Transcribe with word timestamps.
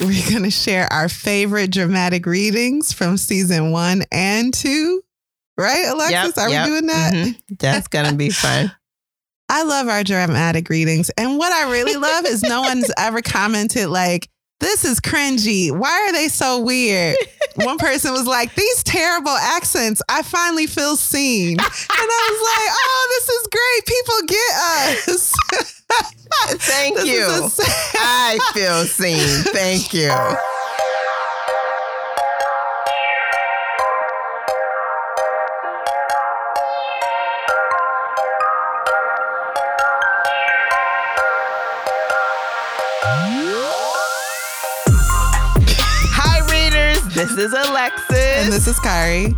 we're 0.06 0.30
going 0.30 0.42
to 0.44 0.50
share 0.50 0.90
our 0.92 1.08
favorite 1.08 1.70
dramatic 1.70 2.26
readings 2.26 2.92
from 2.92 3.16
season 3.16 3.70
one 3.70 4.04
and 4.10 4.52
two. 4.54 5.02
Right, 5.56 5.84
Alexis? 5.86 6.36
Yep, 6.36 6.38
Are 6.38 6.48
yep, 6.50 6.64
we 6.64 6.70
doing 6.70 6.86
that? 6.86 7.12
mhm. 7.12 7.58
That's 7.58 7.86
gonna 7.88 8.14
be 8.14 8.30
fun. 8.30 8.72
I 9.50 9.64
love 9.64 9.88
our 9.88 10.02
dramatic 10.04 10.70
readings. 10.70 11.10
And 11.18 11.36
what 11.36 11.52
I 11.52 11.70
really 11.70 11.96
love 11.96 12.24
is 12.24 12.42
no 12.42 12.62
one's 12.62 12.90
ever 12.96 13.20
commented 13.20 13.88
like, 13.88 14.28
this 14.60 14.84
is 14.84 15.00
cringy. 15.00 15.72
Why 15.72 16.06
are 16.08 16.12
they 16.12 16.28
so 16.28 16.60
weird? 16.60 17.16
One 17.56 17.78
person 17.78 18.12
was 18.12 18.26
like, 18.26 18.54
these 18.54 18.82
terrible 18.84 19.30
accents. 19.30 20.00
I 20.08 20.22
finally 20.22 20.66
feel 20.66 20.96
seen. 20.96 21.58
And 21.58 21.68
I 21.68 22.28
was 22.30 22.40
like, 22.50 22.70
oh, 22.72 23.06
this 23.10 23.28
is 23.28 23.48
great. 23.50 23.86
People 23.86 24.20
get 24.28 25.14
us. 25.14 25.76
Thank 26.66 26.96
This 26.96 27.06
you. 27.06 27.66
I 27.94 28.38
feel 28.54 28.84
seen. 28.84 29.44
Thank 29.52 29.92
you. 29.92 30.10
This 47.20 47.32
is 47.32 47.52
Alexis. 47.52 48.16
and 48.44 48.50
this 48.52 48.66
is 48.66 48.78
Kari. 48.80 49.34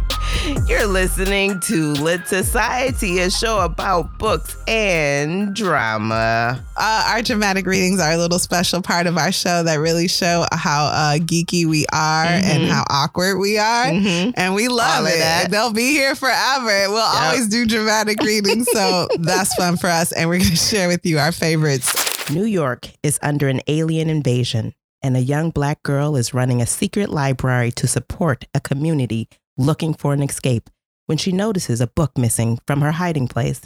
You're 0.68 0.86
listening 0.86 1.58
to 1.62 1.92
Lit 1.94 2.28
Society, 2.28 3.18
a 3.18 3.28
show 3.28 3.58
about 3.58 4.18
books 4.20 4.56
and 4.68 5.52
drama. 5.54 6.64
Uh, 6.76 7.04
our 7.12 7.22
dramatic 7.22 7.66
readings 7.66 7.98
are 7.98 8.12
a 8.12 8.16
little 8.16 8.38
special 8.38 8.82
part 8.82 9.08
of 9.08 9.18
our 9.18 9.32
show 9.32 9.64
that 9.64 9.76
really 9.80 10.06
show 10.06 10.46
how 10.52 10.86
uh, 10.86 11.18
geeky 11.18 11.66
we 11.66 11.84
are 11.92 12.24
and 12.26 12.68
how 12.70 12.84
awkward 12.88 13.38
we 13.38 13.58
are. 13.58 13.86
Mhm. 13.86 14.32
And 14.36 14.54
we 14.54 14.68
love 14.68 15.04
it. 15.06 15.18
that. 15.18 15.50
They'll 15.50 15.72
be 15.72 15.90
here 15.90 16.14
forever. 16.14 16.88
We'll 16.88 16.98
always 16.98 17.48
do 17.48 17.66
dramatic 17.66 18.22
readings. 18.22 18.68
So 18.72 19.08
that's 19.18 19.54
fun 19.56 19.76
for 19.76 19.88
us. 19.88 20.12
And 20.12 20.28
we're 20.28 20.38
going 20.38 20.50
to 20.50 20.56
share 20.56 20.86
with 20.86 21.04
you 21.04 21.18
our 21.18 21.32
favorites. 21.32 22.30
New 22.30 22.44
York 22.44 22.88
is 23.02 23.18
under 23.22 23.48
an 23.48 23.60
alien 23.66 24.08
invasion, 24.08 24.72
and 25.02 25.16
a 25.16 25.20
young 25.20 25.50
black 25.50 25.82
girl 25.82 26.16
is 26.16 26.34
running 26.34 26.62
a 26.62 26.66
secret 26.66 27.08
library 27.08 27.70
to 27.72 27.86
support 27.86 28.44
a 28.54 28.60
community 28.60 29.28
looking 29.56 29.94
for 29.94 30.12
an 30.12 30.22
escape 30.22 30.70
when 31.06 31.18
she 31.18 31.32
notices 31.32 31.80
a 31.80 31.86
book 31.86 32.16
missing 32.16 32.58
from 32.66 32.80
her 32.80 32.92
hiding 32.92 33.28
place. 33.28 33.62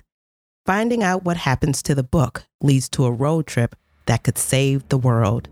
Finding 0.65 1.03
out 1.03 1.25
what 1.25 1.37
happens 1.37 1.83
to 1.83 1.95
the 1.95 2.03
book 2.03 2.45
leads 2.61 2.89
to 2.89 3.05
a 3.05 3.13
road 3.13 3.47
trip 3.47 3.77
that 4.07 4.25
could 4.25 4.39
save 4.39 4.89
the 4.89 4.99
world. 4.99 5.49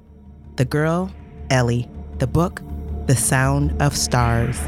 The 0.56 0.64
girl, 0.64 1.12
Ellie. 1.50 1.88
The 2.18 2.26
book, 2.28 2.62
The 3.06 3.16
Sound 3.16 3.80
of 3.82 3.96
Stars. 3.96 4.58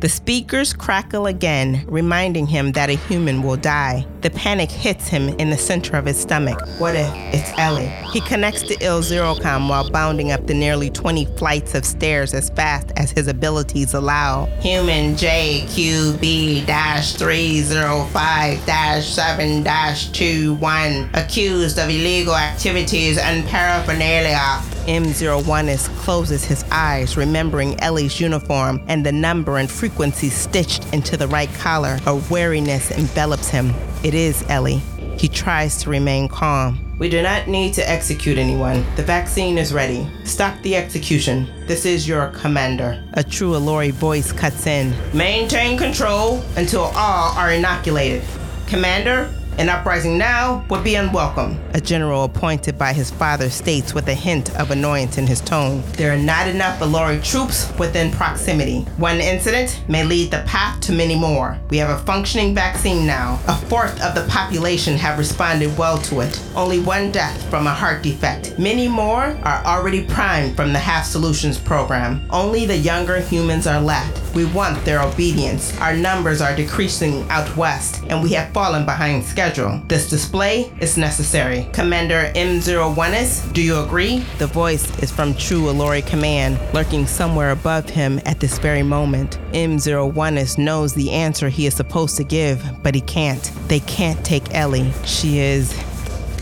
The 0.00 0.08
speakers 0.08 0.72
crackle 0.72 1.26
again, 1.26 1.84
reminding 1.86 2.46
him 2.46 2.72
that 2.72 2.88
a 2.88 2.94
human 2.94 3.42
will 3.42 3.58
die. 3.58 4.06
The 4.22 4.30
panic 4.30 4.70
hits 4.70 5.08
him 5.08 5.28
in 5.28 5.50
the 5.50 5.58
center 5.58 5.98
of 5.98 6.06
his 6.06 6.18
stomach. 6.18 6.58
What 6.78 6.96
if 6.96 7.12
it's 7.34 7.52
Ellie? 7.58 7.92
He 8.10 8.22
connects 8.22 8.62
to 8.62 8.82
Il 8.82 9.02
Zerocom 9.02 9.68
while 9.68 9.90
bounding 9.90 10.32
up 10.32 10.46
the 10.46 10.54
nearly 10.54 10.88
20 10.88 11.26
flights 11.36 11.74
of 11.74 11.84
stairs 11.84 12.32
as 12.32 12.48
fast 12.48 12.92
as 12.96 13.10
his 13.10 13.28
abilities 13.28 13.92
allow. 13.92 14.46
Human 14.60 15.16
JQB 15.16 16.64
305 16.64 19.04
7 19.04 19.64
21, 19.64 21.10
accused 21.12 21.78
of 21.78 21.90
illegal 21.90 22.34
activities 22.34 23.18
and 23.18 23.46
paraphernalia. 23.46 24.62
M01 24.86 25.94
closes 25.98 26.42
his 26.42 26.64
eyes, 26.72 27.18
remembering 27.18 27.78
Ellie's 27.80 28.18
uniform 28.18 28.82
and 28.88 29.04
the 29.04 29.12
number 29.12 29.58
and 29.58 29.70
frequency 29.70 29.89
stitched 30.30 30.92
into 30.92 31.16
the 31.16 31.28
right 31.28 31.52
collar. 31.54 31.98
A 32.06 32.16
wariness 32.30 32.90
envelops 32.90 33.48
him. 33.48 33.74
It 34.02 34.14
is 34.14 34.44
Ellie. 34.48 34.82
He 35.18 35.28
tries 35.28 35.82
to 35.82 35.90
remain 35.90 36.28
calm. 36.28 36.78
We 36.98 37.08
do 37.08 37.22
not 37.22 37.48
need 37.48 37.74
to 37.74 37.90
execute 37.90 38.38
anyone. 38.38 38.84
The 38.96 39.02
vaccine 39.02 39.58
is 39.58 39.72
ready. 39.72 40.06
Stop 40.24 40.60
the 40.62 40.76
execution. 40.76 41.46
This 41.66 41.86
is 41.86 42.06
your 42.06 42.28
commander. 42.28 43.02
A 43.14 43.24
true 43.24 43.52
Ilori 43.52 43.90
voice 43.90 44.32
cuts 44.32 44.66
in. 44.66 44.94
Maintain 45.14 45.78
control 45.78 46.42
until 46.56 46.82
all 46.94 47.36
are 47.38 47.52
inoculated. 47.52 48.22
Commander, 48.66 49.34
an 49.60 49.68
uprising 49.68 50.16
now 50.16 50.64
would 50.70 50.82
be 50.82 50.94
unwelcome. 50.94 51.60
A 51.74 51.80
general 51.82 52.24
appointed 52.24 52.78
by 52.78 52.94
his 52.94 53.10
father 53.10 53.50
states 53.50 53.92
with 53.92 54.08
a 54.08 54.14
hint 54.14 54.58
of 54.58 54.70
annoyance 54.70 55.18
in 55.18 55.26
his 55.26 55.42
tone. 55.42 55.82
There 55.98 56.14
are 56.14 56.16
not 56.16 56.48
enough 56.48 56.80
Valori 56.80 57.22
troops 57.22 57.70
within 57.78 58.10
proximity. 58.10 58.80
One 58.96 59.20
incident 59.20 59.82
may 59.86 60.02
lead 60.02 60.30
the 60.30 60.44
path 60.46 60.80
to 60.80 60.92
many 60.92 61.14
more. 61.14 61.58
We 61.68 61.76
have 61.76 61.90
a 61.90 62.02
functioning 62.04 62.54
vaccine 62.54 63.06
now. 63.06 63.38
A 63.48 63.54
fourth 63.54 64.00
of 64.00 64.14
the 64.14 64.26
population 64.30 64.96
have 64.96 65.18
responded 65.18 65.76
well 65.76 65.98
to 65.98 66.20
it. 66.20 66.42
Only 66.56 66.80
one 66.80 67.12
death 67.12 67.50
from 67.50 67.66
a 67.66 67.74
heart 67.74 68.02
defect. 68.02 68.58
Many 68.58 68.88
more 68.88 69.38
are 69.42 69.62
already 69.66 70.04
primed 70.06 70.56
from 70.56 70.72
the 70.72 70.78
Half 70.78 71.04
Solutions 71.04 71.58
program. 71.58 72.26
Only 72.30 72.64
the 72.64 72.78
younger 72.78 73.20
humans 73.20 73.66
are 73.66 73.80
left. 73.80 74.29
We 74.34 74.44
want 74.44 74.84
their 74.84 75.02
obedience. 75.02 75.76
Our 75.78 75.96
numbers 75.96 76.40
are 76.40 76.54
decreasing 76.54 77.28
out 77.30 77.56
west, 77.56 78.02
and 78.08 78.22
we 78.22 78.30
have 78.32 78.52
fallen 78.52 78.84
behind 78.84 79.24
schedule. 79.24 79.82
This 79.88 80.08
display 80.08 80.72
is 80.80 80.96
necessary. 80.96 81.68
Commander 81.72 82.30
M01is, 82.34 83.42
do 83.52 83.62
you 83.62 83.80
agree? 83.80 84.18
The 84.38 84.46
voice 84.46 84.86
is 85.02 85.10
from 85.10 85.34
True 85.34 85.62
Ilori 85.64 86.06
Command, 86.06 86.58
lurking 86.72 87.06
somewhere 87.06 87.50
above 87.50 87.88
him 87.90 88.20
at 88.24 88.40
this 88.40 88.58
very 88.58 88.82
moment. 88.82 89.38
M01is 89.52 90.58
knows 90.58 90.94
the 90.94 91.10
answer 91.10 91.48
he 91.48 91.66
is 91.66 91.74
supposed 91.74 92.16
to 92.16 92.24
give, 92.24 92.64
but 92.82 92.94
he 92.94 93.00
can't. 93.00 93.50
They 93.68 93.80
can't 93.80 94.24
take 94.24 94.54
Ellie. 94.54 94.92
She 95.04 95.38
is. 95.38 95.74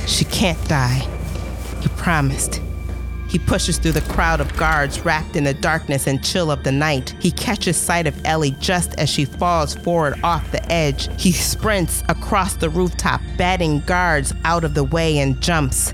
She 0.06 0.24
can't 0.26 0.62
die. 0.68 1.06
He 1.80 1.88
promised. 1.90 2.60
He 3.28 3.38
pushes 3.38 3.78
through 3.78 3.92
the 3.92 4.00
crowd 4.00 4.40
of 4.40 4.56
guards 4.56 5.04
wrapped 5.04 5.36
in 5.36 5.44
the 5.44 5.54
darkness 5.54 6.06
and 6.06 6.24
chill 6.24 6.50
of 6.50 6.64
the 6.64 6.72
night. 6.72 7.14
He 7.20 7.30
catches 7.30 7.76
sight 7.76 8.06
of 8.06 8.24
Ellie 8.24 8.56
just 8.58 8.94
as 8.98 9.10
she 9.10 9.24
falls 9.24 9.74
forward 9.74 10.18
off 10.22 10.50
the 10.50 10.72
edge. 10.72 11.08
He 11.20 11.32
sprints 11.32 12.02
across 12.08 12.54
the 12.54 12.70
rooftop, 12.70 13.20
batting 13.36 13.80
guards 13.80 14.32
out 14.44 14.64
of 14.64 14.74
the 14.74 14.84
way 14.84 15.18
and 15.18 15.40
jumps. 15.40 15.92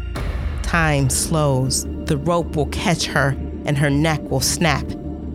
Time 0.62 1.10
slows. 1.10 1.84
The 2.06 2.16
rope 2.16 2.56
will 2.56 2.66
catch 2.66 3.06
her 3.06 3.36
and 3.64 3.76
her 3.78 3.90
neck 3.90 4.20
will 4.30 4.40
snap. 4.40 4.84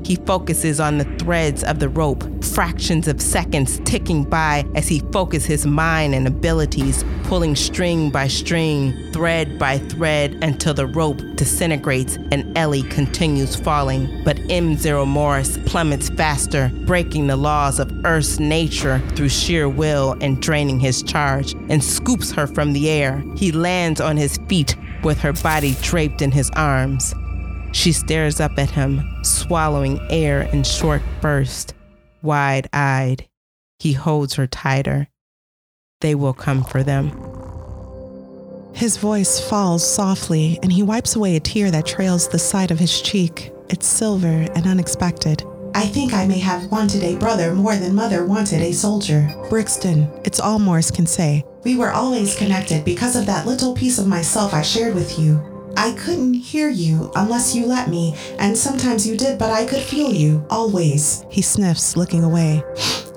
He 0.03 0.15
focuses 0.15 0.79
on 0.79 0.97
the 0.97 1.05
threads 1.17 1.63
of 1.63 1.79
the 1.79 1.89
rope, 1.89 2.23
fractions 2.43 3.07
of 3.07 3.21
seconds 3.21 3.79
ticking 3.85 4.23
by 4.23 4.65
as 4.75 4.87
he 4.87 4.99
focuses 5.11 5.47
his 5.47 5.65
mind 5.65 6.15
and 6.15 6.27
abilities, 6.27 7.03
pulling 7.23 7.55
string 7.55 8.09
by 8.09 8.27
string, 8.27 8.93
thread 9.11 9.59
by 9.59 9.77
thread 9.77 10.37
until 10.41 10.73
the 10.73 10.87
rope 10.87 11.21
disintegrates 11.35 12.17
and 12.31 12.57
Ellie 12.57 12.83
continues 12.83 13.55
falling. 13.55 14.23
But 14.23 14.37
M0 14.47 15.07
Morris 15.07 15.57
plummets 15.65 16.09
faster, 16.09 16.71
breaking 16.85 17.27
the 17.27 17.37
laws 17.37 17.79
of 17.79 17.91
Earth's 18.05 18.39
nature 18.39 18.99
through 19.15 19.29
sheer 19.29 19.69
will 19.69 20.15
and 20.21 20.41
draining 20.41 20.79
his 20.79 21.03
charge, 21.03 21.53
and 21.69 21.83
scoops 21.83 22.31
her 22.31 22.47
from 22.47 22.73
the 22.73 22.89
air. 22.89 23.23
He 23.35 23.51
lands 23.51 24.01
on 24.01 24.17
his 24.17 24.37
feet 24.47 24.75
with 25.03 25.19
her 25.19 25.33
body 25.33 25.75
draped 25.81 26.21
in 26.21 26.31
his 26.31 26.49
arms. 26.51 27.13
She 27.71 27.91
stares 27.91 28.39
up 28.39 28.57
at 28.57 28.71
him, 28.71 29.01
swallowing 29.23 29.99
air 30.09 30.41
in 30.41 30.63
short 30.63 31.01
bursts, 31.21 31.73
wide 32.21 32.67
eyed. 32.73 33.27
He 33.79 33.93
holds 33.93 34.35
her 34.35 34.47
tighter. 34.47 35.07
They 36.01 36.15
will 36.15 36.33
come 36.33 36.63
for 36.63 36.83
them. 36.83 37.11
His 38.73 38.97
voice 38.97 39.39
falls 39.39 39.85
softly, 39.85 40.59
and 40.63 40.71
he 40.71 40.83
wipes 40.83 41.15
away 41.15 41.35
a 41.35 41.39
tear 41.39 41.71
that 41.71 41.85
trails 41.85 42.27
the 42.27 42.39
side 42.39 42.71
of 42.71 42.79
his 42.79 43.01
cheek. 43.01 43.51
It's 43.69 43.87
silver 43.87 44.47
and 44.55 44.65
unexpected. 44.65 45.43
I 45.75 45.85
think 45.85 46.13
I 46.13 46.25
may 46.25 46.39
have 46.39 46.71
wanted 46.71 47.03
a 47.03 47.17
brother 47.17 47.53
more 47.53 47.75
than 47.75 47.93
mother 47.93 48.25
wanted 48.25 48.61
a 48.61 48.71
soldier. 48.71 49.29
Brixton, 49.49 50.09
it's 50.23 50.39
all 50.39 50.59
Morris 50.59 50.91
can 50.91 51.05
say. 51.05 51.45
We 51.63 51.75
were 51.75 51.91
always 51.91 52.35
connected 52.35 52.83
because 52.85 53.15
of 53.15 53.25
that 53.27 53.45
little 53.45 53.75
piece 53.75 53.99
of 53.99 54.07
myself 54.07 54.53
I 54.53 54.61
shared 54.61 54.95
with 54.95 55.19
you. 55.19 55.58
I 55.77 55.93
couldn't 55.93 56.33
hear 56.33 56.69
you 56.69 57.11
unless 57.15 57.55
you 57.55 57.65
let 57.65 57.89
me, 57.89 58.15
and 58.37 58.57
sometimes 58.57 59.07
you 59.07 59.17
did, 59.17 59.39
but 59.39 59.51
I 59.51 59.65
could 59.65 59.81
feel 59.81 60.13
you, 60.13 60.45
always. 60.49 61.25
He 61.29 61.41
sniffs, 61.41 61.95
looking 61.95 62.23
away. 62.23 62.63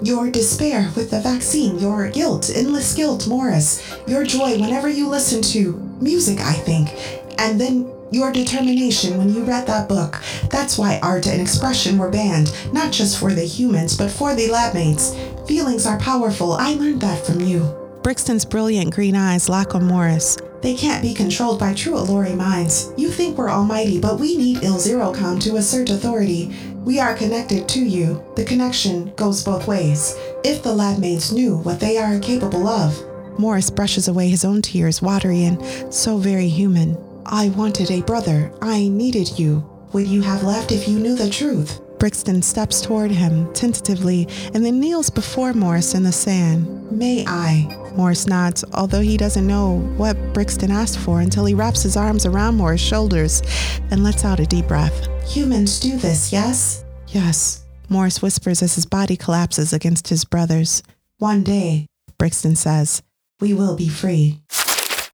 Your 0.02 0.30
despair 0.30 0.90
with 0.96 1.10
the 1.10 1.20
vaccine, 1.20 1.78
your 1.78 2.10
guilt, 2.10 2.50
endless 2.54 2.94
guilt, 2.94 3.26
Morris, 3.28 3.96
your 4.06 4.24
joy 4.24 4.58
whenever 4.58 4.88
you 4.88 5.08
listen 5.08 5.42
to 5.42 5.74
music, 6.00 6.40
I 6.40 6.54
think, 6.54 6.90
and 7.38 7.60
then 7.60 7.90
your 8.10 8.30
determination 8.30 9.16
when 9.16 9.32
you 9.32 9.42
read 9.42 9.66
that 9.66 9.88
book. 9.88 10.20
That's 10.50 10.76
why 10.76 11.00
art 11.02 11.26
and 11.26 11.40
expression 11.40 11.98
were 11.98 12.10
banned, 12.10 12.54
not 12.72 12.92
just 12.92 13.18
for 13.18 13.32
the 13.32 13.44
humans, 13.44 13.96
but 13.96 14.10
for 14.10 14.34
the 14.34 14.48
lab 14.48 14.74
mates. 14.74 15.16
Feelings 15.46 15.86
are 15.86 15.98
powerful. 15.98 16.52
I 16.52 16.74
learned 16.74 17.00
that 17.00 17.24
from 17.24 17.40
you. 17.40 17.81
Brixton's 18.02 18.44
brilliant 18.44 18.92
green 18.92 19.14
eyes 19.14 19.48
lock 19.48 19.76
on 19.76 19.84
Morris. 19.84 20.36
They 20.60 20.74
can't 20.74 21.02
be 21.02 21.14
controlled 21.14 21.60
by 21.60 21.72
true 21.72 21.94
Ilori 21.94 22.36
minds. 22.36 22.92
You 22.96 23.08
think 23.08 23.38
we're 23.38 23.48
almighty, 23.48 24.00
but 24.00 24.18
we 24.18 24.36
need 24.36 24.64
Il 24.64 24.80
Zero 24.80 25.12
Com 25.12 25.38
to 25.40 25.56
assert 25.56 25.88
authority. 25.88 26.52
We 26.84 26.98
are 26.98 27.14
connected 27.14 27.68
to 27.68 27.78
you. 27.78 28.24
The 28.34 28.44
connection 28.44 29.12
goes 29.14 29.44
both 29.44 29.68
ways. 29.68 30.16
If 30.42 30.64
the 30.64 30.74
lab 30.74 30.98
mates 30.98 31.30
knew 31.30 31.58
what 31.58 31.78
they 31.78 31.96
are 31.96 32.18
capable 32.18 32.66
of. 32.66 33.00
Morris 33.38 33.70
brushes 33.70 34.08
away 34.08 34.28
his 34.28 34.44
own 34.44 34.62
tears, 34.62 35.00
watery 35.00 35.44
and 35.44 35.94
so 35.94 36.18
very 36.18 36.48
human. 36.48 36.98
I 37.24 37.50
wanted 37.50 37.92
a 37.92 38.02
brother. 38.02 38.52
I 38.60 38.88
needed 38.88 39.38
you. 39.38 39.64
Would 39.92 40.08
you 40.08 40.22
have 40.22 40.42
left 40.42 40.72
if 40.72 40.88
you 40.88 40.98
knew 40.98 41.14
the 41.14 41.30
truth? 41.30 41.80
Brixton 42.00 42.42
steps 42.42 42.80
toward 42.80 43.12
him 43.12 43.52
tentatively 43.52 44.26
and 44.54 44.64
then 44.64 44.80
kneels 44.80 45.08
before 45.08 45.54
Morris 45.54 45.94
in 45.94 46.02
the 46.02 46.10
sand. 46.10 46.90
May 46.90 47.24
I? 47.28 47.78
Morris 47.96 48.26
nods, 48.26 48.64
although 48.72 49.00
he 49.00 49.16
doesn't 49.16 49.46
know 49.46 49.78
what 49.96 50.16
Brixton 50.32 50.70
asked 50.70 50.98
for 50.98 51.20
until 51.20 51.44
he 51.44 51.54
wraps 51.54 51.82
his 51.82 51.96
arms 51.96 52.26
around 52.26 52.56
Morris' 52.56 52.80
shoulders 52.80 53.42
and 53.90 54.02
lets 54.02 54.24
out 54.24 54.40
a 54.40 54.46
deep 54.46 54.68
breath. 54.68 55.08
Humans 55.30 55.80
do 55.80 55.96
this, 55.96 56.32
yes? 56.32 56.84
Yes, 57.08 57.64
Morris 57.88 58.22
whispers 58.22 58.62
as 58.62 58.74
his 58.74 58.86
body 58.86 59.16
collapses 59.16 59.72
against 59.72 60.08
his 60.08 60.24
brother's. 60.24 60.82
One 61.18 61.42
day, 61.42 61.86
Brixton 62.18 62.56
says, 62.56 63.02
we 63.40 63.54
will 63.54 63.76
be 63.76 63.88
free. 63.88 64.40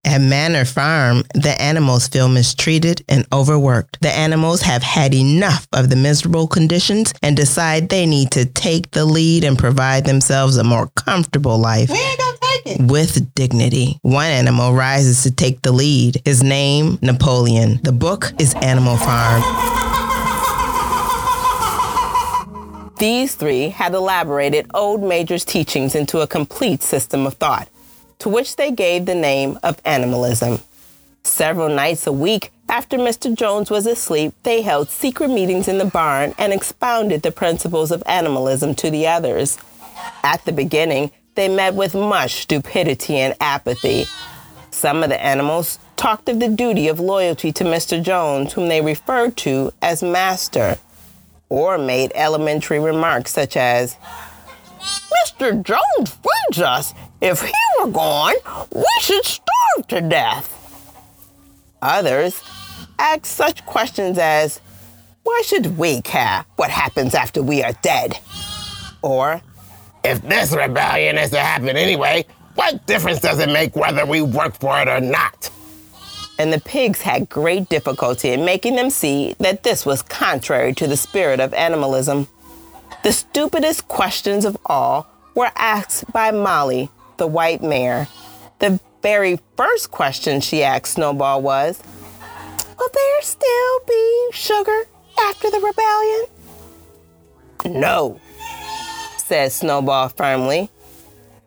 At 0.04 0.20
Manor 0.22 0.64
Farm, 0.64 1.24
the 1.34 1.54
animals 1.60 2.08
feel 2.08 2.28
mistreated 2.28 3.04
and 3.08 3.26
overworked. 3.32 4.00
The 4.00 4.10
animals 4.10 4.62
have 4.62 4.82
had 4.82 5.12
enough 5.12 5.66
of 5.72 5.90
the 5.90 5.96
miserable 5.96 6.46
conditions 6.46 7.12
and 7.22 7.36
decide 7.36 7.88
they 7.88 8.06
need 8.06 8.30
to 8.30 8.46
take 8.46 8.90
the 8.92 9.04
lead 9.04 9.44
and 9.44 9.58
provide 9.58 10.06
themselves 10.06 10.56
a 10.56 10.64
more 10.64 10.88
comfortable 10.96 11.58
life. 11.58 11.90
With 12.80 13.34
dignity. 13.34 13.98
One 14.02 14.26
animal 14.26 14.72
rises 14.72 15.22
to 15.22 15.30
take 15.30 15.62
the 15.62 15.72
lead. 15.72 16.20
His 16.24 16.42
name, 16.42 16.98
Napoleon. 17.02 17.80
The 17.82 17.92
book 17.92 18.32
is 18.38 18.54
Animal 18.54 18.96
Farm. 18.96 19.42
These 22.98 23.34
three 23.36 23.68
had 23.68 23.94
elaborated 23.94 24.66
Old 24.74 25.02
Major's 25.02 25.44
teachings 25.44 25.94
into 25.94 26.20
a 26.20 26.26
complete 26.26 26.82
system 26.82 27.26
of 27.26 27.34
thought 27.34 27.68
to 28.18 28.28
which 28.28 28.56
they 28.56 28.72
gave 28.72 29.06
the 29.06 29.14
name 29.14 29.58
of 29.62 29.80
animalism. 29.84 30.58
Several 31.22 31.68
nights 31.68 32.06
a 32.06 32.12
week 32.12 32.50
after 32.68 32.98
Mr. 32.98 33.34
Jones 33.34 33.70
was 33.70 33.86
asleep, 33.86 34.34
they 34.42 34.60
held 34.60 34.90
secret 34.90 35.28
meetings 35.28 35.68
in 35.68 35.78
the 35.78 35.86
barn 35.86 36.34
and 36.36 36.52
expounded 36.52 37.22
the 37.22 37.32
principles 37.32 37.90
of 37.90 38.02
animalism 38.04 38.74
to 38.74 38.90
the 38.90 39.06
others. 39.06 39.56
At 40.22 40.44
the 40.44 40.52
beginning, 40.52 41.10
they 41.38 41.48
met 41.48 41.74
with 41.74 41.94
much 41.94 42.42
stupidity 42.42 43.16
and 43.16 43.32
apathy. 43.40 44.06
Some 44.72 45.04
of 45.04 45.08
the 45.08 45.24
animals 45.24 45.78
talked 45.96 46.28
of 46.28 46.40
the 46.40 46.48
duty 46.48 46.88
of 46.88 46.98
loyalty 46.98 47.52
to 47.52 47.64
Mr. 47.64 48.02
Jones, 48.02 48.52
whom 48.52 48.68
they 48.68 48.80
referred 48.80 49.36
to 49.38 49.72
as 49.80 50.02
Master, 50.02 50.76
or 51.48 51.78
made 51.78 52.10
elementary 52.16 52.80
remarks 52.80 53.32
such 53.32 53.56
as, 53.56 53.96
Mr. 54.80 55.62
Jones 55.62 56.10
feeds 56.10 56.60
us. 56.60 56.92
If 57.20 57.42
he 57.42 57.52
were 57.80 57.90
gone, 57.90 58.34
we 58.74 58.84
should 59.00 59.24
starve 59.24 59.86
to 59.88 60.00
death. 60.00 60.54
Others 61.80 62.42
asked 62.98 63.26
such 63.26 63.64
questions 63.64 64.18
as, 64.18 64.60
Why 65.22 65.40
should 65.44 65.78
we 65.78 66.02
care 66.02 66.44
what 66.56 66.70
happens 66.70 67.14
after 67.14 67.42
we 67.42 67.62
are 67.62 67.74
dead? 67.82 68.18
Or, 69.02 69.40
If 70.08 70.22
this 70.22 70.54
rebellion 70.56 71.18
is 71.18 71.28
to 71.32 71.38
happen 71.38 71.76
anyway, 71.76 72.24
what 72.54 72.86
difference 72.86 73.20
does 73.20 73.40
it 73.40 73.50
make 73.50 73.76
whether 73.76 74.06
we 74.06 74.22
work 74.22 74.58
for 74.58 74.80
it 74.80 74.88
or 74.88 75.02
not? 75.02 75.50
And 76.38 76.50
the 76.50 76.60
pigs 76.60 77.02
had 77.02 77.28
great 77.28 77.68
difficulty 77.68 78.30
in 78.30 78.42
making 78.46 78.76
them 78.76 78.88
see 78.88 79.34
that 79.38 79.64
this 79.64 79.84
was 79.84 80.00
contrary 80.00 80.72
to 80.76 80.86
the 80.86 80.96
spirit 80.96 81.40
of 81.40 81.52
animalism. 81.52 82.26
The 83.02 83.12
stupidest 83.12 83.86
questions 83.88 84.46
of 84.46 84.56
all 84.64 85.06
were 85.34 85.52
asked 85.56 86.10
by 86.10 86.30
Molly, 86.30 86.88
the 87.18 87.26
white 87.26 87.62
mare. 87.62 88.08
The 88.60 88.80
very 89.02 89.38
first 89.58 89.90
question 89.90 90.40
she 90.40 90.62
asked 90.62 90.94
Snowball 90.94 91.42
was, 91.42 91.82
Will 92.78 92.88
there 92.94 93.20
still 93.20 93.80
be 93.86 94.28
sugar 94.32 94.84
after 95.20 95.50
the 95.50 95.60
rebellion? 95.60 96.24
No, 97.78 98.18
said 99.28 99.52
Snowball 99.52 100.08
firmly. 100.08 100.70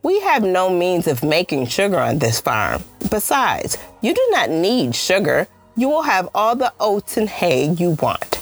We 0.04 0.20
have 0.22 0.44
no 0.44 0.70
means 0.70 1.08
of 1.08 1.24
making 1.24 1.66
sugar 1.66 2.00
on 2.00 2.20
this 2.20 2.40
farm. 2.40 2.84
Besides, 3.10 3.78
you 4.02 4.14
do 4.14 4.28
not 4.30 4.52
need 4.52 4.96
sugar. 4.96 5.48
You 5.76 5.90
will 5.90 6.04
have 6.04 6.30
all 6.36 6.56
the 6.56 6.72
oats 6.80 7.18
and 7.18 7.28
hay 7.28 7.72
you 7.72 7.98
want. 8.02 8.38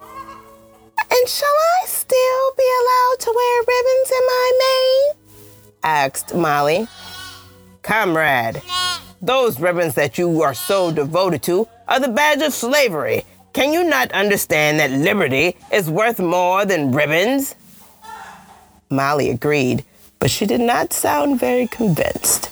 And 0.00 1.28
shall 1.28 1.58
I 1.82 1.86
still 1.86 2.52
be 2.56 2.68
allowed 2.80 3.16
to 3.20 3.32
wear 3.34 3.60
ribbons 3.60 4.10
in 4.10 4.26
my 4.26 4.50
mane? 4.60 5.16
asked 5.84 6.34
Molly. 6.34 6.88
Comrade, 7.82 8.60
those 9.22 9.60
ribbons 9.60 9.94
that 9.94 10.18
you 10.18 10.42
are 10.42 10.54
so 10.54 10.90
devoted 10.90 11.42
to 11.44 11.68
are 11.86 12.00
the 12.00 12.08
badge 12.08 12.42
of 12.42 12.52
slavery. 12.52 13.22
Can 13.52 13.72
you 13.72 13.84
not 13.84 14.10
understand 14.12 14.80
that 14.80 14.90
liberty 14.90 15.56
is 15.72 15.88
worth 15.88 16.18
more 16.18 16.64
than 16.64 16.90
ribbons? 16.90 17.54
Molly 18.90 19.30
agreed, 19.30 19.84
but 20.18 20.30
she 20.30 20.46
did 20.46 20.60
not 20.60 20.92
sound 20.92 21.38
very 21.38 21.66
convinced. 21.66 22.50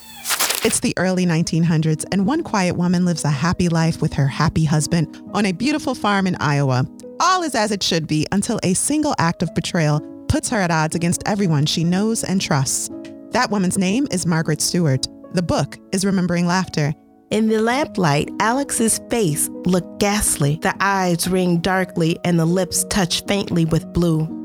It's 0.65 0.81
the 0.81 0.95
early 0.97 1.25
1900s, 1.27 2.05
and 2.11 2.27
one 2.27 2.43
quiet 2.43 2.77
woman 2.77 3.05
lives 3.05 3.25
a 3.25 3.31
happy 3.31 3.69
life 3.69 4.03
with 4.03 4.13
her 4.15 4.27
happy 4.27 4.65
husband 4.65 5.23
on 5.33 5.47
a 5.47 5.53
beautiful 5.53 5.95
farm 5.95 6.27
in 6.27 6.35
Iowa. 6.37 6.87
All 7.21 7.43
is 7.43 7.55
as 7.55 7.71
it 7.71 7.83
should 7.83 8.07
be 8.07 8.27
until 8.33 8.59
a 8.63 8.75
single 8.75 9.15
act 9.19 9.43
of 9.43 9.55
betrayal 9.55 10.01
puts 10.29 10.49
her 10.51 10.59
at 10.59 10.71
odds 10.71 10.95
against 10.97 11.23
everyone 11.25 11.67
she 11.67 11.85
knows 11.85 12.25
and 12.25 12.41
trusts. 12.41 12.91
That 13.31 13.51
woman's 13.51 13.79
name 13.79 14.07
is 14.11 14.27
Margaret 14.27 14.61
Stewart. 14.61 15.07
The 15.35 15.43
book 15.43 15.79
is 15.93 16.05
Remembering 16.05 16.47
Laughter. 16.47 16.95
In 17.31 17.49
the 17.49 17.61
lamplight, 17.61 18.31
Alec's 18.41 18.99
face 19.11 19.49
looked 19.65 20.01
ghastly. 20.01 20.59
The 20.63 20.75
eyes 20.81 21.29
ringed 21.29 21.63
darkly 21.63 22.19
and 22.25 22.39
the 22.39 22.47
lips 22.47 22.85
touched 22.85 23.27
faintly 23.27 23.65
with 23.65 23.93
blue. 23.93 24.36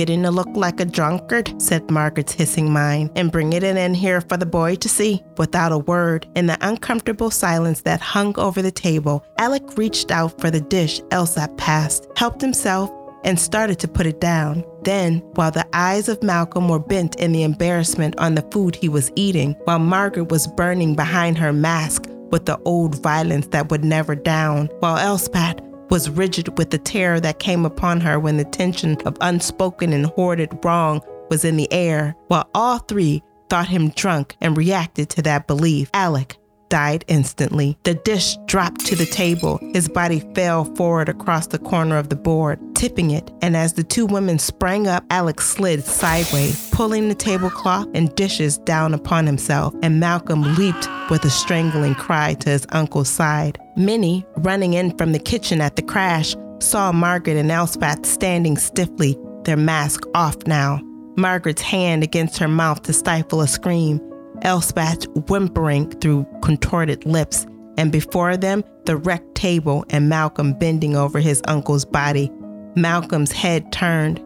Getting 0.00 0.22
to 0.22 0.30
look 0.30 0.48
like 0.54 0.80
a 0.80 0.86
drunkard, 0.86 1.60
said 1.60 1.90
Margaret's 1.90 2.32
hissing 2.32 2.72
mind, 2.72 3.10
and 3.16 3.30
bringing 3.30 3.62
it 3.62 3.76
in 3.76 3.92
here 3.92 4.22
for 4.22 4.38
the 4.38 4.46
boy 4.46 4.76
to 4.76 4.88
see. 4.88 5.22
Without 5.36 5.72
a 5.72 5.78
word, 5.78 6.26
in 6.34 6.46
the 6.46 6.56
uncomfortable 6.62 7.30
silence 7.30 7.82
that 7.82 8.00
hung 8.00 8.34
over 8.38 8.62
the 8.62 8.70
table, 8.70 9.22
Alec 9.36 9.76
reached 9.76 10.10
out 10.10 10.40
for 10.40 10.50
the 10.50 10.62
dish 10.62 11.02
Elspeth 11.10 11.54
passed, 11.58 12.08
helped 12.16 12.40
himself, 12.40 12.90
and 13.24 13.38
started 13.38 13.78
to 13.80 13.88
put 13.88 14.06
it 14.06 14.22
down. 14.22 14.64
Then, 14.84 15.18
while 15.34 15.50
the 15.50 15.68
eyes 15.74 16.08
of 16.08 16.22
Malcolm 16.22 16.70
were 16.70 16.78
bent 16.78 17.16
in 17.16 17.32
the 17.32 17.42
embarrassment 17.42 18.18
on 18.18 18.36
the 18.36 18.48
food 18.50 18.76
he 18.76 18.88
was 18.88 19.12
eating, 19.16 19.52
while 19.64 19.80
Margaret 19.80 20.30
was 20.30 20.46
burning 20.46 20.94
behind 20.94 21.36
her 21.36 21.52
mask 21.52 22.06
with 22.30 22.46
the 22.46 22.58
old 22.64 23.02
violence 23.02 23.48
that 23.48 23.70
would 23.70 23.84
never 23.84 24.14
down, 24.14 24.68
while 24.78 24.96
Elspeth 24.96 25.60
was 25.90 26.08
rigid 26.08 26.56
with 26.56 26.70
the 26.70 26.78
terror 26.78 27.20
that 27.20 27.38
came 27.38 27.64
upon 27.64 28.00
her 28.00 28.18
when 28.18 28.36
the 28.36 28.44
tension 28.44 28.96
of 29.04 29.16
unspoken 29.20 29.92
and 29.92 30.06
hoarded 30.06 30.58
wrong 30.64 31.02
was 31.28 31.44
in 31.44 31.56
the 31.56 31.72
air, 31.72 32.16
while 32.28 32.48
all 32.54 32.78
three 32.78 33.22
thought 33.48 33.68
him 33.68 33.90
drunk 33.90 34.36
and 34.40 34.56
reacted 34.56 35.10
to 35.10 35.22
that 35.22 35.46
belief. 35.46 35.90
Alec 35.92 36.39
died 36.70 37.04
instantly. 37.08 37.76
The 37.82 37.94
dish 37.94 38.38
dropped 38.46 38.86
to 38.86 38.96
the 38.96 39.04
table. 39.04 39.58
His 39.74 39.88
body 39.88 40.20
fell 40.34 40.64
forward 40.76 41.10
across 41.10 41.48
the 41.48 41.58
corner 41.58 41.98
of 41.98 42.08
the 42.08 42.16
board, 42.16 42.58
tipping 42.74 43.10
it. 43.10 43.30
And 43.42 43.54
as 43.56 43.74
the 43.74 43.84
two 43.84 44.06
women 44.06 44.38
sprang 44.38 44.86
up, 44.86 45.04
Alec 45.10 45.42
slid 45.42 45.84
sideways, 45.84 46.70
pulling 46.70 47.08
the 47.08 47.14
tablecloth 47.14 47.88
and 47.92 48.14
dishes 48.14 48.56
down 48.58 48.94
upon 48.94 49.26
himself. 49.26 49.74
And 49.82 50.00
Malcolm 50.00 50.42
leaped 50.54 50.88
with 51.10 51.24
a 51.24 51.30
strangling 51.30 51.94
cry 51.94 52.34
to 52.34 52.48
his 52.48 52.66
uncle's 52.70 53.10
side. 53.10 53.58
Minnie, 53.76 54.24
running 54.38 54.74
in 54.74 54.96
from 54.96 55.12
the 55.12 55.18
kitchen 55.18 55.60
at 55.60 55.76
the 55.76 55.82
crash, 55.82 56.34
saw 56.60 56.92
Margaret 56.92 57.36
and 57.36 57.50
Elspeth 57.50 58.06
standing 58.06 58.56
stiffly, 58.56 59.18
their 59.44 59.56
mask 59.56 60.04
off 60.14 60.36
now. 60.46 60.80
Margaret's 61.16 61.62
hand 61.62 62.02
against 62.02 62.38
her 62.38 62.48
mouth 62.48 62.82
to 62.82 62.92
stifle 62.92 63.40
a 63.40 63.48
scream. 63.48 64.00
Elspeth 64.42 65.06
whimpering 65.28 65.90
through 66.00 66.26
contorted 66.42 67.04
lips, 67.06 67.46
and 67.76 67.92
before 67.92 68.36
them, 68.36 68.64
the 68.84 68.96
wrecked 68.96 69.34
table 69.34 69.84
and 69.90 70.08
Malcolm 70.08 70.52
bending 70.54 70.96
over 70.96 71.18
his 71.18 71.42
uncle's 71.46 71.84
body. 71.84 72.30
Malcolm's 72.76 73.32
head 73.32 73.72
turned. 73.72 74.22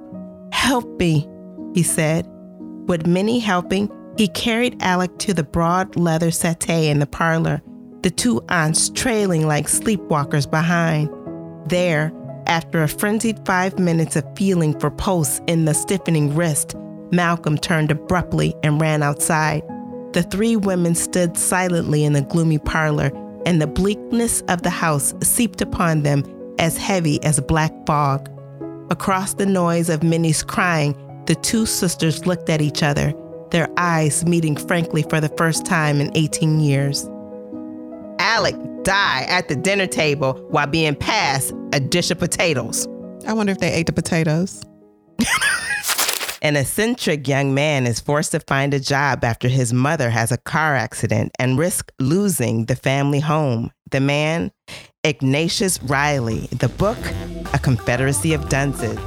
Help 0.52 0.87
me, 0.99 1.28
he 1.75 1.83
said. 1.83 2.26
With 2.87 3.06
Minnie 3.06 3.38
helping, 3.38 3.90
he 4.16 4.28
carried 4.28 4.83
Alec 4.83 5.18
to 5.18 5.35
the 5.35 5.42
broad 5.42 5.97
leather 5.97 6.30
settee 6.30 6.88
in 6.88 6.99
the 6.99 7.06
parlor, 7.06 7.62
the 8.02 8.11
two 8.11 8.42
aunts 8.49 8.90
trailing 8.90 9.47
like 9.47 9.66
sleepwalkers 9.66 10.50
behind. 10.50 11.09
There, 11.68 12.12
after 12.47 12.83
a 12.83 12.88
frenzied 12.88 13.44
five 13.47 13.78
minutes 13.78 14.16
of 14.16 14.25
feeling 14.37 14.78
for 14.78 14.90
pulse 14.90 15.40
in 15.47 15.64
the 15.64 15.75
stiffening 15.75 16.35
wrist, 16.35 16.76
Malcolm 17.11 17.56
turned 17.56 17.90
abruptly 17.90 18.54
and 18.62 18.80
ran 18.80 19.02
outside. 19.02 19.62
The 20.14 20.23
three 20.23 20.54
women 20.54 20.94
stood 20.94 21.37
silently 21.37 22.04
in 22.04 22.12
the 22.12 22.23
gloomy 22.23 22.59
parlor, 22.59 23.11
and 23.47 23.61
the 23.61 23.66
bleakness 23.66 24.42
of 24.42 24.62
the 24.62 24.71
house 24.71 25.12
seeped 25.25 25.61
upon 25.61 26.04
them 26.04 26.23
as 26.61 26.78
heavy 26.78 27.21
as 27.25 27.37
a 27.37 27.42
black 27.42 27.73
fog. 27.85 28.30
Across 28.90 29.35
the 29.35 29.47
noise 29.47 29.90
of 29.90 30.04
Minnie's 30.04 30.44
crying, 30.44 30.94
the 31.26 31.35
two 31.35 31.66
sisters 31.66 32.26
looked 32.26 32.49
at 32.49 32.62
each 32.62 32.80
other, 32.80 33.12
their 33.50 33.68
eyes 33.76 34.25
meeting 34.25 34.56
frankly 34.56 35.02
for 35.02 35.21
the 35.21 35.30
first 35.30 35.66
time 35.66 36.00
in 36.00 36.12
18 36.14 36.61
years. 36.61 37.11
Alec 38.21 38.54
died 38.85 39.26
at 39.28 39.49
the 39.49 39.56
dinner 39.56 39.88
table 39.88 40.35
while 40.50 40.68
being 40.68 40.94
passed 40.94 41.52
a 41.73 41.80
dish 41.80 42.12
of 42.12 42.21
potatoes. 42.21 42.87
I 43.26 43.33
wonder 43.33 43.50
if 43.50 43.59
they 43.59 43.73
ate 43.73 43.87
the 43.87 43.92
potatoes. 43.92 44.62
An 46.44 46.56
eccentric 46.56 47.26
young 47.26 47.54
man 47.54 47.86
is 47.86 48.00
forced 48.00 48.32
to 48.32 48.40
find 48.40 48.74
a 48.74 48.78
job 48.78 49.24
after 49.24 49.48
his 49.48 49.72
mother 49.72 50.10
has 50.10 50.30
a 50.30 50.36
car 50.36 50.76
accident 50.76 51.32
and 51.38 51.58
risks 51.58 51.90
losing 51.98 52.66
the 52.66 52.76
family 52.76 53.20
home. 53.20 53.70
The 53.92 54.00
man, 54.00 54.52
Ignatius 55.04 55.82
Reilly. 55.82 56.48
The 56.48 56.68
book, 56.68 56.98
A 57.54 57.58
Confederacy 57.58 58.34
of 58.34 58.50
Dunces. 58.50 58.98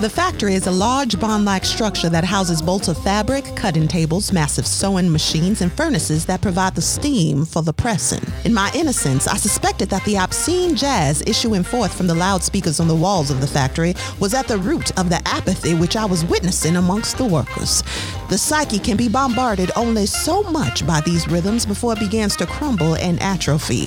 The 0.00 0.10
factory 0.10 0.54
is 0.54 0.66
a 0.66 0.72
large 0.72 1.18
bond 1.20 1.44
like 1.44 1.64
structure 1.64 2.08
that 2.10 2.24
houses 2.24 2.60
bolts 2.60 2.88
of 2.88 3.02
fabric, 3.02 3.44
cutting 3.54 3.86
tables, 3.86 4.32
massive 4.32 4.66
sewing 4.66 5.10
machines, 5.10 5.62
and 5.62 5.72
furnaces 5.72 6.26
that 6.26 6.42
provide 6.42 6.74
the 6.74 6.82
steam 6.82 7.44
for 7.46 7.62
the 7.62 7.72
pressing. 7.72 8.22
In 8.44 8.52
my 8.52 8.70
innocence, 8.74 9.28
I 9.28 9.36
suspected 9.36 9.88
that 9.90 10.04
the 10.04 10.18
obscene 10.18 10.74
jazz 10.74 11.22
issuing 11.26 11.62
forth 11.62 11.96
from 11.96 12.08
the 12.08 12.14
loudspeakers 12.14 12.80
on 12.80 12.88
the 12.88 12.94
walls 12.94 13.30
of 13.30 13.40
the 13.40 13.46
factory 13.46 13.94
was 14.18 14.34
at 14.34 14.48
the 14.48 14.58
root 14.58 14.90
of 14.98 15.10
the 15.10 15.22
apathy 15.26 15.74
which 15.74 15.96
I 15.96 16.04
was 16.04 16.24
witnessing 16.24 16.76
amongst 16.76 17.16
the 17.16 17.24
workers. 17.24 17.82
The 18.28 18.38
psyche 18.38 18.78
can 18.78 18.96
be 18.96 19.08
bombarded 19.08 19.70
only 19.76 20.06
so 20.06 20.42
much 20.44 20.86
by 20.86 21.00
these 21.02 21.28
rhythms 21.28 21.66
before 21.66 21.92
it 21.92 22.00
begins 22.00 22.36
to 22.36 22.46
crumble 22.46 22.96
and 22.96 23.20
atrophy. 23.22 23.86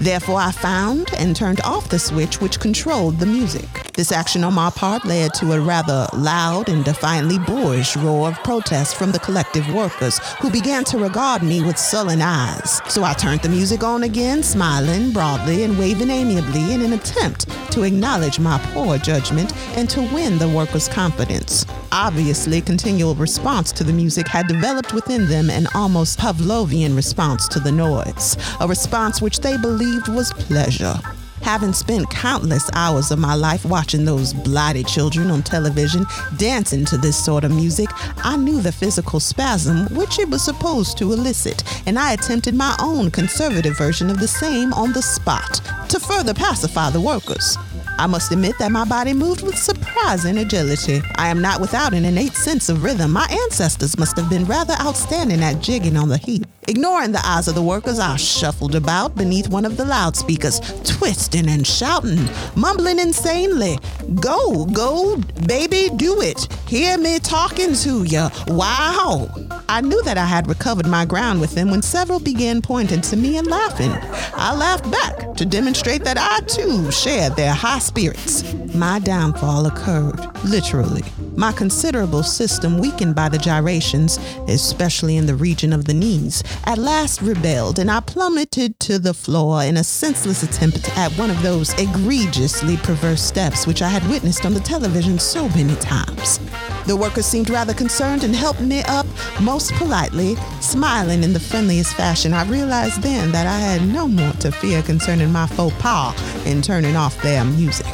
Therefore, 0.00 0.40
I 0.40 0.50
found 0.52 1.12
and 1.18 1.36
turned 1.36 1.60
off 1.60 1.90
the 1.90 1.98
switch 1.98 2.40
which 2.40 2.58
controlled 2.58 3.18
the 3.18 3.26
music. 3.26 3.68
This 3.92 4.10
action 4.10 4.42
on 4.42 4.54
my 4.54 4.70
part 4.70 5.04
led 5.04 5.34
to 5.34 5.52
a 5.52 5.60
rather 5.60 6.08
loud 6.14 6.68
and 6.68 6.84
defiantly 6.84 7.38
boorish 7.38 7.96
roar 7.96 8.28
of 8.28 8.42
protest 8.42 8.96
from 8.96 9.12
the 9.12 9.20
collective 9.20 9.72
workers, 9.72 10.18
who 10.40 10.50
began 10.50 10.82
to 10.84 10.98
regard 10.98 11.42
me 11.42 11.62
with 11.62 11.78
sullen 11.78 12.20
eyes. 12.20 12.80
So 12.88 13.04
I 13.04 13.12
turned 13.12 13.42
the 13.42 13.48
music 13.48 13.84
on 13.84 14.02
again, 14.02 14.42
smiling 14.42 15.12
broadly 15.12 15.62
and 15.62 15.78
waving 15.78 16.10
amiably 16.10 16.74
in 16.74 16.82
an 16.82 16.94
attempt 16.94 17.48
to 17.72 17.84
acknowledge 17.84 18.40
my 18.40 18.58
poor 18.72 18.98
judgment 18.98 19.52
and 19.76 19.88
to 19.90 20.00
win 20.12 20.38
the 20.38 20.48
workers' 20.48 20.88
confidence. 20.88 21.64
Obviously, 21.92 22.60
continual 22.60 23.14
response 23.14 23.70
to 23.70 23.83
the 23.84 23.92
music 23.92 24.26
had 24.26 24.48
developed 24.48 24.92
within 24.92 25.28
them 25.28 25.50
an 25.50 25.66
almost 25.74 26.18
Pavlovian 26.18 26.96
response 26.96 27.46
to 27.48 27.60
the 27.60 27.72
noise, 27.72 28.36
a 28.60 28.66
response 28.66 29.20
which 29.20 29.40
they 29.40 29.56
believed 29.56 30.08
was 30.08 30.32
pleasure. 30.32 30.94
Having 31.42 31.74
spent 31.74 32.08
countless 32.08 32.70
hours 32.72 33.10
of 33.10 33.18
my 33.18 33.34
life 33.34 33.66
watching 33.66 34.06
those 34.06 34.32
blighted 34.32 34.86
children 34.86 35.30
on 35.30 35.42
television 35.42 36.06
dancing 36.38 36.86
to 36.86 36.96
this 36.96 37.22
sort 37.22 37.44
of 37.44 37.50
music, 37.50 37.90
I 38.24 38.36
knew 38.36 38.62
the 38.62 38.72
physical 38.72 39.20
spasm 39.20 39.94
which 39.94 40.18
it 40.18 40.30
was 40.30 40.42
supposed 40.42 40.96
to 40.98 41.12
elicit, 41.12 41.62
and 41.86 41.98
I 41.98 42.14
attempted 42.14 42.54
my 42.54 42.74
own 42.80 43.10
conservative 43.10 43.76
version 43.76 44.08
of 44.08 44.20
the 44.20 44.28
same 44.28 44.72
on 44.72 44.94
the 44.94 45.02
spot 45.02 45.60
to 45.90 46.00
further 46.00 46.32
pacify 46.32 46.88
the 46.88 47.00
workers. 47.00 47.58
I 47.96 48.06
must 48.06 48.32
admit 48.32 48.58
that 48.58 48.72
my 48.72 48.84
body 48.84 49.12
moved 49.12 49.42
with 49.42 49.56
surprising 49.56 50.38
agility. 50.38 51.00
I 51.14 51.28
am 51.28 51.40
not 51.40 51.60
without 51.60 51.94
an 51.94 52.04
innate 52.04 52.34
sense 52.34 52.68
of 52.68 52.82
rhythm. 52.82 53.12
My 53.12 53.26
ancestors 53.44 53.96
must 53.96 54.16
have 54.16 54.28
been 54.28 54.44
rather 54.44 54.74
outstanding 54.80 55.42
at 55.42 55.60
jigging 55.60 55.96
on 55.96 56.08
the 56.08 56.18
heap. 56.18 56.46
Ignoring 56.66 57.12
the 57.12 57.24
eyes 57.24 57.46
of 57.46 57.54
the 57.54 57.62
workers, 57.62 57.98
I 57.98 58.16
shuffled 58.16 58.74
about 58.74 59.14
beneath 59.16 59.48
one 59.48 59.66
of 59.66 59.76
the 59.76 59.84
loudspeakers, 59.84 60.60
twisting 60.82 61.48
and 61.48 61.66
shouting, 61.66 62.26
mumbling 62.56 62.98
insanely. 62.98 63.78
Go, 64.14 64.64
go, 64.66 65.18
baby, 65.46 65.90
do 65.96 66.22
it. 66.22 66.48
Hear 66.66 66.96
me 66.96 67.18
talking 67.18 67.74
to 67.74 68.04
you. 68.04 68.28
Wow. 68.48 69.28
I 69.68 69.82
knew 69.82 70.02
that 70.04 70.16
I 70.16 70.24
had 70.24 70.48
recovered 70.48 70.86
my 70.86 71.04
ground 71.04 71.40
with 71.40 71.54
them 71.54 71.70
when 71.70 71.82
several 71.82 72.18
began 72.18 72.62
pointing 72.62 73.02
to 73.02 73.16
me 73.16 73.36
and 73.36 73.46
laughing. 73.46 73.90
I 74.34 74.54
laughed 74.54 74.90
back 74.90 75.34
to 75.36 75.44
demonstrate 75.44 76.04
that 76.04 76.16
I 76.18 76.40
too 76.46 76.90
shared 76.90 77.36
their 77.36 77.52
high 77.52 77.78
spirits. 77.84 78.54
My 78.74 78.98
downfall 78.98 79.66
occurred, 79.66 80.20
literally. 80.44 81.02
My 81.36 81.52
considerable 81.52 82.22
system, 82.22 82.78
weakened 82.78 83.14
by 83.14 83.28
the 83.28 83.38
gyrations, 83.38 84.18
especially 84.48 85.16
in 85.16 85.26
the 85.26 85.34
region 85.34 85.72
of 85.72 85.84
the 85.84 85.94
knees, 85.94 86.42
at 86.64 86.78
last 86.78 87.20
rebelled, 87.22 87.78
and 87.78 87.90
I 87.90 88.00
plummeted 88.00 88.80
to 88.80 88.98
the 88.98 89.14
floor 89.14 89.62
in 89.62 89.76
a 89.76 89.84
senseless 89.84 90.42
attempt 90.42 90.96
at 90.96 91.12
one 91.12 91.30
of 91.30 91.42
those 91.42 91.72
egregiously 91.74 92.76
perverse 92.78 93.22
steps 93.22 93.66
which 93.66 93.82
I 93.82 93.88
had 93.88 94.08
witnessed 94.08 94.44
on 94.44 94.54
the 94.54 94.60
television 94.60 95.18
so 95.18 95.48
many 95.50 95.76
times. 95.76 96.40
The 96.86 96.96
workers 96.96 97.26
seemed 97.26 97.50
rather 97.50 97.74
concerned 97.74 98.24
and 98.24 98.34
helped 98.34 98.60
me 98.60 98.82
up 98.82 99.06
most 99.40 99.72
politely, 99.74 100.36
smiling 100.60 101.22
in 101.22 101.32
the 101.32 101.40
friendliest 101.40 101.94
fashion. 101.94 102.34
I 102.34 102.44
realized 102.44 103.02
then 103.02 103.32
that 103.32 103.46
I 103.46 103.58
had 103.58 103.86
no 103.88 104.06
more 104.06 104.32
to 104.40 104.52
fear 104.52 104.82
concerning 104.82 105.32
my 105.32 105.46
faux 105.46 105.74
pas 105.78 106.14
in 106.46 106.62
turning 106.62 106.96
off 106.96 107.20
their 107.22 107.44
music 107.44 107.86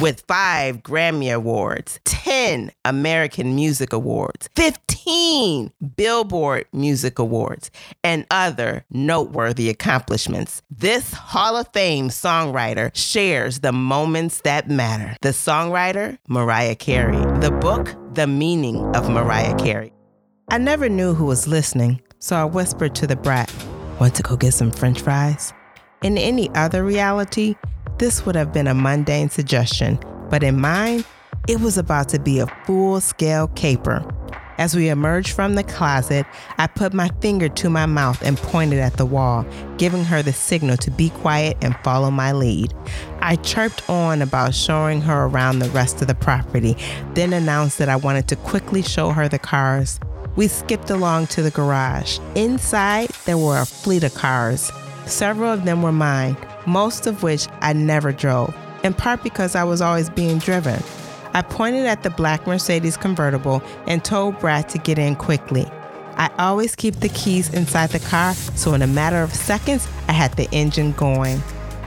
with 0.00 0.24
five 0.28 0.78
Grammy 0.82 1.34
Awards, 1.34 1.98
10 2.04 2.70
American 2.84 3.54
Music 3.54 3.92
Awards, 3.92 4.48
15 4.54 5.72
Billboard 5.96 6.66
Music 6.72 7.18
Awards, 7.18 7.70
and 8.04 8.26
other 8.30 8.84
noteworthy 8.90 9.68
accomplishments. 9.68 10.62
This 10.70 11.12
Hall 11.12 11.56
of 11.56 11.68
Fame 11.72 12.08
songwriter 12.08 12.94
shares 12.94 13.60
the 13.60 13.72
moments 13.72 14.42
that 14.42 14.68
matter. 14.68 15.16
The 15.22 15.30
songwriter, 15.30 16.18
Mariah 16.28 16.76
Carey. 16.76 17.18
The 17.40 17.50
book, 17.50 17.94
The 18.14 18.26
Meaning 18.26 18.84
of 18.94 19.10
Mariah 19.10 19.56
Carey. 19.56 19.92
I 20.50 20.58
never 20.58 20.88
knew 20.88 21.14
who 21.14 21.26
was 21.26 21.46
listening, 21.48 22.00
so 22.20 22.36
I 22.36 22.44
whispered 22.44 22.94
to 22.96 23.06
the 23.06 23.16
brat, 23.16 23.52
Want 24.00 24.14
to 24.14 24.22
go 24.22 24.36
get 24.36 24.54
some 24.54 24.70
french 24.70 25.00
fries? 25.00 25.52
In 26.02 26.16
any 26.16 26.48
other 26.54 26.84
reality, 26.84 27.56
this 27.98 28.24
would 28.24 28.36
have 28.36 28.52
been 28.52 28.66
a 28.66 28.74
mundane 28.74 29.28
suggestion, 29.28 29.98
but 30.30 30.42
in 30.42 30.60
mine, 30.60 31.04
it 31.48 31.60
was 31.60 31.76
about 31.76 32.08
to 32.10 32.18
be 32.18 32.38
a 32.38 32.46
full 32.64 33.00
scale 33.00 33.48
caper. 33.48 34.04
As 34.58 34.74
we 34.74 34.88
emerged 34.88 35.30
from 35.30 35.54
the 35.54 35.62
closet, 35.62 36.26
I 36.58 36.66
put 36.66 36.92
my 36.92 37.10
finger 37.20 37.48
to 37.48 37.70
my 37.70 37.86
mouth 37.86 38.20
and 38.22 38.36
pointed 38.36 38.80
at 38.80 38.96
the 38.96 39.06
wall, 39.06 39.46
giving 39.76 40.04
her 40.04 40.20
the 40.20 40.32
signal 40.32 40.76
to 40.78 40.90
be 40.90 41.10
quiet 41.10 41.56
and 41.62 41.76
follow 41.84 42.10
my 42.10 42.32
lead. 42.32 42.74
I 43.20 43.36
chirped 43.36 43.88
on 43.88 44.20
about 44.20 44.54
showing 44.54 45.00
her 45.02 45.26
around 45.26 45.60
the 45.60 45.70
rest 45.70 46.02
of 46.02 46.08
the 46.08 46.16
property, 46.16 46.76
then 47.14 47.32
announced 47.32 47.78
that 47.78 47.88
I 47.88 47.96
wanted 47.96 48.26
to 48.28 48.36
quickly 48.36 48.82
show 48.82 49.10
her 49.10 49.28
the 49.28 49.38
cars. 49.38 50.00
We 50.34 50.48
skipped 50.48 50.90
along 50.90 51.28
to 51.28 51.42
the 51.42 51.52
garage. 51.52 52.18
Inside, 52.34 53.10
there 53.26 53.38
were 53.38 53.58
a 53.58 53.66
fleet 53.66 54.02
of 54.02 54.14
cars. 54.14 54.72
Several 55.06 55.52
of 55.52 55.64
them 55.64 55.82
were 55.82 55.92
mine, 55.92 56.36
most 56.68 57.06
of 57.06 57.22
which 57.22 57.48
I 57.60 57.72
never 57.72 58.12
drove, 58.12 58.54
in 58.84 58.94
part 58.94 59.22
because 59.22 59.54
I 59.54 59.64
was 59.64 59.80
always 59.80 60.10
being 60.10 60.38
driven. 60.38 60.82
I 61.34 61.42
pointed 61.42 61.86
at 61.86 62.02
the 62.02 62.10
black 62.10 62.46
Mercedes 62.46 62.96
convertible 62.96 63.62
and 63.86 64.04
told 64.04 64.38
Brad 64.38 64.68
to 64.70 64.78
get 64.78 64.98
in 64.98 65.16
quickly. 65.16 65.66
I 66.16 66.30
always 66.38 66.74
keep 66.74 66.96
the 66.96 67.08
keys 67.10 67.52
inside 67.54 67.90
the 67.90 68.00
car, 68.00 68.34
so 68.34 68.74
in 68.74 68.82
a 68.82 68.86
matter 68.86 69.22
of 69.22 69.34
seconds, 69.34 69.88
I 70.08 70.12
had 70.12 70.32
the 70.32 70.48
engine 70.50 70.92
going. 70.92 71.42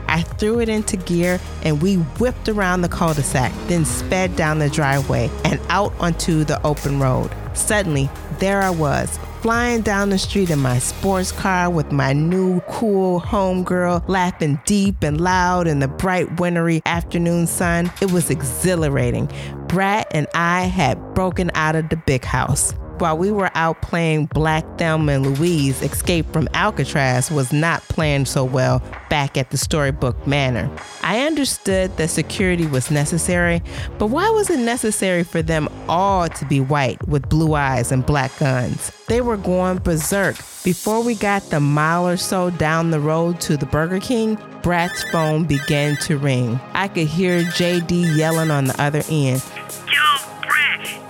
I 0.08 0.22
threw 0.22 0.60
it 0.60 0.68
into 0.68 0.96
gear 0.96 1.40
and 1.62 1.80
we 1.80 1.96
whipped 1.96 2.48
around 2.48 2.82
the 2.82 2.88
cul 2.88 3.14
de 3.14 3.22
sac, 3.22 3.52
then 3.68 3.84
sped 3.84 4.36
down 4.36 4.58
the 4.58 4.68
driveway 4.68 5.30
and 5.44 5.60
out 5.68 5.92
onto 6.00 6.44
the 6.44 6.62
open 6.66 7.00
road. 7.00 7.30
Suddenly, 7.54 8.10
there 8.38 8.62
I 8.62 8.70
was, 8.70 9.18
flying 9.42 9.82
down 9.82 10.10
the 10.10 10.18
street 10.18 10.50
in 10.50 10.58
my 10.60 10.78
sports 10.78 11.32
car 11.32 11.68
with 11.68 11.90
my 11.90 12.12
new 12.12 12.60
cool 12.70 13.20
homegirl 13.20 14.08
laughing 14.08 14.60
deep 14.66 15.02
and 15.02 15.20
loud 15.20 15.66
in 15.66 15.80
the 15.80 15.88
bright 15.88 16.38
wintry 16.38 16.80
afternoon 16.86 17.48
sun. 17.48 17.90
It 18.00 18.12
was 18.12 18.30
exhilarating. 18.30 19.28
Brad 19.66 20.06
and 20.12 20.28
I 20.32 20.62
had 20.62 21.14
broken 21.14 21.50
out 21.54 21.74
of 21.74 21.88
the 21.88 21.96
big 21.96 22.24
house 22.24 22.72
while 23.00 23.16
we 23.16 23.30
were 23.30 23.50
out 23.54 23.82
playing 23.82 24.26
Black 24.26 24.64
Thelma 24.78 25.12
and 25.12 25.38
Louise, 25.38 25.82
Escape 25.82 26.30
from 26.32 26.48
Alcatraz 26.54 27.30
was 27.30 27.52
not 27.52 27.82
planned 27.88 28.28
so 28.28 28.44
well 28.44 28.82
back 29.08 29.36
at 29.36 29.50
the 29.50 29.56
Storybook 29.56 30.26
Manor. 30.26 30.70
I 31.02 31.26
understood 31.26 31.96
that 31.96 32.10
security 32.10 32.66
was 32.66 32.90
necessary, 32.90 33.62
but 33.98 34.06
why 34.06 34.28
was 34.30 34.50
it 34.50 34.58
necessary 34.58 35.24
for 35.24 35.42
them 35.42 35.68
all 35.88 36.28
to 36.28 36.44
be 36.46 36.60
white 36.60 37.06
with 37.08 37.28
blue 37.28 37.54
eyes 37.54 37.92
and 37.92 38.04
black 38.04 38.36
guns? 38.38 38.92
They 39.08 39.20
were 39.20 39.36
going 39.36 39.78
berserk. 39.78 40.36
Before 40.64 41.02
we 41.02 41.14
got 41.14 41.42
the 41.50 41.60
mile 41.60 42.06
or 42.06 42.16
so 42.16 42.50
down 42.50 42.92
the 42.92 43.00
road 43.00 43.40
to 43.42 43.56
the 43.56 43.66
Burger 43.66 44.00
King, 44.00 44.38
Brad's 44.62 45.02
phone 45.10 45.44
began 45.44 45.96
to 45.96 46.16
ring. 46.16 46.60
I 46.72 46.86
could 46.86 47.08
hear 47.08 47.42
JD 47.42 48.16
yelling 48.16 48.50
on 48.52 48.66
the 48.66 48.80
other 48.80 49.02
end. 49.10 49.42
Yo, 49.90 50.40
Brad, 50.40 51.01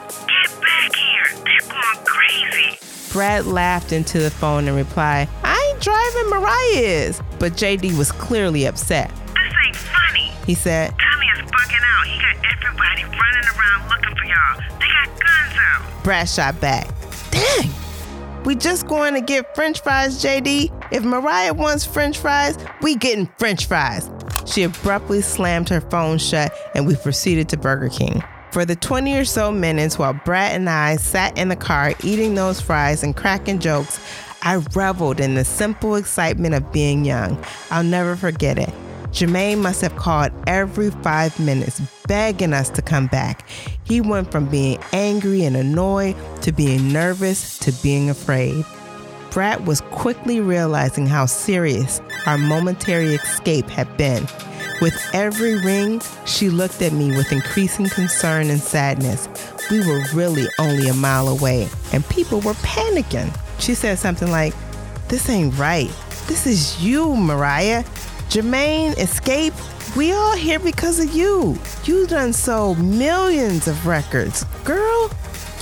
get 1.45 1.69
back 1.69 2.09
here. 2.09 2.51
They're 2.51 2.71
crazy. 2.71 2.79
Brad 3.13 3.47
laughed 3.47 3.93
into 3.93 4.19
the 4.21 4.31
phone 4.31 4.69
and 4.69 4.77
replied, 4.77 5.29
I 5.45 5.71
ain't 5.71 5.83
driving, 5.83 6.31
Mariah's. 6.31 7.21
But 7.39 7.53
JD 7.53 7.97
was 7.99 8.11
clearly 8.11 8.65
upset. 8.65 9.11
This 9.27 9.53
ain't 9.67 9.77
funny. 9.77 10.33
He 10.47 10.55
said, 10.55 10.95
Tommy 10.99 11.27
is 11.27 11.51
bugging 11.51 11.83
out. 11.85 12.07
He 12.07 12.19
got 12.19 12.37
everybody 12.53 13.05
running 13.05 13.49
around 13.49 13.89
looking 13.89 14.17
for 14.17 14.25
y'all. 14.25 14.61
They 14.81 14.87
got 14.89 15.09
guns 15.21 15.59
out. 15.59 16.05
Brad 16.05 16.29
shot 16.29 16.61
back. 16.61 16.89
Dang. 17.31 17.71
We 18.45 18.57
just 18.57 18.87
going 18.89 19.15
to 19.15 19.21
get 19.21 19.55
french 19.55 19.83
fries, 19.83 20.23
JD. 20.23 20.89
If 20.91 21.05
Mariah 21.05 21.55
wants 21.55 21.85
french 21.85 22.19
fries, 22.19 22.59
we 22.81 22.97
getting 22.97 23.27
french 23.39 23.67
fries. 23.67 24.11
She 24.47 24.65
abruptly 24.65 25.21
slammed 25.21 25.69
her 25.69 25.81
phone 25.81 26.19
shut 26.19 26.53
and 26.75 26.87
we 26.87 26.97
proceeded 26.97 27.49
to 27.51 27.57
Burger 27.57 27.89
King. 27.89 28.23
For 28.53 28.67
the 28.67 28.77
20 28.77 29.17
or 29.17 29.25
so 29.25 29.51
minutes 29.51 29.99
while 29.99 30.13
Brad 30.13 30.55
and 30.55 30.69
I 30.69 30.97
sat 30.97 31.39
in 31.39 31.49
the 31.49 31.57
car 31.57 31.95
eating 32.05 32.35
those 32.35 32.61
fries 32.61 33.03
and 33.03 33.17
cracking 33.17 33.61
jokes, 33.61 33.99
I 34.43 34.57
reveled 34.75 35.21
in 35.21 35.37
the 35.37 35.45
simple 35.45 35.95
excitement 35.95 36.55
of 36.55 36.71
being 36.71 37.07
young. 37.07 37.43
I'll 37.71 37.83
never 37.83 38.15
forget 38.15 38.59
it. 38.59 38.69
Jermaine 39.07 39.63
must 39.63 39.81
have 39.81 39.97
called 39.97 40.33
every 40.47 40.91
five 40.91 41.41
minutes, 41.41 41.81
begging 42.07 42.53
us 42.53 42.69
to 42.71 42.83
come 42.83 43.07
back. 43.07 43.49
He 43.85 44.03
went 44.03 44.31
from 44.31 44.45
being 44.51 44.79
angry 44.93 45.45
and 45.45 45.57
annoyed 45.57 46.15
to 46.43 46.53
being 46.53 46.93
nervous 46.93 47.59
to 47.61 47.73
being 47.83 48.11
afraid. 48.11 48.67
Brad 49.31 49.67
was 49.67 49.81
quickly 49.93 50.41
realizing 50.41 51.07
how 51.07 51.25
serious 51.25 52.03
our 52.27 52.37
momentary 52.37 53.15
escape 53.15 53.71
had 53.71 53.97
been. 53.97 54.27
With 54.83 55.15
every 55.15 55.61
ring, 55.61 56.03
she 56.27 56.51
looked 56.51 56.83
at 56.83 56.93
me 56.93 57.17
with 57.17 57.31
increasing 57.31 57.89
concern 57.89 58.51
and 58.51 58.61
sadness. 58.61 59.29
We 59.71 59.79
were 59.87 60.03
really 60.13 60.49
only 60.59 60.89
a 60.89 60.95
mile 60.95 61.29
away, 61.29 61.69
and 61.93 62.05
people 62.09 62.41
were 62.41 62.55
panicking. 62.55 63.33
She 63.61 63.77
said 63.77 64.01
something 64.01 64.29
like, 64.29 64.53
This 65.07 65.31
ain't 65.31 65.57
right. 65.57 65.89
This 66.27 66.49
is 66.49 66.83
you, 66.83 67.15
Mariah. 67.15 67.85
Jermaine, 68.29 68.95
Xscape, 68.95 69.55
we 69.95 70.11
all 70.11 70.35
here 70.35 70.59
because 70.59 70.99
of 70.99 71.15
you. 71.15 71.57
You 71.85 72.09
done 72.09 72.33
sold 72.33 72.81
millions 72.81 73.69
of 73.69 73.87
records. 73.87 74.43
Girl, 74.65 75.11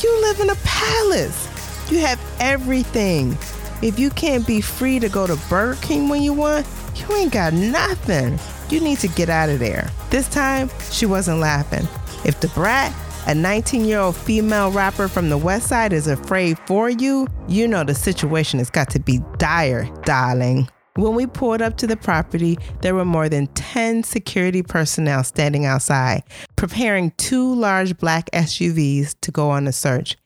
you 0.03 0.21
live 0.23 0.41
in 0.41 0.49
a 0.49 0.57
palace. 0.65 1.91
You 1.93 1.99
have 1.99 2.19
everything. 2.41 3.37
If 3.83 3.99
you 3.99 4.09
can't 4.09 4.47
be 4.47 4.62
free 4.62 4.99
to 4.99 5.11
go 5.11 5.27
to 5.27 5.37
Burger 5.50 5.79
King 5.83 6.09
when 6.09 6.23
you 6.23 6.33
want, 6.33 6.67
you 6.97 7.15
ain't 7.17 7.35
got 7.35 7.53
nothing. 7.53 8.39
You 8.71 8.79
need 8.79 8.99
to 9.00 9.09
get 9.09 9.29
out 9.29 9.49
of 9.49 9.59
there. 9.59 9.91
This 10.11 10.29
time, 10.29 10.71
she 10.93 11.05
wasn't 11.05 11.41
laughing. 11.41 11.89
If 12.25 12.39
the 12.39 12.47
brat, 12.49 12.95
a 13.27 13.35
19 13.35 13.85
year 13.85 13.99
old 13.99 14.15
female 14.15 14.71
rapper 14.71 15.09
from 15.09 15.29
the 15.29 15.37
West 15.37 15.67
Side, 15.67 15.93
is 15.93 16.07
afraid 16.07 16.57
for 16.67 16.89
you, 16.89 17.27
you 17.49 17.67
know 17.67 17.83
the 17.83 17.97
situation 17.97 18.61
has 18.61 18.71
got 18.71 18.89
to 18.91 19.00
be 19.00 19.19
dire, 19.39 19.89
darling. 20.05 20.69
When 20.95 21.17
we 21.17 21.27
pulled 21.27 21.62
up 21.62 21.79
to 21.79 21.89
the 21.89 21.97
property, 21.97 22.59
there 22.81 22.95
were 22.95 23.05
more 23.05 23.29
than 23.29 23.49
10 23.49 24.05
security 24.05 24.62
personnel 24.62 25.25
standing 25.25 25.65
outside, 25.65 26.23
preparing 26.55 27.11
two 27.17 27.53
large 27.55 27.99
black 27.99 28.31
SUVs 28.33 29.17
to 29.23 29.33
go 29.33 29.50
on 29.50 29.67
a 29.67 29.73
search. 29.73 30.17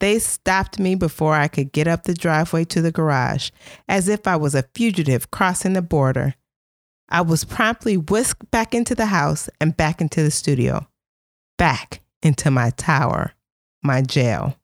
They 0.00 0.18
stopped 0.18 0.80
me 0.80 0.96
before 0.96 1.34
I 1.34 1.46
could 1.46 1.70
get 1.70 1.86
up 1.86 2.02
the 2.02 2.14
driveway 2.14 2.64
to 2.66 2.82
the 2.82 2.90
garage, 2.90 3.50
as 3.88 4.08
if 4.08 4.26
I 4.26 4.34
was 4.34 4.56
a 4.56 4.64
fugitive 4.74 5.30
crossing 5.30 5.74
the 5.74 5.82
border. 5.82 6.34
I 7.08 7.20
was 7.20 7.44
promptly 7.44 7.96
whisked 7.96 8.50
back 8.50 8.74
into 8.74 8.94
the 8.94 9.06
house 9.06 9.48
and 9.60 9.76
back 9.76 10.00
into 10.00 10.22
the 10.22 10.30
studio, 10.30 10.88
back 11.58 12.00
into 12.22 12.50
my 12.50 12.70
tower, 12.70 13.32
my 13.82 14.02
jail. 14.02 14.56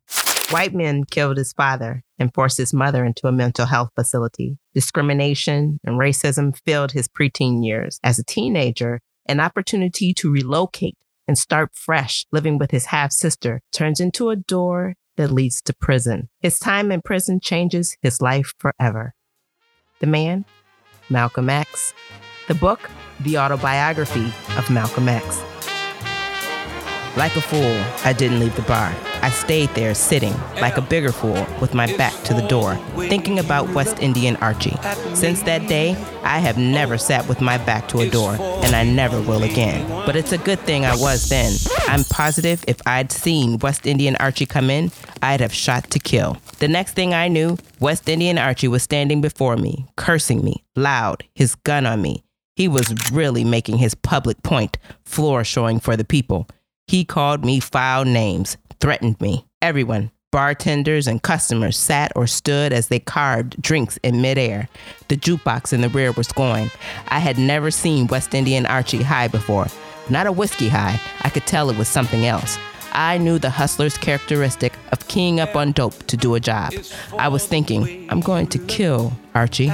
White 0.50 0.74
men 0.74 1.04
killed 1.04 1.36
his 1.36 1.52
father 1.52 2.02
and 2.18 2.34
forced 2.34 2.58
his 2.58 2.74
mother 2.74 3.04
into 3.04 3.28
a 3.28 3.32
mental 3.32 3.66
health 3.66 3.90
facility. 3.94 4.58
Discrimination 4.74 5.78
and 5.84 5.98
racism 5.98 6.58
filled 6.64 6.92
his 6.92 7.06
preteen 7.06 7.64
years. 7.64 8.00
As 8.02 8.18
a 8.18 8.24
teenager, 8.24 9.00
an 9.26 9.38
opportunity 9.38 10.12
to 10.14 10.30
relocate 10.30 10.96
and 11.28 11.38
start 11.38 11.70
fresh 11.72 12.26
living 12.32 12.58
with 12.58 12.72
his 12.72 12.86
half 12.86 13.12
sister 13.12 13.60
turns 13.72 14.00
into 14.00 14.30
a 14.30 14.36
door 14.36 14.96
that 15.16 15.30
leads 15.30 15.62
to 15.62 15.72
prison. 15.72 16.28
His 16.40 16.58
time 16.58 16.90
in 16.90 17.02
prison 17.02 17.38
changes 17.38 17.96
his 18.02 18.20
life 18.20 18.52
forever. 18.58 19.14
The 20.00 20.08
man, 20.08 20.46
Malcolm 21.08 21.48
X. 21.48 21.94
The 22.50 22.56
book, 22.56 22.90
The 23.20 23.38
Autobiography 23.38 24.32
of 24.58 24.68
Malcolm 24.70 25.08
X. 25.08 25.40
Like 27.16 27.36
a 27.36 27.40
fool, 27.40 27.80
I 28.04 28.12
didn't 28.12 28.40
leave 28.40 28.56
the 28.56 28.62
bar. 28.62 28.92
I 29.22 29.30
stayed 29.30 29.68
there 29.76 29.94
sitting, 29.94 30.34
like 30.60 30.76
a 30.76 30.82
bigger 30.82 31.12
fool, 31.12 31.46
with 31.60 31.74
my 31.74 31.86
back 31.96 32.12
to 32.24 32.34
the 32.34 32.44
door, 32.48 32.74
thinking 32.96 33.38
about 33.38 33.68
West 33.68 34.00
Indian 34.00 34.34
Archie. 34.38 34.76
Since 35.14 35.42
that 35.42 35.68
day, 35.68 35.90
I 36.24 36.40
have 36.40 36.58
never 36.58 36.98
sat 36.98 37.28
with 37.28 37.40
my 37.40 37.56
back 37.56 37.86
to 37.90 38.00
a 38.00 38.10
door, 38.10 38.34
and 38.64 38.74
I 38.74 38.82
never 38.82 39.20
will 39.20 39.44
again. 39.44 39.88
But 40.04 40.16
it's 40.16 40.32
a 40.32 40.38
good 40.38 40.58
thing 40.58 40.84
I 40.84 40.96
was 40.96 41.28
then. 41.28 41.52
I'm 41.86 42.02
positive 42.02 42.64
if 42.66 42.80
I'd 42.84 43.12
seen 43.12 43.58
West 43.58 43.86
Indian 43.86 44.16
Archie 44.16 44.46
come 44.46 44.70
in, 44.70 44.90
I'd 45.22 45.38
have 45.38 45.54
shot 45.54 45.88
to 45.90 46.00
kill. 46.00 46.36
The 46.58 46.66
next 46.66 46.94
thing 46.94 47.14
I 47.14 47.28
knew, 47.28 47.58
West 47.78 48.08
Indian 48.08 48.38
Archie 48.38 48.66
was 48.66 48.82
standing 48.82 49.20
before 49.20 49.56
me, 49.56 49.86
cursing 49.94 50.44
me, 50.44 50.64
loud, 50.74 51.22
his 51.36 51.54
gun 51.54 51.86
on 51.86 52.02
me. 52.02 52.24
He 52.60 52.68
was 52.68 52.92
really 53.10 53.42
making 53.42 53.78
his 53.78 53.94
public 53.94 54.42
point, 54.42 54.76
floor 55.06 55.44
showing 55.44 55.80
for 55.80 55.96
the 55.96 56.04
people. 56.04 56.46
He 56.86 57.06
called 57.06 57.42
me 57.42 57.58
foul 57.58 58.04
names, 58.04 58.58
threatened 58.80 59.18
me. 59.18 59.46
Everyone, 59.62 60.10
bartenders 60.30 61.06
and 61.06 61.22
customers, 61.22 61.78
sat 61.78 62.12
or 62.14 62.26
stood 62.26 62.74
as 62.74 62.88
they 62.88 62.98
carved 62.98 63.62
drinks 63.62 63.96
in 64.02 64.20
midair. 64.20 64.68
The 65.08 65.16
jukebox 65.16 65.72
in 65.72 65.80
the 65.80 65.88
rear 65.88 66.12
was 66.12 66.32
going. 66.32 66.70
I 67.08 67.18
had 67.18 67.38
never 67.38 67.70
seen 67.70 68.08
West 68.08 68.34
Indian 68.34 68.66
Archie 68.66 69.02
high 69.02 69.28
before. 69.28 69.68
Not 70.10 70.26
a 70.26 70.32
whiskey 70.32 70.68
high, 70.68 71.00
I 71.22 71.30
could 71.30 71.46
tell 71.46 71.70
it 71.70 71.78
was 71.78 71.88
something 71.88 72.26
else. 72.26 72.58
I 72.92 73.16
knew 73.16 73.38
the 73.38 73.48
hustler's 73.48 73.96
characteristic 73.96 74.74
of 74.92 75.08
keying 75.08 75.40
up 75.40 75.56
on 75.56 75.72
dope 75.72 76.06
to 76.08 76.16
do 76.18 76.34
a 76.34 76.40
job. 76.40 76.74
I 77.16 77.28
was 77.28 77.46
thinking, 77.46 78.06
I'm 78.10 78.20
going 78.20 78.48
to 78.48 78.58
kill 78.58 79.14
Archie. 79.34 79.72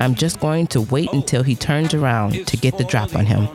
I'm 0.00 0.14
just 0.14 0.40
going 0.40 0.66
to 0.68 0.80
wait 0.80 1.12
until 1.12 1.42
he 1.42 1.54
turns 1.54 1.92
around 1.92 2.46
to 2.46 2.56
get 2.56 2.78
the 2.78 2.84
drop 2.84 3.14
on 3.14 3.26
him. 3.26 3.48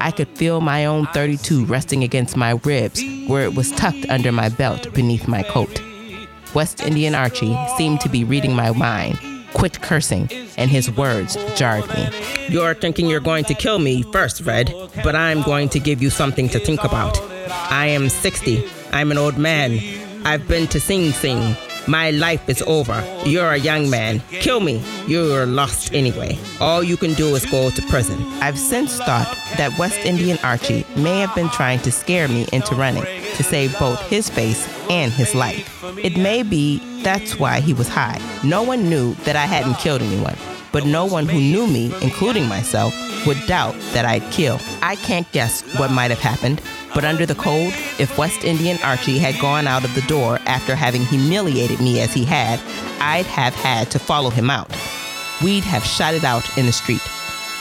I 0.00 0.10
could 0.10 0.28
feel 0.28 0.60
my 0.60 0.86
own 0.86 1.06
32 1.08 1.66
resting 1.66 2.02
against 2.02 2.36
my 2.36 2.58
ribs 2.64 3.02
where 3.26 3.42
it 3.42 3.54
was 3.54 3.72
tucked 3.72 4.08
under 4.08 4.32
my 4.32 4.48
belt 4.48 4.92
beneath 4.94 5.28
my 5.28 5.42
coat. 5.42 5.82
West 6.54 6.82
Indian 6.82 7.14
Archie 7.14 7.56
seemed 7.76 8.00
to 8.00 8.08
be 8.08 8.24
reading 8.24 8.54
my 8.54 8.70
mind. 8.72 9.18
Quit 9.52 9.80
cursing, 9.82 10.30
and 10.56 10.70
his 10.70 10.90
words 10.90 11.36
jarred 11.54 11.86
me. 11.88 12.08
You're 12.48 12.74
thinking 12.74 13.06
you're 13.06 13.20
going 13.20 13.44
to 13.44 13.54
kill 13.54 13.78
me 13.78 14.02
first, 14.04 14.42
Red, 14.42 14.72
but 15.02 15.14
I'm 15.14 15.42
going 15.42 15.68
to 15.70 15.78
give 15.78 16.02
you 16.02 16.10
something 16.10 16.48
to 16.50 16.58
think 16.58 16.84
about. 16.84 17.18
I 17.70 17.86
am 17.86 18.08
60. 18.08 18.64
I'm 18.92 19.10
an 19.10 19.18
old 19.18 19.38
man. 19.38 19.78
I've 20.26 20.46
been 20.48 20.66
to 20.68 20.80
Sing 20.80 21.12
Sing. 21.12 21.56
My 21.88 22.10
life 22.10 22.48
is 22.48 22.62
over. 22.62 23.02
You're 23.24 23.52
a 23.52 23.58
young 23.58 23.88
man. 23.88 24.20
Kill 24.30 24.60
me. 24.60 24.82
You're 25.06 25.46
lost 25.46 25.94
anyway. 25.94 26.36
All 26.60 26.82
you 26.82 26.96
can 26.96 27.14
do 27.14 27.34
is 27.36 27.46
go 27.46 27.70
to 27.70 27.82
prison. 27.82 28.20
I've 28.42 28.58
since 28.58 28.98
thought 28.98 29.32
that 29.56 29.78
West 29.78 29.98
Indian 30.00 30.38
Archie 30.42 30.84
may 30.96 31.20
have 31.20 31.34
been 31.34 31.48
trying 31.50 31.78
to 31.80 31.92
scare 31.92 32.26
me 32.26 32.46
into 32.52 32.74
running 32.74 33.04
to 33.36 33.42
save 33.42 33.78
both 33.78 34.00
his 34.08 34.28
face 34.28 34.68
and 34.90 35.12
his 35.12 35.34
life. 35.34 35.84
It 36.02 36.16
may 36.16 36.42
be 36.42 36.78
that's 37.02 37.38
why 37.38 37.60
he 37.60 37.72
was 37.72 37.88
high. 37.88 38.20
No 38.42 38.62
one 38.64 38.90
knew 38.90 39.14
that 39.24 39.36
I 39.36 39.46
hadn't 39.46 39.74
killed 39.74 40.02
anyone, 40.02 40.36
but 40.76 40.84
no 40.84 41.06
one 41.06 41.24
who 41.26 41.40
knew 41.40 41.66
me, 41.66 41.90
including 42.02 42.46
myself, 42.46 42.94
would 43.26 43.38
doubt 43.46 43.74
that 43.94 44.04
I'd 44.04 44.30
kill. 44.30 44.58
I 44.82 44.96
can't 44.96 45.26
guess 45.32 45.62
what 45.78 45.90
might 45.90 46.10
have 46.10 46.20
happened, 46.20 46.60
but 46.94 47.02
under 47.02 47.24
the 47.24 47.34
cold, 47.34 47.72
if 47.98 48.18
West 48.18 48.44
Indian 48.44 48.76
Archie 48.84 49.16
had 49.16 49.40
gone 49.40 49.66
out 49.66 49.86
of 49.86 49.94
the 49.94 50.02
door 50.02 50.38
after 50.44 50.76
having 50.76 51.00
humiliated 51.06 51.80
me 51.80 51.98
as 52.00 52.12
he 52.12 52.26
had, 52.26 52.60
I'd 53.00 53.24
have 53.24 53.54
had 53.54 53.90
to 53.92 53.98
follow 53.98 54.28
him 54.28 54.50
out. 54.50 54.68
We'd 55.42 55.64
have 55.64 55.82
shot 55.82 56.12
it 56.12 56.24
out 56.24 56.58
in 56.58 56.66
the 56.66 56.72
street. 56.72 57.00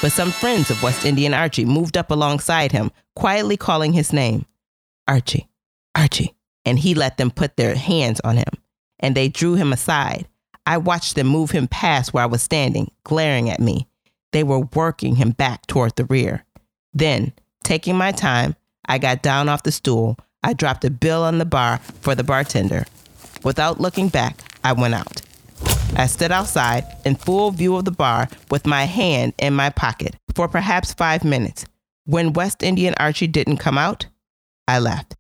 But 0.02 0.12
some 0.12 0.32
friends 0.32 0.70
of 0.70 0.84
West 0.84 1.06
Indian 1.06 1.34
Archie 1.34 1.64
moved 1.64 1.96
up 1.96 2.12
alongside 2.12 2.74
him, 2.74 2.92
quietly 3.16 3.56
calling 3.56 3.94
his 3.94 4.12
name 4.12 4.46
Archie, 5.08 5.48
Archie. 5.96 6.36
And 6.66 6.78
he 6.78 6.94
let 6.94 7.16
them 7.16 7.32
put 7.32 7.56
their 7.56 7.76
hands 7.76 8.20
on 8.26 8.36
him, 8.36 8.52
and 9.00 9.16
they 9.16 9.30
drew 9.30 9.54
him 9.54 9.72
aside. 9.72 10.28
I 10.66 10.78
watched 10.78 11.16
them 11.16 11.28
move 11.28 11.52
him 11.52 11.68
past 11.68 12.14
where 12.14 12.24
I 12.24 12.28
was 12.28 12.42
standing, 12.42 12.90
glaring 13.04 13.50
at 13.50 13.60
me. 13.60 13.88
They 14.32 14.44
were 14.44 14.68
working 14.74 15.16
him 15.16 15.32
back 15.32 15.66
toward 15.68 15.96
the 15.96 16.06
rear. 16.06 16.44
Then, 16.94 17.34
taking 17.64 17.96
my 17.96 18.12
time, 18.12 18.56
I 18.86 18.98
got 18.98 19.22
down 19.22 19.50
off 19.50 19.64
the 19.64 19.72
stool. 19.72 20.18
I 20.44 20.54
dropped 20.54 20.86
a 20.86 20.90
bill 20.90 21.24
on 21.24 21.38
the 21.38 21.46
bar 21.46 21.78
for 22.02 22.16
the 22.16 22.24
bartender. 22.24 22.86
Without 23.44 23.80
looking 23.80 24.10
back, 24.10 24.40
I 24.64 24.74
went 24.74 24.94
out. 24.94 25.22
I 25.96 26.08
stood 26.08 26.32
outside 26.32 26.86
in 27.06 27.16
full 27.16 27.52
view 27.52 27.76
of 27.76 27.86
the 27.86 27.92
bar 27.92 28.28
with 28.50 28.66
my 28.66 28.84
hand 28.84 29.34
in 29.38 29.54
my 29.54 29.70
pocket 29.70 30.16
for 30.34 30.48
perhaps 30.48 30.94
five 30.94 31.24
minutes. 31.24 31.66
When 32.06 32.34
West 32.34 32.64
Indian 32.64 32.94
Archie 33.00 33.28
didn't 33.28 33.58
come 33.58 33.78
out, 33.78 34.08
I 34.68 34.80
left. 34.80 35.16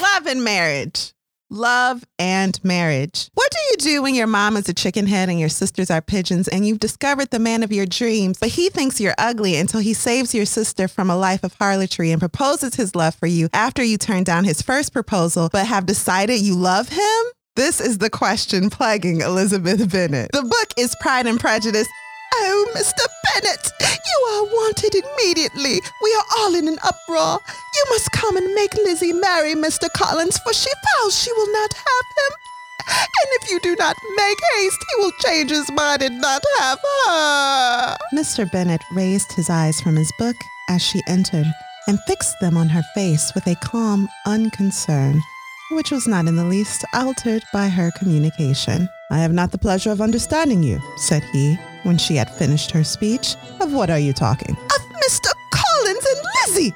Love 0.00 0.26
and 0.26 0.44
marriage. 0.44 1.14
Love, 1.50 2.04
and 2.18 2.58
marriage. 2.64 3.30
What 3.34 3.50
do 3.50 3.58
you 3.70 3.76
do 3.94 4.02
when 4.02 4.14
your 4.14 4.26
mom 4.26 4.56
is 4.56 4.68
a 4.68 4.74
chicken 4.74 5.06
head 5.06 5.28
and 5.28 5.40
your 5.40 5.48
sisters 5.48 5.90
are 5.90 6.00
pigeons 6.00 6.48
and 6.48 6.66
you've 6.66 6.80
discovered 6.80 7.30
the 7.30 7.38
man 7.38 7.62
of 7.62 7.72
your 7.72 7.86
dreams, 7.86 8.38
but 8.38 8.50
he 8.50 8.68
thinks 8.68 9.00
you're 9.00 9.14
ugly 9.18 9.56
until 9.56 9.80
he 9.80 9.94
saves 9.94 10.34
your 10.34 10.46
sister 10.46 10.88
from 10.88 11.10
a 11.10 11.16
life 11.16 11.44
of 11.44 11.54
harlotry 11.54 12.10
and 12.10 12.20
proposes 12.20 12.74
his 12.74 12.94
love 12.94 13.14
for 13.14 13.26
you 13.26 13.48
after 13.52 13.82
you 13.82 13.98
turn 13.98 14.24
down 14.24 14.44
his 14.44 14.62
first 14.62 14.92
proposal, 14.92 15.48
but 15.52 15.66
have 15.66 15.86
decided 15.86 16.40
you 16.40 16.54
love 16.54 16.88
him? 16.88 17.24
This 17.56 17.80
is 17.80 17.98
the 17.98 18.10
question 18.10 18.70
plaguing 18.70 19.20
Elizabeth 19.20 19.90
Bennet. 19.90 20.30
The 20.32 20.42
book 20.42 20.68
is 20.76 20.94
Pride 21.00 21.26
and 21.26 21.40
Prejudice. 21.40 21.88
Oh, 22.40 22.72
Mr. 22.76 23.04
Bennet, 23.24 23.72
you 23.80 24.18
are 24.32 24.44
wanted 24.44 24.94
immediately. 24.94 25.80
We 26.02 26.14
are 26.14 26.24
all 26.38 26.54
in 26.54 26.68
an 26.68 26.78
uproar. 26.82 27.40
You 27.74 27.84
must 27.90 28.12
come 28.12 28.36
and 28.36 28.54
make 28.54 28.74
Lizzie 28.74 29.12
marry 29.12 29.54
Mr. 29.54 29.92
Collins, 29.92 30.38
for 30.38 30.52
she 30.52 30.70
vows 30.70 31.18
she 31.18 31.32
will 31.32 31.52
not 31.52 31.72
have 31.72 32.06
him. 32.16 32.36
And 32.88 33.28
if 33.42 33.50
you 33.50 33.60
do 33.60 33.76
not 33.76 33.96
make 34.16 34.38
haste, 34.54 34.84
he 34.88 35.02
will 35.02 35.12
change 35.20 35.50
his 35.50 35.70
mind 35.72 36.02
and 36.02 36.20
not 36.20 36.42
have 36.58 36.78
her. 37.06 37.96
Mr. 38.14 38.50
Bennet 38.50 38.82
raised 38.92 39.32
his 39.32 39.50
eyes 39.50 39.80
from 39.80 39.96
his 39.96 40.10
book 40.18 40.36
as 40.70 40.80
she 40.80 41.02
entered 41.06 41.46
and 41.86 41.98
fixed 42.06 42.38
them 42.40 42.56
on 42.56 42.68
her 42.68 42.82
face 42.94 43.32
with 43.34 43.46
a 43.46 43.56
calm 43.56 44.08
unconcern, 44.26 45.20
which 45.72 45.90
was 45.90 46.06
not 46.06 46.26
in 46.26 46.36
the 46.36 46.44
least 46.44 46.84
altered 46.94 47.42
by 47.52 47.68
her 47.68 47.90
communication. 47.98 48.88
I 49.10 49.18
have 49.20 49.32
not 49.32 49.52
the 49.52 49.58
pleasure 49.58 49.90
of 49.90 50.02
understanding 50.02 50.62
you, 50.62 50.80
said 50.98 51.24
he, 51.32 51.56
when 51.84 51.96
she 51.96 52.16
had 52.16 52.30
finished 52.30 52.70
her 52.72 52.84
speech. 52.84 53.36
Of 53.60 53.72
what 53.72 53.88
are 53.88 53.98
you 53.98 54.12
talking? 54.12 54.54
Of 54.54 54.82
Mr. 55.02 55.30
Collins 55.50 56.06
and 56.06 56.26
Lizzie. 56.46 56.74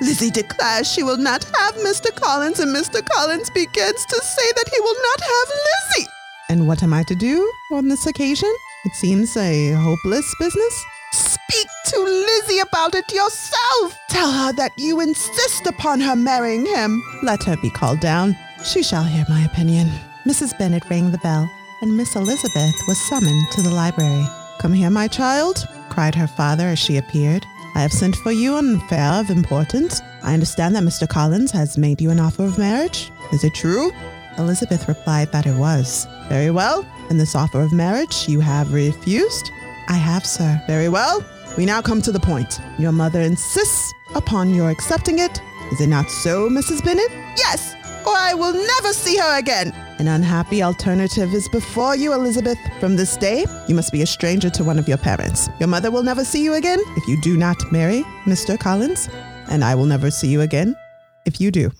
Lizzie 0.00 0.30
declares 0.30 0.90
she 0.90 1.04
will 1.04 1.16
not 1.16 1.44
have 1.44 1.74
Mr. 1.76 2.12
Collins, 2.14 2.58
and 2.58 2.74
Mr. 2.74 3.04
Collins 3.08 3.50
begins 3.50 4.04
to 4.06 4.20
say 4.20 4.52
that 4.56 4.68
he 4.68 4.80
will 4.80 4.96
not 5.02 5.20
have 5.20 5.48
Lizzie. 5.48 6.10
And 6.48 6.66
what 6.66 6.82
am 6.82 6.92
I 6.92 7.04
to 7.04 7.14
do 7.14 7.52
on 7.72 7.88
this 7.88 8.06
occasion? 8.06 8.52
It 8.84 8.94
seems 8.94 9.36
a 9.36 9.72
hopeless 9.72 10.34
business. 10.40 10.84
Speak 11.12 11.66
to 11.86 12.00
Lizzie 12.00 12.58
about 12.58 12.94
it 12.96 13.12
yourself. 13.12 13.96
Tell 14.08 14.32
her 14.32 14.52
that 14.54 14.72
you 14.76 15.00
insist 15.00 15.66
upon 15.66 16.00
her 16.00 16.16
marrying 16.16 16.66
him. 16.66 17.02
Let 17.22 17.44
her 17.44 17.56
be 17.56 17.70
called 17.70 18.00
down. 18.00 18.36
She 18.64 18.82
shall 18.82 19.04
hear 19.04 19.24
my 19.28 19.44
opinion. 19.44 19.88
Mrs. 20.26 20.58
Bennet 20.58 20.82
rang 20.90 21.10
the 21.10 21.18
bell, 21.18 21.48
and 21.80 21.96
Miss 21.96 22.16
Elizabeth 22.16 22.74
was 22.86 22.98
summoned 23.08 23.50
to 23.52 23.62
the 23.62 23.70
library. 23.70 24.24
Come 24.58 24.72
here, 24.72 24.90
my 24.90 25.08
child, 25.08 25.66
cried 25.90 26.14
her 26.14 26.26
father 26.26 26.68
as 26.68 26.78
she 26.78 26.96
appeared. 26.96 27.46
I 27.74 27.80
have 27.80 27.92
sent 27.92 28.16
for 28.16 28.32
you 28.32 28.54
on 28.54 28.68
an 28.68 28.76
affair 28.76 29.12
of 29.20 29.30
importance. 29.30 30.00
I 30.22 30.34
understand 30.34 30.74
that 30.74 30.82
Mr. 30.82 31.08
Collins 31.08 31.50
has 31.52 31.78
made 31.78 32.00
you 32.00 32.10
an 32.10 32.18
offer 32.20 32.44
of 32.44 32.58
marriage. 32.58 33.10
Is 33.32 33.44
it 33.44 33.54
true? 33.54 33.92
Elizabeth 34.36 34.88
replied 34.88 35.30
that 35.32 35.46
it 35.46 35.56
was. 35.56 36.06
Very 36.28 36.50
well. 36.50 36.86
And 37.10 37.20
this 37.20 37.34
offer 37.34 37.60
of 37.60 37.72
marriage 37.72 38.28
you 38.28 38.40
have 38.40 38.72
refused? 38.72 39.50
I 39.88 39.94
have, 39.94 40.26
sir. 40.26 40.60
Very 40.66 40.88
well. 40.88 41.24
We 41.56 41.66
now 41.66 41.82
come 41.82 42.02
to 42.02 42.12
the 42.12 42.20
point. 42.20 42.60
Your 42.78 42.92
mother 42.92 43.20
insists 43.20 43.92
upon 44.14 44.54
your 44.54 44.70
accepting 44.70 45.18
it. 45.18 45.40
Is 45.72 45.80
it 45.80 45.88
not 45.88 46.10
so, 46.10 46.48
Mrs. 46.48 46.84
Bennet? 46.84 47.10
Yes, 47.36 47.74
or 48.06 48.14
I 48.16 48.34
will 48.34 48.54
never 48.54 48.92
see 48.92 49.16
her 49.18 49.38
again. 49.38 49.72
An 49.98 50.06
unhappy 50.06 50.62
alternative 50.62 51.34
is 51.34 51.48
before 51.48 51.96
you, 51.96 52.12
Elizabeth. 52.12 52.56
From 52.78 52.94
this 52.94 53.16
day, 53.16 53.44
you 53.66 53.74
must 53.74 53.92
be 53.92 54.02
a 54.02 54.06
stranger 54.06 54.48
to 54.50 54.62
one 54.62 54.78
of 54.78 54.86
your 54.86 54.96
parents. 54.96 55.48
Your 55.58 55.68
mother 55.68 55.90
will 55.90 56.04
never 56.04 56.24
see 56.24 56.44
you 56.44 56.54
again 56.54 56.78
if 56.96 57.08
you 57.08 57.20
do 57.20 57.36
not 57.36 57.72
marry 57.72 58.04
Mr. 58.24 58.56
Collins, 58.56 59.08
and 59.50 59.64
I 59.64 59.74
will 59.74 59.86
never 59.86 60.12
see 60.12 60.28
you 60.28 60.42
again 60.42 60.76
if 61.24 61.40
you 61.40 61.50
do. 61.50 61.72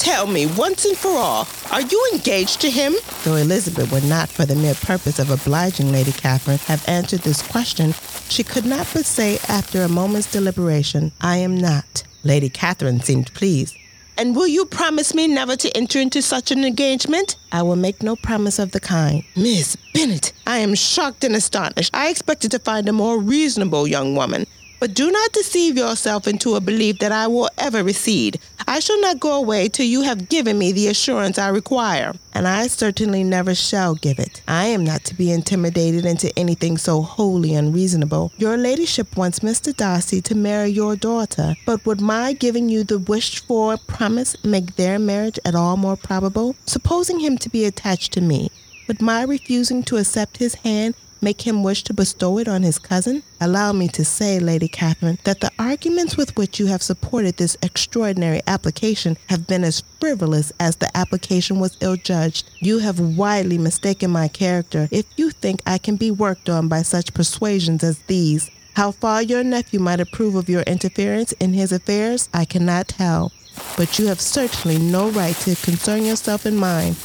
Tell 0.00 0.26
me 0.26 0.46
once 0.46 0.84
and 0.84 0.96
for 0.96 1.12
all, 1.12 1.46
are 1.70 1.82
you 1.82 2.10
engaged 2.12 2.60
to 2.62 2.70
him? 2.70 2.94
Though 3.22 3.36
Elizabeth 3.36 3.92
would 3.92 4.04
not, 4.04 4.28
for 4.28 4.44
the 4.44 4.56
mere 4.56 4.74
purpose 4.74 5.20
of 5.20 5.30
obliging 5.30 5.92
Lady 5.92 6.10
Catherine, 6.10 6.58
have 6.66 6.86
answered 6.88 7.20
this 7.20 7.46
question, 7.48 7.94
she 8.28 8.42
could 8.42 8.66
not 8.66 8.88
but 8.92 9.04
say, 9.04 9.38
after 9.48 9.82
a 9.82 9.88
moment's 9.88 10.32
deliberation, 10.32 11.12
I 11.20 11.36
am 11.36 11.56
not. 11.56 12.02
Lady 12.24 12.48
Catherine 12.48 13.00
seemed 13.00 13.32
pleased. 13.34 13.76
And 14.16 14.36
will 14.36 14.46
you 14.46 14.66
promise 14.66 15.14
me 15.14 15.26
never 15.26 15.56
to 15.56 15.76
enter 15.76 15.98
into 15.98 16.20
such 16.20 16.50
an 16.50 16.64
engagement? 16.64 17.36
I 17.50 17.62
will 17.62 17.76
make 17.76 18.02
no 18.02 18.14
promise 18.14 18.58
of 18.58 18.72
the 18.72 18.80
kind. 18.80 19.24
Miss 19.34 19.76
Bennet, 19.94 20.32
I 20.46 20.58
am 20.58 20.74
shocked 20.74 21.24
and 21.24 21.34
astonished. 21.34 21.90
I 21.94 22.10
expected 22.10 22.50
to 22.50 22.58
find 22.58 22.88
a 22.88 22.92
more 22.92 23.18
reasonable 23.18 23.88
young 23.88 24.14
woman. 24.14 24.46
But 24.82 24.94
do 24.94 25.12
not 25.12 25.30
deceive 25.30 25.76
yourself 25.76 26.26
into 26.26 26.56
a 26.56 26.60
belief 26.60 26.98
that 26.98 27.12
I 27.12 27.28
will 27.28 27.48
ever 27.56 27.84
recede. 27.84 28.40
I 28.66 28.80
shall 28.80 29.00
not 29.00 29.20
go 29.20 29.34
away 29.34 29.68
till 29.68 29.86
you 29.86 30.02
have 30.02 30.28
given 30.28 30.58
me 30.58 30.72
the 30.72 30.88
assurance 30.88 31.38
I 31.38 31.50
require, 31.50 32.14
and 32.34 32.48
I 32.48 32.66
certainly 32.66 33.22
never 33.22 33.54
shall 33.54 33.94
give 33.94 34.18
it. 34.18 34.42
I 34.48 34.64
am 34.64 34.82
not 34.82 35.04
to 35.04 35.14
be 35.14 35.30
intimidated 35.30 36.04
into 36.04 36.36
anything 36.36 36.78
so 36.78 37.00
wholly 37.00 37.54
unreasonable. 37.54 38.32
Your 38.38 38.56
ladyship 38.56 39.16
wants 39.16 39.38
Mr. 39.38 39.72
Darcy 39.72 40.20
to 40.22 40.34
marry 40.34 40.70
your 40.70 40.96
daughter, 40.96 41.54
but 41.64 41.86
would 41.86 42.00
my 42.00 42.32
giving 42.32 42.68
you 42.68 42.82
the 42.82 42.98
wished 42.98 43.46
for 43.46 43.76
promise 43.86 44.34
make 44.42 44.74
their 44.74 44.98
marriage 44.98 45.38
at 45.44 45.54
all 45.54 45.76
more 45.76 45.96
probable? 45.96 46.56
Supposing 46.66 47.20
him 47.20 47.38
to 47.38 47.48
be 47.48 47.64
attached 47.64 48.12
to 48.14 48.20
me, 48.20 48.50
would 48.88 49.00
my 49.00 49.22
refusing 49.22 49.84
to 49.84 49.98
accept 49.98 50.38
his 50.38 50.56
hand 50.56 50.96
make 51.22 51.46
him 51.46 51.62
wish 51.62 51.84
to 51.84 51.94
bestow 51.94 52.38
it 52.38 52.48
on 52.48 52.62
his 52.62 52.78
cousin? 52.78 53.22
Allow 53.40 53.72
me 53.72 53.88
to 53.88 54.04
say, 54.04 54.40
Lady 54.40 54.68
Catherine, 54.68 55.18
that 55.24 55.40
the 55.40 55.50
arguments 55.58 56.16
with 56.16 56.36
which 56.36 56.58
you 56.58 56.66
have 56.66 56.82
supported 56.82 57.36
this 57.36 57.56
extraordinary 57.62 58.40
application 58.46 59.16
have 59.28 59.46
been 59.46 59.64
as 59.64 59.82
frivolous 60.00 60.52
as 60.58 60.76
the 60.76 60.94
application 60.96 61.60
was 61.60 61.76
ill 61.80 61.96
judged. 61.96 62.50
You 62.60 62.80
have 62.80 62.98
widely 62.98 63.58
mistaken 63.58 64.10
my 64.10 64.28
character 64.28 64.88
if 64.90 65.06
you 65.16 65.30
think 65.30 65.62
I 65.64 65.78
can 65.78 65.96
be 65.96 66.10
worked 66.10 66.48
on 66.48 66.68
by 66.68 66.82
such 66.82 67.14
persuasions 67.14 67.84
as 67.84 67.98
these. 68.00 68.50
How 68.74 68.90
far 68.90 69.22
your 69.22 69.44
nephew 69.44 69.80
might 69.80 70.00
approve 70.00 70.34
of 70.34 70.48
your 70.48 70.62
interference 70.62 71.32
in 71.32 71.52
his 71.52 71.72
affairs, 71.72 72.28
I 72.32 72.46
cannot 72.46 72.88
tell. 72.88 73.30
But 73.76 73.98
you 73.98 74.06
have 74.06 74.20
certainly 74.20 74.78
no 74.78 75.10
right 75.10 75.36
to 75.36 75.54
concern 75.56 76.04
yourself 76.04 76.46
in 76.46 76.56
mine. 76.56 76.96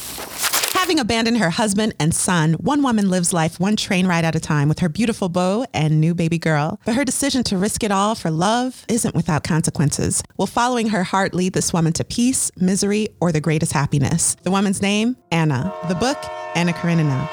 Having 0.88 1.00
abandoned 1.00 1.36
her 1.36 1.50
husband 1.50 1.94
and 2.00 2.14
son, 2.14 2.54
one 2.54 2.82
woman 2.82 3.10
lives 3.10 3.34
life 3.34 3.60
one 3.60 3.76
train 3.76 4.06
ride 4.06 4.24
at 4.24 4.34
a 4.34 4.40
time 4.40 4.70
with 4.70 4.78
her 4.78 4.88
beautiful 4.88 5.28
beau 5.28 5.66
and 5.74 6.00
new 6.00 6.14
baby 6.14 6.38
girl. 6.38 6.80
But 6.86 6.94
her 6.94 7.04
decision 7.04 7.44
to 7.44 7.58
risk 7.58 7.84
it 7.84 7.92
all 7.92 8.14
for 8.14 8.30
love 8.30 8.86
isn't 8.88 9.14
without 9.14 9.44
consequences. 9.44 10.22
Will 10.38 10.46
following 10.46 10.88
her 10.88 11.04
heart 11.04 11.34
lead 11.34 11.52
this 11.52 11.74
woman 11.74 11.92
to 11.92 12.04
peace, 12.04 12.50
misery, 12.56 13.10
or 13.20 13.32
the 13.32 13.40
greatest 13.42 13.74
happiness? 13.74 14.34
The 14.44 14.50
woman's 14.50 14.80
name? 14.80 15.18
Anna. 15.30 15.74
The 15.88 15.94
book? 15.94 16.16
Anna 16.54 16.72
Karenina. 16.72 17.28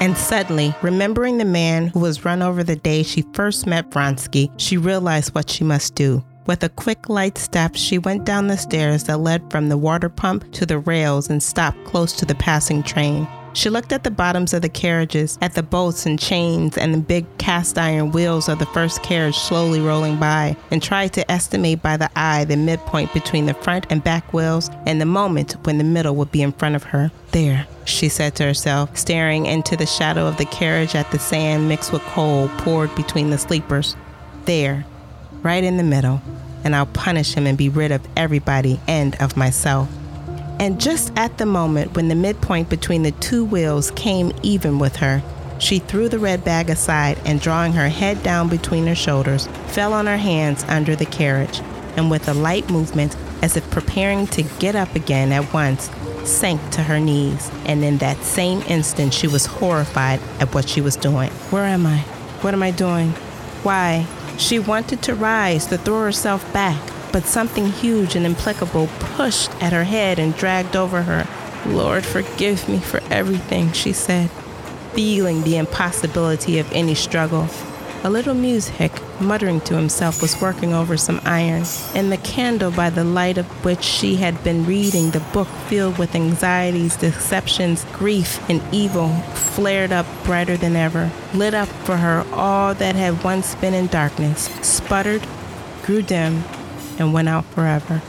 And 0.00 0.16
suddenly, 0.16 0.74
remembering 0.80 1.36
the 1.36 1.44
man 1.44 1.88
who 1.88 2.00
was 2.00 2.24
run 2.24 2.40
over 2.40 2.64
the 2.64 2.76
day 2.76 3.02
she 3.02 3.26
first 3.34 3.66
met 3.66 3.90
Vronsky, 3.90 4.50
she 4.56 4.78
realized 4.78 5.34
what 5.34 5.50
she 5.50 5.64
must 5.64 5.94
do. 5.96 6.24
With 6.46 6.62
a 6.62 6.68
quick, 6.68 7.08
light 7.08 7.38
step, 7.38 7.74
she 7.74 7.96
went 7.96 8.26
down 8.26 8.48
the 8.48 8.58
stairs 8.58 9.04
that 9.04 9.20
led 9.20 9.50
from 9.50 9.70
the 9.70 9.78
water 9.78 10.10
pump 10.10 10.52
to 10.52 10.66
the 10.66 10.78
rails 10.78 11.30
and 11.30 11.42
stopped 11.42 11.82
close 11.84 12.12
to 12.14 12.26
the 12.26 12.34
passing 12.34 12.82
train. 12.82 13.26
She 13.54 13.70
looked 13.70 13.92
at 13.92 14.04
the 14.04 14.10
bottoms 14.10 14.52
of 14.52 14.60
the 14.60 14.68
carriages, 14.68 15.38
at 15.40 15.54
the 15.54 15.62
bolts 15.62 16.04
and 16.04 16.18
chains 16.18 16.76
and 16.76 16.92
the 16.92 16.98
big 16.98 17.24
cast 17.38 17.78
iron 17.78 18.10
wheels 18.10 18.50
of 18.50 18.58
the 18.58 18.66
first 18.66 19.02
carriage 19.02 19.38
slowly 19.38 19.80
rolling 19.80 20.18
by, 20.18 20.54
and 20.70 20.82
tried 20.82 21.14
to 21.14 21.30
estimate 21.30 21.80
by 21.80 21.96
the 21.96 22.10
eye 22.14 22.44
the 22.44 22.56
midpoint 22.56 23.14
between 23.14 23.46
the 23.46 23.54
front 23.54 23.86
and 23.88 24.04
back 24.04 24.34
wheels 24.34 24.68
and 24.84 25.00
the 25.00 25.06
moment 25.06 25.52
when 25.64 25.78
the 25.78 25.84
middle 25.84 26.14
would 26.16 26.32
be 26.32 26.42
in 26.42 26.52
front 26.52 26.74
of 26.74 26.82
her. 26.82 27.10
There, 27.30 27.66
she 27.86 28.10
said 28.10 28.34
to 28.34 28.44
herself, 28.44 28.94
staring 28.98 29.46
into 29.46 29.76
the 29.76 29.86
shadow 29.86 30.26
of 30.26 30.36
the 30.36 30.46
carriage 30.46 30.94
at 30.94 31.10
the 31.10 31.18
sand 31.18 31.68
mixed 31.68 31.92
with 31.92 32.02
coal 32.02 32.48
poured 32.58 32.94
between 32.96 33.30
the 33.30 33.38
sleepers. 33.38 33.96
There, 34.44 34.84
right 35.44 35.62
in 35.62 35.76
the 35.76 35.84
middle, 35.84 36.20
and 36.64 36.74
I'll 36.74 36.86
punish 36.86 37.34
him 37.34 37.46
and 37.46 37.56
be 37.56 37.68
rid 37.68 37.92
of 37.92 38.04
everybody 38.16 38.80
and 38.88 39.14
of 39.22 39.36
myself. 39.36 39.88
And 40.58 40.80
just 40.80 41.12
at 41.16 41.38
the 41.38 41.46
moment 41.46 41.94
when 41.94 42.08
the 42.08 42.14
midpoint 42.14 42.70
between 42.70 43.02
the 43.02 43.10
two 43.12 43.44
wheels 43.44 43.92
came 43.92 44.32
even 44.42 44.78
with 44.78 44.96
her, 44.96 45.22
she 45.58 45.78
threw 45.78 46.08
the 46.08 46.18
red 46.18 46.44
bag 46.44 46.70
aside 46.70 47.18
and, 47.24 47.40
drawing 47.40 47.74
her 47.74 47.88
head 47.88 48.22
down 48.22 48.48
between 48.48 48.86
her 48.86 48.94
shoulders, 48.94 49.46
fell 49.68 49.92
on 49.92 50.06
her 50.06 50.16
hands 50.16 50.64
under 50.64 50.96
the 50.96 51.06
carriage, 51.06 51.60
and 51.96 52.10
with 52.10 52.26
a 52.28 52.34
light 52.34 52.68
movement, 52.70 53.16
as 53.42 53.56
if 53.56 53.70
preparing 53.70 54.26
to 54.28 54.42
get 54.58 54.74
up 54.74 54.94
again 54.94 55.30
at 55.30 55.52
once, 55.52 55.90
sank 56.24 56.60
to 56.70 56.82
her 56.82 56.98
knees. 56.98 57.50
And 57.66 57.84
in 57.84 57.98
that 57.98 58.16
same 58.22 58.62
instant, 58.62 59.12
she 59.12 59.28
was 59.28 59.46
horrified 59.46 60.20
at 60.40 60.54
what 60.54 60.68
she 60.68 60.80
was 60.80 60.96
doing. 60.96 61.30
Where 61.50 61.64
am 61.64 61.86
I? 61.86 61.98
What 62.40 62.54
am 62.54 62.62
I 62.62 62.70
doing? 62.70 63.10
Why? 63.62 64.06
She 64.36 64.58
wanted 64.58 65.02
to 65.02 65.14
rise, 65.14 65.66
to 65.66 65.78
throw 65.78 66.02
herself 66.02 66.50
back, 66.52 66.80
but 67.12 67.24
something 67.26 67.66
huge 67.66 68.16
and 68.16 68.26
implacable 68.26 68.88
pushed 68.98 69.50
at 69.62 69.72
her 69.72 69.84
head 69.84 70.18
and 70.18 70.36
dragged 70.36 70.76
over 70.76 71.02
her. 71.02 71.26
Lord, 71.70 72.04
forgive 72.04 72.68
me 72.68 72.78
for 72.78 73.00
everything, 73.10 73.72
she 73.72 73.92
said, 73.92 74.30
feeling 74.92 75.42
the 75.42 75.56
impossibility 75.56 76.58
of 76.58 76.70
any 76.72 76.94
struggle. 76.94 77.48
A 78.06 78.10
little 78.10 78.34
music, 78.34 78.92
muttering 79.18 79.62
to 79.62 79.76
himself, 79.76 80.20
was 80.20 80.38
working 80.38 80.74
over 80.74 80.94
some 80.98 81.22
iron, 81.24 81.64
and 81.94 82.12
the 82.12 82.18
candle 82.18 82.70
by 82.70 82.90
the 82.90 83.02
light 83.02 83.38
of 83.38 83.46
which 83.64 83.82
she 83.82 84.16
had 84.16 84.44
been 84.44 84.66
reading 84.66 85.10
the 85.10 85.20
book 85.32 85.48
filled 85.68 85.96
with 85.96 86.14
anxieties, 86.14 86.98
deceptions, 86.98 87.86
grief, 87.94 88.38
and 88.50 88.60
evil 88.74 89.08
flared 89.54 89.90
up 89.90 90.04
brighter 90.22 90.58
than 90.58 90.76
ever, 90.76 91.10
lit 91.32 91.54
up 91.54 91.68
for 91.86 91.96
her 91.96 92.26
all 92.30 92.74
that 92.74 92.94
had 92.94 93.24
once 93.24 93.54
been 93.54 93.72
in 93.72 93.86
darkness, 93.86 94.50
sputtered, 94.60 95.26
grew 95.82 96.02
dim, 96.02 96.44
and 96.98 97.14
went 97.14 97.30
out 97.30 97.46
forever. 97.46 98.02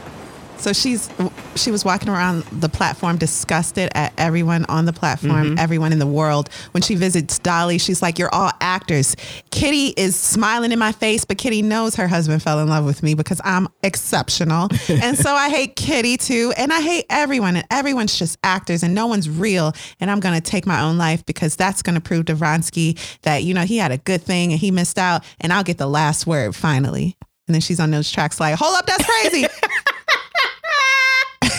So 0.58 0.74
she's 0.74 1.10
she 1.56 1.72
was 1.72 1.86
walking 1.86 2.10
around 2.10 2.44
the 2.46 2.70
platform 2.70 3.18
disgusted 3.18 3.89
at 3.94 4.13
everyone 4.18 4.65
on 4.65 4.86
the 4.86 4.94
platform, 4.94 5.46
mm-hmm. 5.46 5.60
everyone 5.60 5.91
in 5.91 6.00
the 6.00 6.08
world. 6.08 6.50
When 6.72 6.82
she 6.82 6.96
visits 6.96 7.39
Dolly, 7.39 7.78
she's 7.78 8.02
like, 8.02 8.18
"You're 8.18 8.34
all 8.34 8.52
actors." 8.62 9.15
Kitty 9.52 9.94
is 9.98 10.15
smiling 10.15 10.72
in 10.72 10.80
my 10.80 10.91
face, 10.91 11.26
but 11.26 11.38
Kitty 11.38 11.62
knows 11.62 11.96
her 11.96 12.08
husband 12.08 12.41
fell 12.41 12.60
in 12.60 12.68
love 12.68 12.86
with 12.86 13.04
me 13.04 13.13
because 13.13 13.41
I'm 13.44 13.68
exceptional. 13.84 14.70
and 14.89 15.18
so 15.18 15.34
I 15.34 15.50
hate 15.50 15.76
Kitty 15.76 16.18
too, 16.18 16.54
and 16.58 16.74
I 16.74 16.82
hate 16.82 17.06
everyone, 17.10 17.56
and 17.56 17.65
everyone's 17.72 18.18
just 18.18 18.38
actors 18.44 18.84
and 18.84 18.96
no 18.96 19.08
one's 19.08 19.30
real. 19.30 19.74
And 20.00 20.10
I'm 20.10 20.20
going 20.20 20.36
to 20.36 20.41
take 20.41 20.65
my 20.65 20.82
own 20.82 20.98
life 20.98 21.26
because 21.26 21.56
that's 21.56 21.82
going 21.82 21.96
to 21.96 22.02
prove 22.02 22.26
to 22.26 22.36
Vronsky 22.36 22.98
that, 23.22 23.44
you 23.44 23.54
know, 23.54 23.62
he 23.62 23.78
had 23.78 23.91
a 23.91 23.98
good 23.98 24.22
thing 24.22 24.52
and 24.52 24.60
he 24.60 24.72
missed 24.72 24.98
out, 24.98 25.24
and 25.39 25.54
I'll 25.54 25.63
get 25.63 25.78
the 25.78 25.88
last 25.88 26.26
word 26.26 26.56
finally. 26.56 27.15
And 27.48 27.54
then 27.54 27.62
she's 27.62 27.80
on 27.80 27.91
those 27.91 28.12
tracks 28.12 28.39
like, 28.39 28.56
"Hold 28.56 28.76
up, 28.76 28.88
that's 28.88 29.06
crazy." 29.06 29.46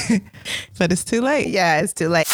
but 0.79 0.93
it's 0.93 1.05
too 1.05 1.21
late. 1.21 1.49
Yeah, 1.49 1.81
it's 1.81 1.93
too 1.93 2.09
late. 2.09 2.27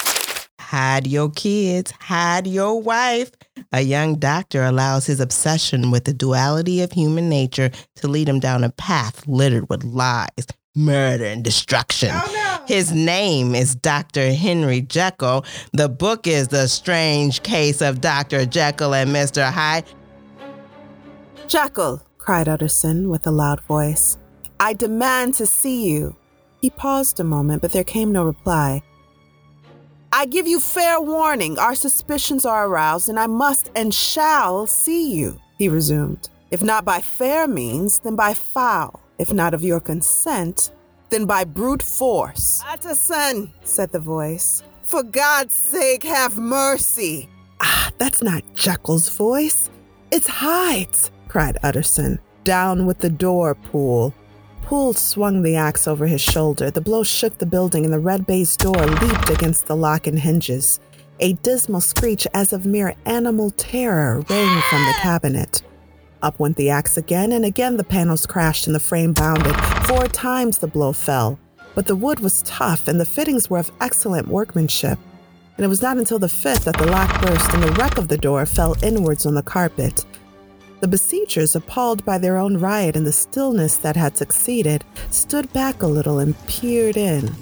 Hide 0.61 1.07
your 1.07 1.31
kids, 1.31 1.91
hide 2.01 2.47
your 2.47 2.81
wife. 2.81 3.31
A 3.73 3.83
young 3.83 4.17
doctor 4.17 4.63
allows 4.63 5.05
his 5.05 5.21
obsession 5.21 5.91
with 5.91 6.05
the 6.05 6.15
duality 6.15 6.81
of 6.81 6.93
human 6.93 7.29
nature 7.29 7.71
to 7.97 8.09
lead 8.09 8.29
him 8.29 8.41
down 8.41 8.65
a 8.65 8.71
path 8.71 9.27
littered 9.27 9.69
with 9.69 9.85
lies, 9.85 10.47
murder, 10.75 11.27
and 11.27 11.45
destruction. 11.45 12.11
Oh, 12.13 12.33
no. 12.33 12.67
His 12.67 12.93
name 12.93 13.55
is 13.55 13.75
Dr. 13.75 14.33
Henry 14.33 14.81
Jekyll. 14.81 15.45
The 15.73 15.89
book 15.91 16.27
is 16.27 16.49
The 16.49 16.69
Strange 16.69 17.43
Case 17.43 17.83
of 17.83 18.01
Dr. 18.01 18.47
Jekyll 18.47 18.95
and 18.95 19.11
Mr. 19.11 19.51
Hyde. 19.51 19.85
Jekyll, 21.49 22.03
cried 22.17 22.49
Utterson 22.49 23.11
with 23.11 23.27
a 23.27 23.31
loud 23.31 23.61
voice, 23.63 24.17
I 24.59 24.73
demand 24.73 25.35
to 25.35 25.47
see 25.47 25.91
you. 25.91 26.17
He 26.63 26.71
paused 26.71 27.19
a 27.19 27.25
moment, 27.25 27.61
but 27.61 27.73
there 27.73 27.85
came 27.85 28.13
no 28.13 28.25
reply. 28.25 28.83
I 30.13 30.27
give 30.27 30.47
you 30.47 30.61
fair 30.61 31.01
warning. 31.01 31.59
Our 31.59 31.75
suspicions 31.75 32.47
are 32.47 32.67
aroused, 32.67 33.09
and 33.09 33.19
I 33.19 33.27
must 33.27 33.71
and 33.75 33.93
shall 33.93 34.67
see 34.67 35.13
you, 35.13 35.41
he 35.59 35.69
resumed. 35.69 36.31
If 36.53 36.63
not 36.63 36.85
by 36.85 37.01
fair 37.01 37.49
means, 37.49 37.99
then 37.99 38.15
by 38.15 38.35
foul. 38.35 39.01
If 39.19 39.33
not 39.33 39.55
of 39.55 39.65
your 39.65 39.81
consent, 39.81 40.71
then 41.11 41.27
by 41.27 41.45
brute 41.45 41.83
force. 41.83 42.63
Utterson, 42.67 43.53
said 43.65 43.91
the 43.91 43.99
voice, 43.99 44.63
for 44.83 45.03
God's 45.03 45.55
sake, 45.55 46.05
have 46.05 46.39
mercy. 46.39 47.29
Ah, 47.61 47.91
that's 47.99 48.23
not 48.23 48.43
Jekyll's 48.55 49.09
voice. 49.09 49.71
It's 50.11 50.27
Hyde's, 50.27 51.11
cried 51.27 51.59
Utterson. 51.63 52.21
Down 52.45 52.87
with 52.87 52.99
the 52.99 53.11
door, 53.11 53.55
Poole. 53.55 54.15
Poole 54.73 54.95
swung 54.95 55.43
the 55.43 55.55
axe 55.55 55.87
over 55.87 56.07
his 56.07 56.23
shoulder. 56.23 56.71
The 56.71 56.81
blow 56.81 57.03
shook 57.03 57.37
the 57.37 57.45
building, 57.45 57.85
and 57.85 57.93
the 57.93 57.99
red 57.99 58.27
baize 58.27 58.57
door 58.57 58.87
leaped 58.87 59.29
against 59.29 59.67
the 59.67 59.77
lock 59.77 60.07
and 60.07 60.19
hinges. 60.19 60.81
A 61.21 61.35
dismal 61.35 61.83
screech, 61.83 62.27
as 62.33 62.55
of 62.55 62.65
mere 62.65 62.95
animal 63.05 63.51
terror, 63.51 64.25
rang 64.31 64.63
from 64.71 64.87
the 64.87 64.95
cabinet. 64.99 65.63
Up 66.23 66.41
went 66.41 66.57
the 66.57 66.71
axe 66.71 66.97
again, 66.97 67.33
and 67.33 67.45
again 67.45 67.77
the 67.77 67.85
panels 67.85 68.25
crashed 68.25 68.67
and 68.67 68.75
the 68.75 68.81
frame 68.81 69.13
bounded. 69.13 69.55
Four 69.87 70.07
times 70.07 70.57
the 70.57 70.69
blow 70.69 70.95
fell, 70.95 71.39
but 71.75 71.87
the 71.87 71.95
wood 71.95 72.21
was 72.21 72.41
tough 72.41 72.89
and 72.89 72.99
the 72.99 73.05
fittings 73.05 73.51
were 73.51 73.59
of 73.59 73.71
excellent 73.83 74.27
workmanship. 74.27 74.99
And 75.59 75.67
it 75.67 75.69
was 75.69 75.83
not 75.83 75.99
until 75.99 76.19
the 76.19 76.31
fifth 76.31 76.65
that 76.65 76.79
the 76.79 76.87
lock 76.87 77.21
burst 77.21 77.53
and 77.53 77.63
the 77.63 77.73
wreck 77.73 77.99
of 77.99 78.09
the 78.09 78.17
door 78.17 78.47
fell 78.47 78.75
inwards 78.83 79.27
on 79.27 79.35
the 79.35 79.43
carpet. 79.43 80.07
The 80.83 80.89
besiegers, 80.89 81.55
appalled 81.55 82.05
by 82.05 82.19
their 82.19 82.37
own 82.37 82.57
riot 82.57 82.97
and 82.97 83.07
the 83.07 83.13
stillness 83.13 83.77
that 83.77 83.95
had 83.95 84.17
succeeded, 84.17 84.85
stood 85.13 85.53
back 85.53 85.81
a 85.81 85.87
little 85.87 86.19
and 86.19 86.35
peered 86.49 86.97
in. 86.97 87.37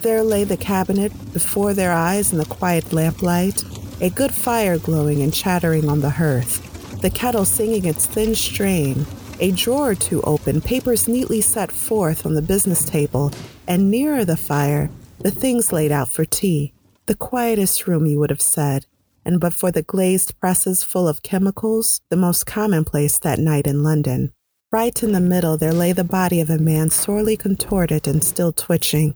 There 0.00 0.22
lay 0.22 0.44
the 0.44 0.56
cabinet 0.56 1.12
before 1.34 1.74
their 1.74 1.92
eyes 1.92 2.32
in 2.32 2.38
the 2.38 2.46
quiet 2.46 2.90
lamplight, 2.90 3.64
a 4.00 4.08
good 4.08 4.32
fire 4.32 4.78
glowing 4.78 5.20
and 5.20 5.30
chattering 5.30 5.90
on 5.90 6.00
the 6.00 6.08
hearth, 6.08 7.02
the 7.02 7.10
kettle 7.10 7.44
singing 7.44 7.84
its 7.84 8.06
thin 8.06 8.34
strain, 8.34 9.04
a 9.40 9.50
drawer 9.50 9.90
or 9.90 9.94
two 9.94 10.22
open, 10.22 10.62
papers 10.62 11.06
neatly 11.06 11.42
set 11.42 11.70
forth 11.70 12.24
on 12.24 12.32
the 12.32 12.40
business 12.40 12.82
table, 12.86 13.30
and 13.68 13.90
nearer 13.90 14.24
the 14.24 14.38
fire, 14.38 14.88
the 15.18 15.30
things 15.30 15.70
laid 15.70 15.92
out 15.92 16.08
for 16.08 16.24
tea. 16.24 16.72
The 17.04 17.14
quietest 17.14 17.86
room, 17.86 18.06
you 18.06 18.18
would 18.20 18.30
have 18.30 18.40
said, 18.40 18.86
and 19.24 19.40
but 19.40 19.52
for 19.52 19.70
the 19.70 19.82
glazed 19.82 20.38
presses 20.40 20.82
full 20.82 21.08
of 21.08 21.22
chemicals, 21.22 22.00
the 22.10 22.16
most 22.16 22.46
commonplace 22.46 23.18
that 23.18 23.38
night 23.38 23.66
in 23.66 23.82
London. 23.82 24.32
Right 24.70 25.02
in 25.02 25.12
the 25.12 25.20
middle, 25.20 25.56
there 25.56 25.72
lay 25.72 25.92
the 25.92 26.04
body 26.04 26.40
of 26.40 26.50
a 26.50 26.58
man 26.58 26.90
sorely 26.90 27.36
contorted 27.36 28.08
and 28.08 28.24
still 28.24 28.52
twitching. 28.52 29.14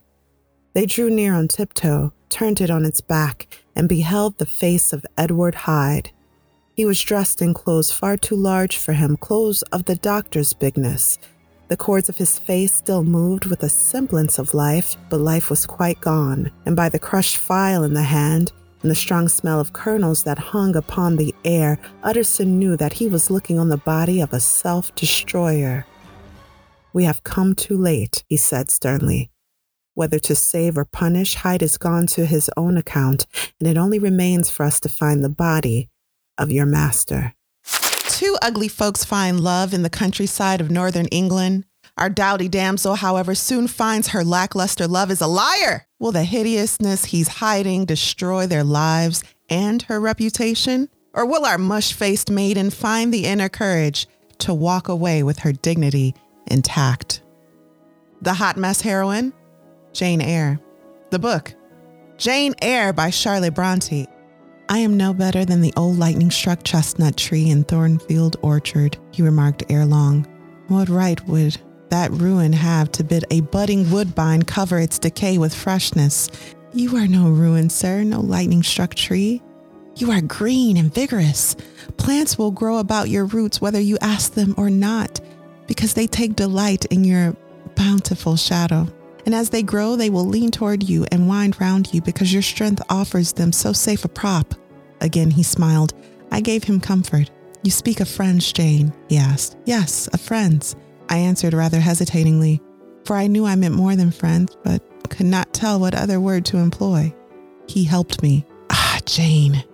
They 0.73 0.87
drew 0.87 1.11
near 1.11 1.35
on 1.35 1.49
tiptoe, 1.49 2.12
turned 2.29 2.61
it 2.61 2.71
on 2.71 2.85
its 2.85 3.01
back, 3.01 3.64
and 3.75 3.88
beheld 3.88 4.38
the 4.38 4.47
face 4.47 4.92
of 4.92 5.05
Edward 5.16 5.55
Hyde. 5.55 6.12
He 6.75 6.85
was 6.85 7.03
dressed 7.03 7.42
in 7.42 7.55
clothes 7.55 7.90
far 7.90 8.16
too 8.16 8.37
large 8.37 8.77
for 8.77 8.92
him, 8.92 9.16
clothes 9.16 9.62
of 9.73 9.87
the 9.87 9.97
doctor's 9.97 10.53
bigness. 10.53 11.18
The 11.66 11.77
cords 11.77 12.09
of 12.09 12.18
his 12.18 12.38
face 12.38 12.73
still 12.73 13.03
moved 13.03 13.47
with 13.47 13.64
a 13.64 13.68
semblance 13.68 14.38
of 14.38 14.55
life, 14.55 14.97
but 15.11 15.18
life 15.18 15.51
was 15.51 15.66
quite 15.66 16.01
gone, 16.01 16.53
and 16.64 16.77
by 16.77 16.88
the 16.88 17.01
crushed 17.01 17.37
file 17.37 17.83
in 17.83 17.94
the 17.94 18.05
hand, 18.05 18.53
and 18.83 18.91
the 18.91 18.95
strong 18.95 19.29
smell 19.29 19.61
of 19.61 19.73
kernels 19.73 20.23
that 20.25 20.38
hung 20.38 20.77
upon 20.77 21.17
the 21.17 21.35
air, 21.45 21.79
Utterson 22.03 22.59
knew 22.59 22.77
that 22.77 22.95
he 22.95 23.07
was 23.07 23.31
looking 23.31 23.59
on 23.59 23.69
the 23.69 23.77
body 23.77 24.21
of 24.21 24.33
a 24.33 24.41
self 24.41 24.95
destroyer. 24.95 25.87
We 26.93 27.05
have 27.05 27.25
come 27.25 27.55
too 27.55 27.77
late, 27.77 28.25
he 28.29 28.37
said 28.37 28.71
sternly. 28.71 29.31
Whether 29.95 30.19
to 30.21 30.35
save 30.37 30.79
or 30.79 30.85
punish, 30.85 31.35
Hyde 31.35 31.62
is 31.62 31.77
gone 31.77 32.07
to 32.09 32.25
his 32.25 32.49
own 32.57 32.77
account, 32.77 33.27
and 33.59 33.69
it 33.69 33.77
only 33.77 33.99
remains 33.99 34.49
for 34.49 34.64
us 34.64 34.79
to 34.81 34.88
find 34.88 35.25
the 35.25 35.29
body 35.29 35.91
of 36.38 36.53
your 36.53 36.67
master. 36.67 37.35
Two 38.09 38.37
ugly 38.41 38.69
folks 38.69 39.05
find 39.05 39.41
love 39.41 39.75
in 39.75 39.83
the 39.83 39.91
countryside 39.91 40.61
of 40.61 40.71
northern 40.71 41.07
England. 41.07 41.64
Our 41.99 42.09
dowdy 42.09 42.49
damsel, 42.49 42.95
however, 42.95 43.35
soon 43.35 43.67
finds 43.67 44.09
her 44.09 44.23
lackluster 44.23 44.87
love 44.87 45.11
is 45.11 45.21
a 45.21 45.27
liar. 45.27 45.85
Will 45.99 46.13
the 46.13 46.23
hideousness 46.23 47.07
he's 47.07 47.27
hiding 47.27 47.87
destroy 47.87 48.47
their 48.47 48.63
lives 48.63 49.25
and 49.51 49.83
her 49.83 49.99
reputation? 49.99 50.89
Or 51.13 51.27
will 51.27 51.45
our 51.45 51.59
mush 51.59 51.93
faced 51.93 52.31
maiden 52.31 52.71
find 52.71 53.13
the 53.13 53.27
inner 53.27 53.49
courage 53.49 54.07
to 54.39 54.55
walk 54.55 54.87
away 54.87 55.25
with 55.25 55.41
her 55.41 55.51
dignity 55.51 56.15
intact? 56.47 57.23
The 58.23 58.35
hot 58.35 58.57
mess 58.57 58.81
heroine, 58.81 59.33
Jane 59.93 60.21
Eyre. 60.21 60.61
The 61.11 61.19
book, 61.19 61.53
Jane 62.17 62.55
Eyre 62.63 62.93
by 62.93 63.11
Charlotte 63.11 63.55
Bronte. 63.55 64.07
I 64.69 64.79
am 64.79 64.97
no 64.97 65.13
better 65.13 65.45
than 65.45 65.63
the 65.63 65.73
old 65.77 65.99
lightning 65.99 66.31
struck 66.31 66.63
chestnut 66.63 67.17
tree 67.17 67.51
in 67.51 67.65
Thornfield 67.65 68.37
Orchard, 68.43 68.99
he 69.11 69.23
remarked 69.23 69.65
ere 69.69 69.87
long. 69.87 70.27
What 70.69 70.91
right 70.91 71.27
would 71.27 71.59
that 71.90 72.11
ruin 72.11 72.53
have 72.53 72.92
to 72.92 73.05
bid 73.05 73.24
a 73.31 73.40
budding 73.40 73.90
woodbine 73.90 74.42
cover 74.42 74.79
its 74.79 74.98
decay 74.98 75.38
with 75.38 75.55
freshness? 75.55 76.31
You 76.72 76.96
are 76.96 77.07
no 77.07 77.31
ruin, 77.31 77.70
sir, 77.70 78.03
no 78.03 78.20
lightning 78.20 78.62
struck 78.62 78.94
tree. 78.94 79.42
You 79.96 80.12
are 80.12 80.20
green 80.20 80.77
and 80.77 80.92
vigorous. 80.92 81.57
Plants 81.96 82.38
will 82.38 82.51
grow 82.51 82.79
about 82.79 83.09
your 83.09 83.24
roots 83.24 83.61
whether 83.61 83.81
you 83.81 83.98
ask 84.01 84.35
them 84.35 84.55
or 84.57 84.70
not, 84.70 85.20
because 85.66 85.94
they 85.94 86.07
take 86.07 86.37
delight 86.37 86.85
in 86.87 87.05
your 87.05 87.35
bountiful 87.74 88.37
shadow. 88.37 88.87
And 89.27 89.35
as 89.35 89.51
they 89.51 89.62
grow, 89.62 89.96
they 89.96 90.09
will 90.09 90.24
lean 90.24 90.51
toward 90.51 90.83
you 90.83 91.05
and 91.11 91.29
wind 91.29 91.61
round 91.61 91.92
you 91.92 92.01
because 92.01 92.33
your 92.33 92.42
strength 92.42 92.83
offers 92.88 93.33
them 93.33 93.53
so 93.53 93.72
safe 93.72 94.05
a 94.05 94.09
prop. 94.09 94.55
Again 95.01 95.31
he 95.31 95.42
smiled. 95.42 95.94
I 96.31 96.40
gave 96.40 96.64
him 96.64 96.81
comfort. 96.81 97.31
You 97.62 97.70
speak 97.70 98.01
of 98.01 98.09
friends, 98.09 98.53
Jane, 98.53 98.92
he 99.09 99.16
asked. 99.16 99.57
Yes, 99.64 100.07
of 100.09 100.20
friends. 100.20 100.77
I 101.09 101.18
answered 101.18 101.55
rather 101.55 101.81
hesitatingly, 101.81 102.61
for 103.05 103.16
I 103.16 103.27
knew 103.27 103.44
I 103.47 103.57
meant 103.57 103.75
more 103.75 103.97
than 103.97 104.11
friends, 104.11 104.57
but 104.64 104.83
could 105.09 105.27
not 105.27 105.53
tell 105.55 105.81
what 105.81 105.94
other 105.94 106.21
word 106.21 106.44
to 106.47 106.59
employ. 106.59 107.14
He 107.66 107.85
helped 107.85 108.23
me. 108.23 108.44
Ah, 108.71 108.99
Jane, 109.07 109.64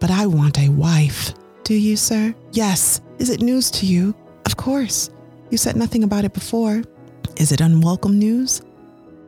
but 0.00 0.10
I 0.10 0.26
want 0.26 0.58
a 0.58 0.68
wife. 0.68 1.32
Do 1.64 1.74
you, 1.74 1.96
sir? 1.96 2.34
Yes. 2.52 3.00
Is 3.18 3.30
it 3.30 3.40
news 3.40 3.70
to 3.72 3.86
you? 3.86 4.14
Of 4.44 4.56
course. 4.56 5.10
You 5.50 5.56
said 5.56 5.76
nothing 5.76 6.04
about 6.04 6.24
it 6.24 6.34
before. 6.34 6.82
Is 7.36 7.52
it 7.52 7.60
unwelcome 7.60 8.18
news? 8.18 8.60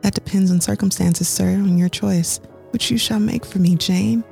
That 0.01 0.13
depends 0.13 0.51
on 0.51 0.61
circumstances, 0.61 1.27
sir, 1.27 1.49
on 1.53 1.77
your 1.77 1.89
choice, 1.89 2.39
which 2.71 2.91
you 2.91 2.97
shall 2.97 3.19
make 3.19 3.45
for 3.45 3.59
me, 3.59 3.75
Jane. 3.75 4.23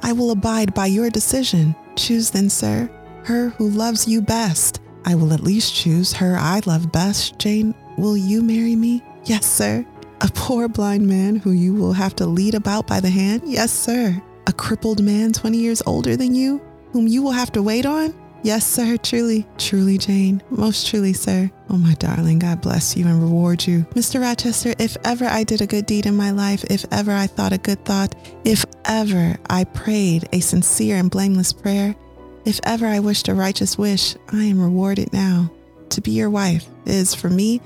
I 0.00 0.12
will 0.12 0.32
abide 0.32 0.74
by 0.74 0.86
your 0.86 1.10
decision. 1.10 1.76
Choose 1.96 2.30
then, 2.30 2.50
sir. 2.50 2.90
her 3.24 3.50
who 3.50 3.68
loves 3.70 4.06
you 4.06 4.20
best. 4.20 4.80
I 5.04 5.14
will 5.14 5.32
at 5.32 5.40
least 5.40 5.74
choose 5.74 6.12
her 6.14 6.36
I 6.38 6.60
love 6.66 6.92
best. 6.92 7.38
Jane, 7.38 7.74
will 7.96 8.16
you 8.16 8.42
marry 8.42 8.76
me? 8.76 9.02
Yes, 9.24 9.46
sir. 9.46 9.84
A 10.20 10.30
poor 10.32 10.68
blind 10.68 11.06
man 11.06 11.36
who 11.36 11.50
you 11.52 11.74
will 11.74 11.92
have 11.92 12.16
to 12.16 12.26
lead 12.26 12.54
about 12.54 12.86
by 12.86 13.00
the 13.00 13.10
hand? 13.10 13.42
Yes, 13.44 13.72
sir. 13.72 14.20
A 14.46 14.52
crippled 14.52 15.02
man 15.02 15.32
20 15.32 15.58
years 15.58 15.82
older 15.86 16.16
than 16.16 16.34
you, 16.34 16.60
whom 16.92 17.06
you 17.06 17.22
will 17.22 17.32
have 17.32 17.52
to 17.52 17.62
wait 17.62 17.86
on? 17.86 18.14
Yes, 18.42 18.66
sir, 18.66 18.98
truly, 18.98 19.46
truly, 19.56 19.96
Jane, 19.96 20.42
most 20.50 20.86
truly, 20.86 21.14
sir. 21.14 21.50
Oh, 21.70 21.78
my 21.78 21.94
darling, 21.94 22.40
God 22.40 22.60
bless 22.60 22.94
you 22.94 23.06
and 23.06 23.22
reward 23.22 23.66
you. 23.66 23.86
Mr. 23.94 24.20
Rochester, 24.20 24.74
if 24.78 24.98
ever 25.02 25.24
I 25.24 25.44
did 25.44 25.62
a 25.62 25.66
good 25.66 25.86
deed 25.86 26.04
in 26.04 26.14
my 26.14 26.30
life, 26.30 26.62
if 26.64 26.84
ever 26.92 27.12
I 27.12 27.26
thought 27.26 27.54
a 27.54 27.58
good 27.58 27.82
thought, 27.86 28.14
if 28.44 28.66
ever 28.84 29.36
I 29.48 29.64
prayed 29.64 30.28
a 30.30 30.40
sincere 30.40 30.96
and 30.96 31.10
blameless 31.10 31.54
prayer, 31.54 31.96
if 32.44 32.60
ever 32.64 32.86
I 32.86 33.00
wished 33.00 33.28
a 33.28 33.34
righteous 33.34 33.78
wish, 33.78 34.16
I 34.32 34.44
am 34.44 34.60
rewarded 34.60 35.12
now. 35.12 35.50
To 35.90 36.00
be 36.00 36.10
your 36.12 36.30
wife 36.30 36.66
is, 36.86 37.14
for 37.14 37.30
me, 37.30 37.60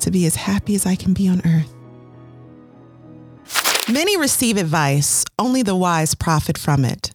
to 0.00 0.10
be 0.10 0.26
as 0.26 0.36
happy 0.36 0.74
as 0.74 0.86
I 0.86 0.96
can 0.96 1.12
be 1.12 1.28
on 1.28 1.42
earth. 1.44 1.72
Many 3.90 4.16
receive 4.16 4.56
advice, 4.56 5.24
only 5.38 5.62
the 5.62 5.76
wise 5.76 6.14
profit 6.14 6.56
from 6.56 6.84
it. 6.84 7.12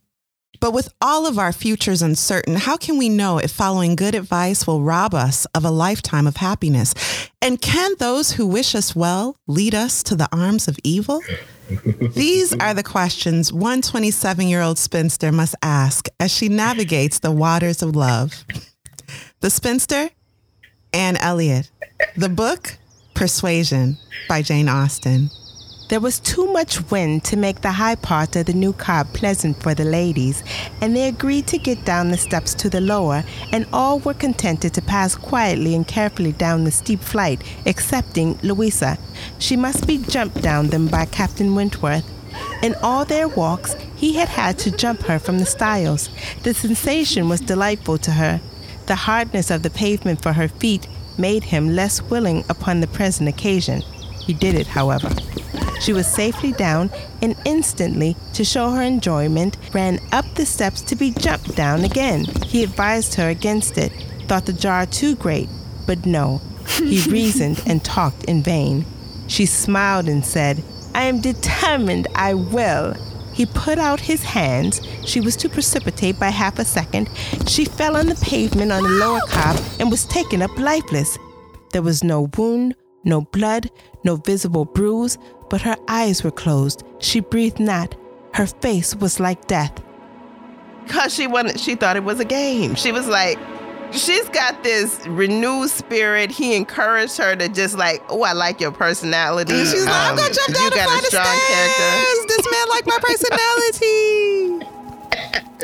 But 0.59 0.73
with 0.73 0.93
all 1.01 1.25
of 1.25 1.37
our 1.37 1.53
futures 1.53 2.01
uncertain, 2.01 2.55
how 2.55 2.77
can 2.77 2.97
we 2.97 3.09
know 3.09 3.37
if 3.37 3.51
following 3.51 3.95
good 3.95 4.15
advice 4.15 4.65
will 4.65 4.81
rob 4.81 5.13
us 5.13 5.45
of 5.53 5.65
a 5.65 5.71
lifetime 5.71 6.27
of 6.27 6.37
happiness? 6.37 6.93
And 7.41 7.61
can 7.61 7.93
those 7.99 8.31
who 8.31 8.47
wish 8.47 8.75
us 8.75 8.95
well 8.95 9.37
lead 9.47 9.75
us 9.75 10.03
to 10.03 10.15
the 10.15 10.29
arms 10.31 10.67
of 10.67 10.77
evil? 10.83 11.21
These 12.15 12.53
are 12.53 12.73
the 12.73 12.83
questions 12.83 13.51
one 13.51 13.81
27 13.81 14.47
year 14.47 14.61
old 14.61 14.77
spinster 14.77 15.31
must 15.31 15.55
ask 15.61 16.07
as 16.19 16.31
she 16.31 16.49
navigates 16.49 17.19
the 17.19 17.31
waters 17.31 17.81
of 17.81 17.95
love. 17.95 18.45
The 19.41 19.49
Spinster, 19.49 20.09
Anne 20.93 21.17
Elliot. 21.17 21.69
The 22.15 22.29
book, 22.29 22.77
Persuasion 23.13 23.97
by 24.27 24.41
Jane 24.41 24.69
Austen. 24.69 25.29
There 25.89 26.01
was 26.01 26.19
too 26.19 26.51
much 26.51 26.91
wind 26.91 27.23
to 27.25 27.37
make 27.37 27.61
the 27.61 27.71
high 27.71 27.95
part 27.95 28.35
of 28.35 28.47
the 28.47 28.53
new 28.53 28.73
Cobb 28.73 29.13
pleasant 29.13 29.63
for 29.63 29.73
the 29.73 29.85
ladies, 29.85 30.43
and 30.81 30.93
they 30.93 31.07
agreed 31.07 31.47
to 31.47 31.57
get 31.57 31.85
down 31.85 32.11
the 32.11 32.17
steps 32.17 32.53
to 32.55 32.69
the 32.69 32.81
lower, 32.81 33.23
and 33.53 33.65
all 33.71 33.99
were 33.99 34.13
contented 34.13 34.73
to 34.73 34.81
pass 34.81 35.15
quietly 35.15 35.73
and 35.75 35.87
carefully 35.87 36.33
down 36.33 36.65
the 36.65 36.71
steep 36.71 36.99
flight, 36.99 37.41
excepting 37.65 38.37
Louisa. 38.43 38.97
She 39.39 39.55
must 39.55 39.87
be 39.87 39.99
jumped 39.99 40.41
down 40.41 40.67
them 40.67 40.87
by 40.87 41.05
Captain 41.05 41.55
Wentworth. 41.55 42.05
In 42.61 42.75
all 42.83 43.05
their 43.05 43.29
walks, 43.29 43.73
he 43.95 44.11
had 44.15 44.27
had 44.27 44.59
to 44.59 44.71
jump 44.71 45.03
her 45.03 45.19
from 45.19 45.39
the 45.39 45.45
stiles. 45.45 46.09
The 46.43 46.53
sensation 46.53 47.29
was 47.29 47.39
delightful 47.39 47.97
to 47.99 48.11
her. 48.11 48.41
The 48.87 48.95
hardness 48.95 49.49
of 49.49 49.63
the 49.63 49.69
pavement 49.69 50.21
for 50.21 50.33
her 50.33 50.49
feet 50.49 50.85
made 51.17 51.45
him 51.45 51.75
less 51.75 52.01
willing 52.01 52.43
upon 52.49 52.81
the 52.81 52.87
present 52.87 53.29
occasion. 53.29 53.83
He 54.19 54.33
did 54.33 54.55
it, 54.55 54.67
however. 54.67 55.09
She 55.79 55.93
was 55.93 56.07
safely 56.07 56.51
down 56.51 56.89
and 57.21 57.35
instantly, 57.45 58.15
to 58.33 58.43
show 58.43 58.71
her 58.71 58.81
enjoyment, 58.81 59.57
ran 59.73 59.99
up 60.11 60.25
the 60.35 60.45
steps 60.45 60.81
to 60.81 60.95
be 60.95 61.11
jumped 61.11 61.55
down 61.55 61.83
again. 61.83 62.25
He 62.45 62.63
advised 62.63 63.15
her 63.15 63.29
against 63.29 63.77
it, 63.77 63.91
thought 64.27 64.45
the 64.45 64.53
jar 64.53 64.85
too 64.85 65.15
great, 65.15 65.49
but 65.85 66.05
no. 66.05 66.41
He 66.77 67.01
reasoned 67.09 67.61
and 67.65 67.83
talked 67.83 68.25
in 68.25 68.43
vain. 68.43 68.85
She 69.27 69.45
smiled 69.45 70.07
and 70.07 70.25
said, 70.25 70.63
I 70.93 71.03
am 71.03 71.21
determined 71.21 72.07
I 72.15 72.33
will. 72.33 72.95
He 73.33 73.45
put 73.45 73.77
out 73.77 73.99
his 73.99 74.23
hands. 74.23 74.81
She 75.05 75.21
was 75.21 75.35
to 75.37 75.49
precipitate 75.49 76.19
by 76.19 76.29
half 76.29 76.57
a 76.57 76.65
second. 76.65 77.07
She 77.45 77.65
fell 77.65 77.95
on 77.95 78.07
the 78.07 78.15
pavement 78.15 78.71
on 78.71 78.81
the 78.81 78.89
lower 78.89 79.21
Cobb 79.27 79.59
and 79.79 79.91
was 79.91 80.05
taken 80.05 80.41
up 80.41 80.57
lifeless. 80.57 81.19
There 81.71 81.83
was 81.83 82.03
no 82.03 82.29
wound, 82.35 82.73
no 83.03 83.21
blood, 83.21 83.69
no 84.03 84.15
visible 84.15 84.65
bruise, 84.65 85.19
but 85.49 85.61
her 85.61 85.75
eyes 85.87 86.23
were 86.23 86.31
closed. 86.31 86.83
She 86.99 87.19
breathed 87.19 87.59
not. 87.59 87.95
Her 88.33 88.47
face 88.47 88.95
was 88.95 89.19
like 89.19 89.47
death. 89.47 89.71
Cause 90.87 91.13
she 91.13 91.27
wanted 91.27 91.59
she 91.59 91.75
thought 91.75 91.95
it 91.97 92.03
was 92.03 92.19
a 92.19 92.25
game. 92.25 92.75
She 92.75 92.91
was 92.91 93.07
like, 93.07 93.37
she's 93.91 94.27
got 94.29 94.63
this 94.63 95.05
renewed 95.07 95.69
spirit. 95.69 96.31
He 96.31 96.55
encouraged 96.55 97.17
her 97.17 97.35
to 97.35 97.49
just 97.49 97.77
like, 97.77 98.01
oh, 98.09 98.21
I 98.23 98.31
like 98.33 98.61
your 98.61 98.71
personality. 98.71 99.53
And 99.53 99.67
she's 99.67 99.85
like, 99.85 99.93
I'm 99.93 100.15
gonna 100.15 100.27
Um, 100.29 100.33
jump 100.33 100.53
down 100.53 100.63
you 100.63 100.69
the 100.69 100.75
got 100.75 100.87
flight 100.87 101.01
a 101.01 101.05
of 101.05 101.05
strong 101.05 101.25
stairs. 101.25 101.75
character. 101.75 102.27
This 102.27 102.45
man 102.51 102.69
like 102.69 102.85
my 102.87 102.99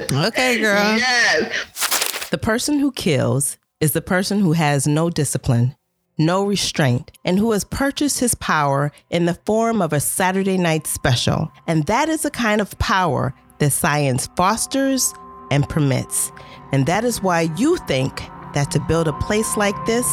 personality. 0.07 0.27
okay, 0.27 0.59
girl. 0.59 0.97
Yes. 0.97 2.29
The 2.29 2.37
person 2.37 2.79
who 2.79 2.91
kills 2.91 3.57
is 3.79 3.91
the 3.93 4.01
person 4.01 4.39
who 4.39 4.53
has 4.53 4.87
no 4.87 5.09
discipline, 5.09 5.75
no 6.17 6.45
restraint, 6.45 7.11
and 7.25 7.39
who 7.39 7.51
has 7.51 7.63
purchased 7.63 8.19
his 8.19 8.35
power 8.35 8.91
in 9.09 9.25
the 9.25 9.39
form 9.45 9.81
of 9.81 9.93
a 9.93 9.99
Saturday 9.99 10.57
night 10.57 10.87
special. 10.87 11.51
And 11.67 11.85
that 11.85 12.09
is 12.09 12.21
the 12.21 12.31
kind 12.31 12.61
of 12.61 12.77
power 12.79 13.33
that 13.59 13.71
science 13.71 14.29
fosters 14.35 15.13
and 15.51 15.67
permits. 15.67 16.31
And 16.71 16.85
that 16.85 17.03
is 17.03 17.21
why 17.21 17.49
you 17.57 17.77
think 17.87 18.15
that 18.53 18.71
to 18.71 18.79
build 18.79 19.07
a 19.07 19.13
place 19.13 19.57
like 19.57 19.75
this 19.85 20.07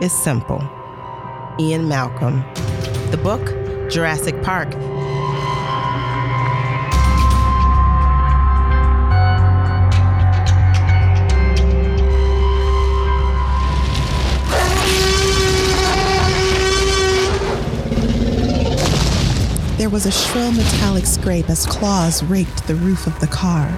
is 0.00 0.12
simple. 0.12 0.62
Ian 1.58 1.88
Malcolm. 1.88 2.44
The 3.10 3.20
book, 3.22 3.44
Jurassic 3.90 4.42
Park, 4.42 4.72
was 19.94 20.06
a 20.06 20.10
shrill 20.10 20.50
metallic 20.50 21.06
scrape 21.06 21.48
as 21.48 21.66
claws 21.66 22.24
raked 22.24 22.66
the 22.66 22.74
roof 22.74 23.06
of 23.06 23.16
the 23.20 23.28
car. 23.28 23.70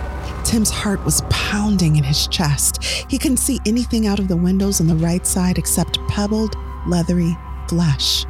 Tim's 0.46 0.70
heart 0.70 1.04
was 1.04 1.20
pounding 1.28 1.96
in 1.96 2.04
his 2.04 2.26
chest. 2.28 2.82
He 2.82 3.18
couldn't 3.18 3.36
see 3.36 3.60
anything 3.66 4.06
out 4.06 4.18
of 4.18 4.26
the 4.26 4.36
windows 4.36 4.80
on 4.80 4.86
the 4.86 4.94
right 4.94 5.26
side 5.26 5.58
except 5.58 5.98
pebbled, 6.08 6.56
leathery 6.86 7.36
flesh. 7.68 8.22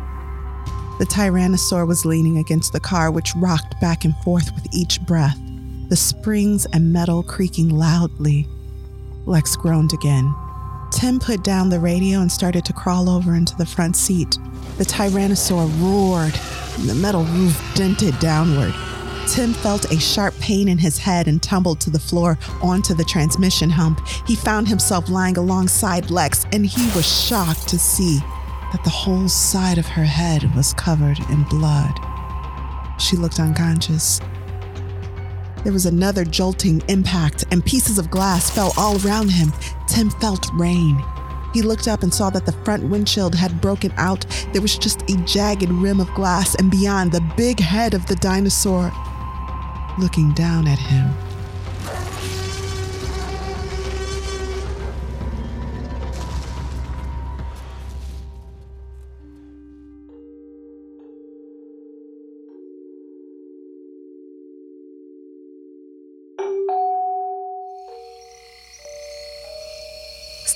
The 0.98 1.06
tyrannosaur 1.08 1.86
was 1.86 2.04
leaning 2.04 2.38
against 2.38 2.72
the 2.72 2.80
car, 2.80 3.12
which 3.12 3.36
rocked 3.36 3.80
back 3.80 4.04
and 4.04 4.16
forth 4.24 4.52
with 4.56 4.66
each 4.74 5.00
breath, 5.02 5.38
the 5.88 5.94
springs 5.94 6.66
and 6.72 6.92
metal 6.92 7.22
creaking 7.22 7.68
loudly. 7.68 8.48
Lex 9.26 9.54
groaned 9.54 9.92
again. 9.92 10.34
Tim 10.96 11.20
put 11.20 11.44
down 11.44 11.68
the 11.68 11.78
radio 11.78 12.20
and 12.20 12.32
started 12.32 12.64
to 12.64 12.72
crawl 12.72 13.10
over 13.10 13.34
into 13.34 13.54
the 13.54 13.66
front 13.66 13.96
seat. 13.96 14.38
The 14.78 14.84
tyrannosaur 14.84 15.68
roared, 15.78 16.34
and 16.78 16.88
the 16.88 16.94
metal 16.94 17.22
roof 17.24 17.62
dented 17.74 18.18
downward. 18.18 18.72
Tim 19.28 19.52
felt 19.52 19.92
a 19.92 20.00
sharp 20.00 20.34
pain 20.38 20.68
in 20.68 20.78
his 20.78 20.96
head 20.96 21.28
and 21.28 21.42
tumbled 21.42 21.80
to 21.80 21.90
the 21.90 21.98
floor 21.98 22.38
onto 22.62 22.94
the 22.94 23.04
transmission 23.04 23.68
hump. 23.68 24.00
He 24.26 24.34
found 24.34 24.68
himself 24.68 25.10
lying 25.10 25.36
alongside 25.36 26.10
Lex, 26.10 26.46
and 26.50 26.64
he 26.64 26.86
was 26.96 27.06
shocked 27.06 27.68
to 27.68 27.78
see 27.78 28.18
that 28.72 28.80
the 28.82 28.88
whole 28.88 29.28
side 29.28 29.76
of 29.76 29.86
her 29.86 30.04
head 30.04 30.54
was 30.56 30.72
covered 30.72 31.18
in 31.28 31.42
blood. 31.42 31.92
She 32.98 33.18
looked 33.18 33.38
unconscious. 33.38 34.18
There 35.66 35.72
was 35.72 35.86
another 35.86 36.24
jolting 36.24 36.80
impact, 36.86 37.44
and 37.50 37.66
pieces 37.66 37.98
of 37.98 38.08
glass 38.08 38.48
fell 38.48 38.72
all 38.76 39.04
around 39.04 39.30
him. 39.30 39.52
Tim 39.88 40.10
felt 40.10 40.48
rain. 40.54 41.04
He 41.52 41.60
looked 41.60 41.88
up 41.88 42.04
and 42.04 42.14
saw 42.14 42.30
that 42.30 42.46
the 42.46 42.52
front 42.64 42.84
windshield 42.84 43.34
had 43.34 43.60
broken 43.60 43.92
out. 43.96 44.24
There 44.52 44.62
was 44.62 44.78
just 44.78 45.02
a 45.10 45.16
jagged 45.24 45.68
rim 45.68 45.98
of 45.98 46.14
glass, 46.14 46.54
and 46.54 46.70
beyond, 46.70 47.10
the 47.10 47.32
big 47.36 47.58
head 47.58 47.94
of 47.94 48.06
the 48.06 48.14
dinosaur 48.14 48.92
looking 49.98 50.32
down 50.34 50.68
at 50.68 50.78
him. 50.78 51.25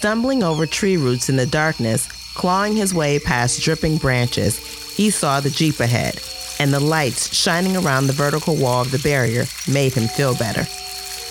Stumbling 0.01 0.43
over 0.43 0.65
tree 0.65 0.97
roots 0.97 1.29
in 1.29 1.37
the 1.37 1.45
darkness, 1.45 2.09
clawing 2.33 2.75
his 2.75 2.95
way 2.95 3.19
past 3.19 3.61
dripping 3.61 3.99
branches, 3.99 4.57
he 4.97 5.11
saw 5.11 5.41
the 5.41 5.51
Jeep 5.51 5.79
ahead, 5.79 6.19
and 6.59 6.73
the 6.73 6.81
lights 6.81 7.35
shining 7.37 7.77
around 7.77 8.07
the 8.07 8.15
vertical 8.15 8.57
wall 8.57 8.81
of 8.81 8.93
the 8.93 8.99
barrier 9.01 9.45
made 9.71 9.93
him 9.93 10.09
feel 10.09 10.35
better. 10.35 10.67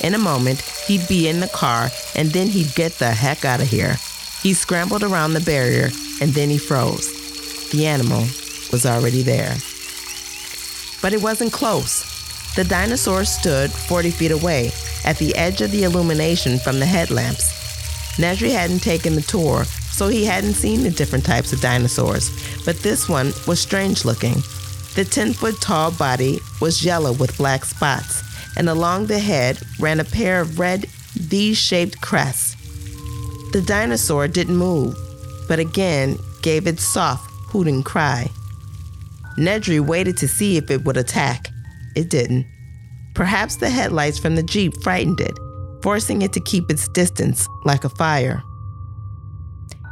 In 0.03 0.13
a 0.13 0.19
moment, 0.19 0.61
he'd 0.85 1.07
be 1.07 1.27
in 1.27 1.39
the 1.39 1.47
car, 1.47 1.89
and 2.13 2.29
then 2.29 2.45
he'd 2.45 2.75
get 2.75 2.91
the 2.99 3.09
heck 3.09 3.43
out 3.43 3.59
of 3.59 3.67
here. 3.67 3.95
He 4.43 4.53
scrambled 4.53 5.01
around 5.01 5.33
the 5.33 5.39
barrier, 5.39 5.89
and 6.21 6.31
then 6.35 6.51
he 6.51 6.59
froze. 6.59 7.71
The 7.71 7.87
animal 7.87 8.21
was 8.71 8.85
already 8.85 9.23
there. 9.23 9.55
But 11.01 11.13
it 11.13 11.23
wasn't 11.23 11.53
close. 11.53 12.05
The 12.53 12.65
dinosaur 12.65 13.25
stood 13.25 13.71
40 13.71 14.11
feet 14.11 14.31
away, 14.31 14.69
at 15.05 15.17
the 15.17 15.35
edge 15.35 15.61
of 15.61 15.71
the 15.71 15.85
illumination 15.85 16.59
from 16.59 16.79
the 16.79 16.85
headlamps. 16.85 17.58
Nedry 18.17 18.51
hadn't 18.51 18.79
taken 18.79 19.15
the 19.15 19.21
tour, 19.21 19.65
so 19.65 20.07
he 20.07 20.25
hadn't 20.25 20.53
seen 20.53 20.83
the 20.83 20.89
different 20.91 21.25
types 21.25 21.53
of 21.53 21.61
dinosaurs, 21.61 22.29
but 22.65 22.77
this 22.77 23.09
one 23.09 23.33
was 23.47 23.59
strange 23.59 24.05
looking. 24.05 24.35
The 24.95 25.05
10 25.09 25.33
foot 25.33 25.61
tall 25.61 25.91
body 25.91 26.39
was 26.61 26.83
yellow 26.83 27.13
with 27.13 27.37
black 27.37 27.65
spots, 27.65 28.23
and 28.57 28.69
along 28.69 29.05
the 29.05 29.19
head 29.19 29.59
ran 29.79 29.99
a 29.99 30.03
pair 30.05 30.41
of 30.41 30.59
red 30.59 30.85
V 31.13 31.53
shaped 31.53 32.01
crests. 32.01 32.55
The 33.51 33.63
dinosaur 33.65 34.27
didn't 34.27 34.57
move, 34.57 34.95
but 35.47 35.59
again 35.59 36.17
gave 36.41 36.67
its 36.67 36.83
soft, 36.83 37.29
hooting 37.47 37.83
cry. 37.83 38.29
Nedry 39.37 39.79
waited 39.79 40.17
to 40.17 40.27
see 40.27 40.57
if 40.57 40.69
it 40.69 40.85
would 40.85 40.97
attack. 40.97 41.49
It 41.95 42.09
didn't. 42.09 42.45
Perhaps 43.13 43.57
the 43.57 43.69
headlights 43.69 44.19
from 44.19 44.35
the 44.35 44.43
Jeep 44.43 44.81
frightened 44.81 45.19
it, 45.19 45.37
forcing 45.81 46.21
it 46.21 46.33
to 46.33 46.39
keep 46.39 46.69
its 46.69 46.87
distance 46.89 47.47
like 47.65 47.83
a 47.83 47.89
fire. 47.89 48.41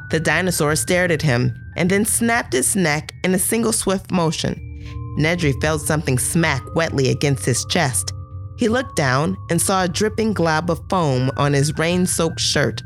The 0.10 0.20
dinosaur 0.20 0.76
stared 0.76 1.12
at 1.12 1.22
him 1.22 1.54
and 1.76 1.90
then 1.90 2.06
snapped 2.06 2.54
its 2.54 2.76
neck 2.76 3.12
in 3.24 3.34
a 3.34 3.40
single 3.40 3.74
swift 3.74 4.12
motion. 4.12 4.64
Nedry 5.20 5.60
felt 5.62 5.82
something 5.82 6.18
smack 6.18 6.64
wetly 6.76 7.10
against 7.10 7.46
his 7.46 7.66
chest. 7.66 8.14
He 8.58 8.70
looked 8.70 8.96
down 8.96 9.36
and 9.50 9.62
saw 9.62 9.84
a 9.84 9.88
dripping 9.88 10.34
glob 10.34 10.72
of 10.72 10.82
foam 10.90 11.30
on 11.38 11.54
his 11.54 11.78
rain 11.78 12.06
soaked 12.06 12.40
shirt. 12.40 12.82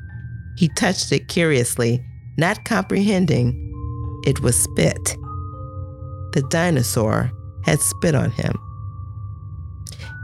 He 0.57 0.69
touched 0.69 1.11
it 1.11 1.27
curiously, 1.27 2.03
not 2.37 2.65
comprehending. 2.65 3.57
It 4.25 4.41
was 4.41 4.61
spit. 4.61 5.17
The 6.33 6.45
dinosaur 6.49 7.31
had 7.63 7.79
spit 7.79 8.15
on 8.15 8.31
him. 8.31 8.57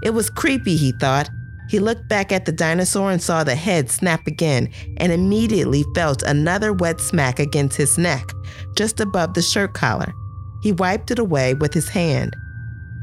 It 0.04 0.12
was 0.12 0.30
creepy, 0.30 0.76
he 0.76 0.94
thought. 1.00 1.30
He 1.68 1.80
looked 1.80 2.08
back 2.08 2.32
at 2.32 2.46
the 2.46 2.52
dinosaur 2.52 3.12
and 3.12 3.22
saw 3.22 3.44
the 3.44 3.56
head 3.56 3.90
snap 3.90 4.26
again 4.26 4.70
and 4.98 5.12
immediately 5.12 5.84
felt 5.94 6.24
another 6.24 6.72
wet 6.72 7.02
smack 7.02 7.40
against 7.40 7.78
his 7.78 7.98
neck, 7.98 8.32
just 8.76 9.00
above 9.00 9.34
the 9.34 9.42
shirt 9.42 9.74
collar. 9.74 10.14
He 10.62 10.72
wiped 10.72 11.12
it 11.12 11.20
away 11.20 11.54
with 11.54 11.74
his 11.74 11.90
hand. 11.90 12.36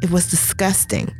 It 0.02 0.10
was 0.10 0.30
disgusting. 0.30 1.14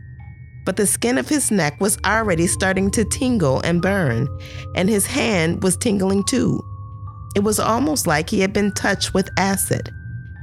But 0.65 0.77
the 0.77 0.87
skin 0.87 1.19
of 1.19 1.29
his 1.29 1.51
neck 1.51 1.79
was 1.81 1.99
already 2.07 2.47
starting 2.47 2.91
to 2.93 3.05
tingle 3.05 3.61
and 3.61 3.83
burn, 3.83 4.27
and 4.75 4.89
his 4.89 5.07
hand 5.07 5.63
was 5.63 5.77
tingling 5.77 6.25
too. 6.25 6.63
It 7.37 7.41
was 7.41 7.59
almost 7.59 8.07
like 8.07 8.31
he 8.31 8.41
had 8.41 8.53
been 8.53 8.73
touched 8.73 9.13
with 9.13 9.29
acid. 9.37 9.91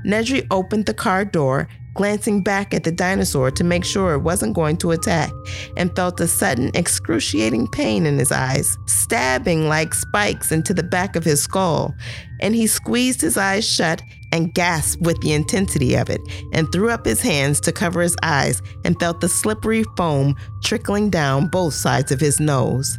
Nedry 0.05 0.45
opened 0.51 0.85
the 0.85 0.93
car 0.93 1.25
door 1.25 1.67
glancing 1.93 2.41
back 2.41 2.73
at 2.73 2.83
the 2.83 2.91
dinosaur 2.91 3.51
to 3.51 3.63
make 3.63 3.83
sure 3.83 4.13
it 4.13 4.19
wasn't 4.19 4.55
going 4.55 4.77
to 4.77 4.91
attack, 4.91 5.31
and 5.77 5.95
felt 5.95 6.19
a 6.19 6.27
sudden 6.27 6.71
excruciating 6.73 7.67
pain 7.67 8.05
in 8.05 8.17
his 8.17 8.31
eyes, 8.31 8.77
stabbing 8.85 9.67
like 9.67 9.93
spikes 9.93 10.51
into 10.51 10.73
the 10.73 10.83
back 10.83 11.15
of 11.15 11.23
his 11.23 11.41
skull. 11.41 11.93
And 12.41 12.55
he 12.55 12.67
squeezed 12.67 13.21
his 13.21 13.37
eyes 13.37 13.67
shut 13.67 14.01
and 14.31 14.53
gasped 14.53 15.01
with 15.01 15.19
the 15.21 15.33
intensity 15.33 15.95
of 15.95 16.09
it, 16.09 16.21
and 16.53 16.71
threw 16.71 16.89
up 16.89 17.05
his 17.05 17.21
hands 17.21 17.59
to 17.61 17.71
cover 17.71 18.01
his 18.01 18.15
eyes 18.23 18.61
and 18.85 18.99
felt 18.99 19.21
the 19.21 19.29
slippery 19.29 19.83
foam 19.97 20.35
trickling 20.63 21.09
down 21.09 21.47
both 21.47 21.73
sides 21.73 22.11
of 22.11 22.19
his 22.19 22.39
nose. 22.39 22.97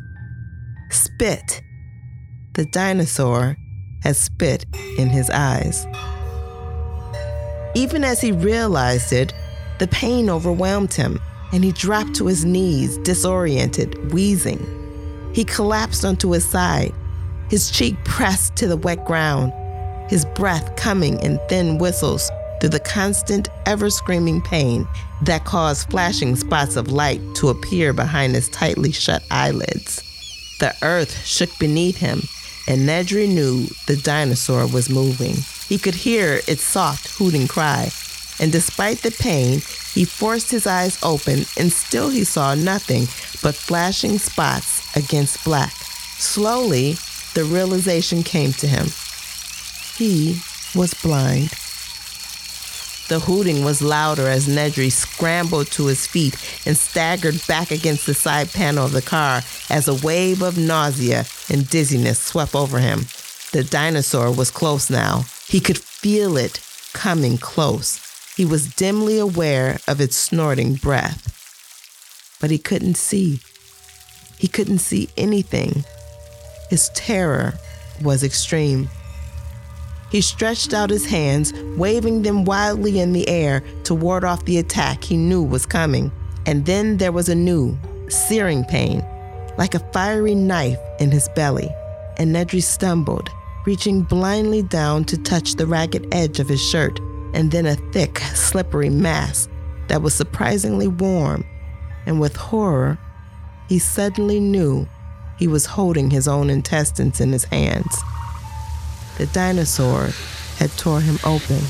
Spit. 0.91 1.63
The 2.55 2.67
dinosaur 2.67 3.57
had 4.03 4.17
spit 4.17 4.67
in 4.99 5.09
his 5.09 5.31
eyes. 5.31 5.87
Even 7.75 8.05
as 8.05 8.21
he 8.21 8.33
realized 8.33 9.13
it, 9.13 9.33
the 9.79 9.89
pain 9.89 10.29
overwhelmed 10.29 10.93
him, 10.93 11.19
and 11.53 11.65
he 11.65 11.73
dropped 11.73 12.15
to 12.17 12.27
his 12.27 12.45
knees, 12.45 12.99
disoriented, 12.99 14.13
wheezing. 14.13 14.67
He 15.35 15.45
collapsed 15.45 16.05
onto 16.05 16.31
his 16.31 16.45
side, 16.45 16.93
his 17.49 17.71
cheek 17.71 17.97
pressed 18.05 18.57
to 18.57 18.67
the 18.67 18.77
wet 18.77 19.05
ground, 19.05 19.53
his 20.11 20.25
breath 20.25 20.75
coming 20.77 21.19
in 21.21 21.39
thin 21.49 21.79
whistles 21.79 22.31
through 22.61 22.71
the 22.71 22.81
constant, 22.81 23.49
ever 23.67 23.91
screaming 23.91 24.41
pain 24.41 24.87
that 25.23 25.45
caused 25.45 25.91
flashing 25.91 26.37
spots 26.37 26.77
of 26.77 26.93
light 26.93 27.21
to 27.35 27.49
appear 27.49 27.93
behind 27.93 28.35
his 28.35 28.49
tightly 28.51 28.93
shut 28.93 29.23
eyelids. 29.31 30.03
The 30.61 30.75
earth 30.83 31.25
shook 31.27 31.51
beneath 31.59 31.97
him, 31.97 32.23
and 32.69 32.89
Nedry 32.89 33.29
knew 33.29 33.67
the 33.87 33.97
dinosaur 33.97 34.67
was 34.67 34.89
moving. 34.89 35.37
He 35.73 35.79
could 35.79 35.95
hear 35.95 36.43
its 36.47 36.65
soft 36.65 37.17
hooting 37.17 37.49
cry, 37.49 37.91
and 38.39 38.53
despite 38.53 38.99
the 38.99 39.11
pain, 39.11 39.63
he 39.95 40.05
forced 40.05 40.51
his 40.51 40.67
eyes 40.67 40.99
open 41.03 41.47
and 41.57 41.73
still 41.73 42.11
he 42.11 42.25
saw 42.25 42.55
nothing 42.55 43.05
but 43.43 43.55
flashing 43.55 44.19
spots 44.19 44.95
against 44.95 45.43
black. 45.47 45.73
Slowly, 46.19 46.99
the 47.33 47.45
realization 47.45 48.23
came 48.23 48.53
to 48.53 48.67
him. 48.67 48.89
He 49.97 50.43
was 50.75 50.93
blind. 50.93 51.53
The 53.09 53.25
hooting 53.25 53.65
was 53.65 53.81
louder 53.81 54.29
as 54.29 54.47
Nedry 54.47 54.93
scrambled 54.93 55.69
to 55.69 55.87
his 55.87 56.07
feet 56.07 56.37
and 56.67 56.77
staggered 56.77 57.41
back 57.47 57.71
against 57.71 58.05
the 58.05 58.13
side 58.13 58.53
panel 58.53 58.85
of 58.85 58.93
the 58.93 59.01
car 59.01 59.41
as 59.71 59.89
a 59.89 60.07
wave 60.07 60.43
of 60.43 60.59
nausea 60.59 61.25
and 61.49 61.67
dizziness 61.71 62.21
swept 62.21 62.55
over 62.55 62.79
him. 62.79 63.07
The 63.53 63.65
dinosaur 63.65 64.33
was 64.33 64.51
close 64.51 64.89
now. 64.89 65.25
He 65.47 65.61
could 65.61 65.79
feel 65.79 66.39
it 66.39 66.61
coming 66.95 67.37
close. 67.37 68.01
He 68.35 68.47
was 68.47 68.75
dimly 68.75 69.19
aware 69.19 69.79
of 69.87 70.01
its 70.01 70.17
snorting 70.17 70.75
breath. 70.75 71.29
But 72.41 72.51
he 72.51 72.57
couldn't 72.57 72.97
see. 72.97 73.41
He 74.39 74.49
couldn't 74.49 74.79
see 74.79 75.11
anything. 75.19 75.85
His 76.71 76.89
terror 76.95 77.53
was 78.03 78.25
extreme. 78.25 78.89
He 80.11 80.23
stretched 80.23 80.73
out 80.73 80.89
his 80.89 81.05
hands, 81.05 81.53
waving 81.77 82.23
them 82.23 82.45
wildly 82.45 83.01
in 83.01 83.13
the 83.13 83.29
air 83.29 83.63
to 83.85 83.95
ward 83.95 84.25
off 84.25 84.47
the 84.47 84.59
attack 84.59 85.05
he 85.05 85.17
knew 85.17 85.43
was 85.43 85.67
coming. 85.67 86.11
And 86.47 86.65
then 86.65 86.97
there 86.97 87.13
was 87.13 87.29
a 87.29 87.35
new, 87.35 87.79
searing 88.09 88.65
pain, 88.65 89.05
like 89.59 89.75
a 89.75 89.93
fiery 89.93 90.35
knife 90.35 90.79
in 91.01 91.11
his 91.11 91.29
belly. 91.37 91.69
And 92.17 92.35
Nedry 92.35 92.63
stumbled, 92.63 93.31
reaching 93.65 94.03
blindly 94.03 94.63
down 94.63 95.05
to 95.05 95.19
touch 95.19 95.55
the 95.55 95.67
ragged 95.67 96.07
edge 96.13 96.41
of 96.41 96.49
his 96.49 96.63
shirt, 96.63 96.99
and 97.35 97.51
then 97.51 97.67
a 97.67 97.77
thick, 97.93 98.19
slippery 98.19 98.91
mass 98.91 99.49
that 99.89 100.03
was 100.03 100.15
surprisingly 100.15 100.89
warm. 100.89 101.45
And 102.07 102.21
with 102.21 102.37
horror, 102.37 102.99
he 103.69 103.79
suddenly 103.79 104.41
knew 104.41 104.87
he 105.39 105.47
was 105.47 105.67
holding 105.67 106.11
his 106.11 106.29
own 106.29 106.51
intestines 106.51 107.21
in 107.21 107.33
his 107.33 107.45
hands. 107.45 108.01
The 109.19 109.27
dinosaur 109.27 110.11
had 110.59 110.71
tore 110.73 111.01
him 111.01 111.19
open. 111.25 111.61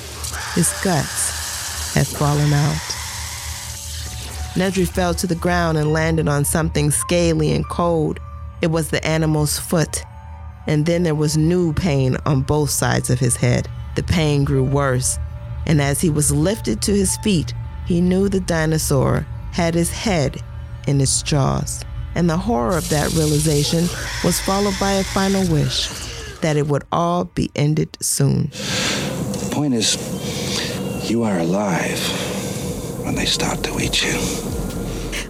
His 0.54 0.72
guts 0.82 1.94
had 1.94 2.06
fallen 2.06 2.52
out. 2.52 2.76
Nedry 4.54 4.86
fell 4.86 5.14
to 5.14 5.26
the 5.26 5.34
ground 5.34 5.78
and 5.78 5.92
landed 5.92 6.28
on 6.28 6.44
something 6.44 6.90
scaly 6.90 7.52
and 7.52 7.66
cold. 7.68 8.20
It 8.60 8.70
was 8.70 8.90
the 8.90 9.04
animal's 9.06 9.58
foot. 9.58 10.04
And 10.66 10.86
then 10.86 11.02
there 11.02 11.14
was 11.14 11.36
new 11.36 11.72
pain 11.72 12.16
on 12.24 12.42
both 12.42 12.70
sides 12.70 13.10
of 13.10 13.18
his 13.18 13.36
head. 13.36 13.68
The 13.94 14.02
pain 14.02 14.44
grew 14.44 14.62
worse. 14.62 15.18
And 15.66 15.80
as 15.80 16.00
he 16.00 16.10
was 16.10 16.32
lifted 16.32 16.82
to 16.82 16.92
his 16.92 17.16
feet, 17.18 17.52
he 17.86 18.00
knew 18.00 18.28
the 18.28 18.40
dinosaur 18.40 19.26
had 19.52 19.74
his 19.74 19.90
head 19.90 20.40
in 20.86 21.00
its 21.00 21.22
jaws. 21.22 21.84
And 22.14 22.28
the 22.28 22.36
horror 22.36 22.76
of 22.76 22.88
that 22.90 23.12
realization 23.14 23.86
was 24.24 24.40
followed 24.40 24.74
by 24.78 24.92
a 24.92 25.04
final 25.04 25.46
wish 25.52 25.88
that 26.40 26.56
it 26.56 26.66
would 26.66 26.84
all 26.92 27.24
be 27.24 27.50
ended 27.54 27.96
soon. 28.00 28.48
The 28.48 29.50
point 29.52 29.74
is, 29.74 29.98
you 31.10 31.22
are 31.22 31.38
alive 31.38 32.00
when 33.04 33.14
they 33.14 33.26
start 33.26 33.62
to 33.64 33.78
eat 33.80 34.02
you. 34.04 34.51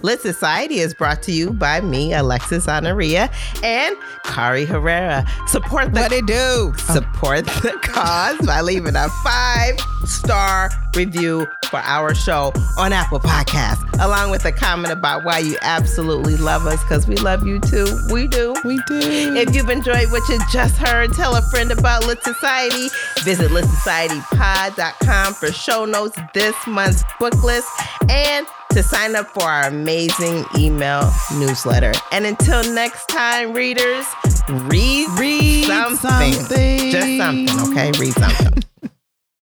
Lit 0.02 0.20
Society 0.20 0.78
is 0.80 0.94
brought 0.94 1.22
to 1.24 1.32
you 1.32 1.52
by 1.52 1.80
me, 1.80 2.12
Alexis 2.12 2.68
Honoria, 2.68 3.30
and 3.62 3.96
Kari 4.24 4.64
Herrera. 4.64 5.24
Support 5.46 5.94
the 5.94 6.00
What 6.00 6.12
it 6.12 6.26
do? 6.26 6.72
support 6.92 7.44
the 7.46 7.78
cause 7.82 8.38
by 8.46 8.60
leaving 8.60 8.96
a 8.96 9.08
five 9.24 9.78
star 10.04 10.70
review 10.96 11.46
for 11.66 11.78
our 11.78 12.14
show 12.14 12.52
on 12.78 12.92
Apple 12.92 13.20
Podcasts, 13.20 13.82
along 14.04 14.30
with 14.30 14.44
a 14.44 14.52
comment 14.52 14.92
about 14.92 15.24
why 15.24 15.38
you 15.38 15.56
absolutely 15.62 16.36
love 16.36 16.66
us 16.66 16.82
because 16.82 17.06
we 17.06 17.16
love 17.16 17.46
you 17.46 17.60
too. 17.60 17.86
We 18.10 18.26
do. 18.26 18.54
We 18.64 18.76
do. 18.86 19.00
If 19.36 19.54
you've 19.54 19.70
enjoyed 19.70 20.10
what 20.10 20.28
you 20.28 20.38
just 20.52 20.76
heard, 20.76 21.12
tell 21.14 21.34
a 21.36 21.42
friend 21.50 21.70
about 21.70 22.06
Lit 22.06 22.22
Society. 22.24 22.88
Visit 23.22 23.50
litsocietypod.com 23.52 25.34
for 25.34 25.52
show 25.52 25.84
notes, 25.84 26.18
this 26.34 26.54
month's 26.66 27.04
book 27.18 27.42
list, 27.42 27.68
and 28.10 28.46
to 28.74 28.82
sign 28.82 29.16
up 29.16 29.28
for 29.28 29.42
our 29.44 29.68
amazing 29.68 30.44
email 30.56 31.12
newsletter. 31.36 31.92
And 32.10 32.26
until 32.26 32.62
next 32.74 33.06
time, 33.06 33.52
readers, 33.52 34.06
read, 34.48 35.08
Read 35.18 35.66
something. 35.66 36.32
something. 36.32 36.90
Just 36.90 37.16
something, 37.18 37.70
okay? 37.72 37.92
Read 37.98 38.12
something. 38.14 38.62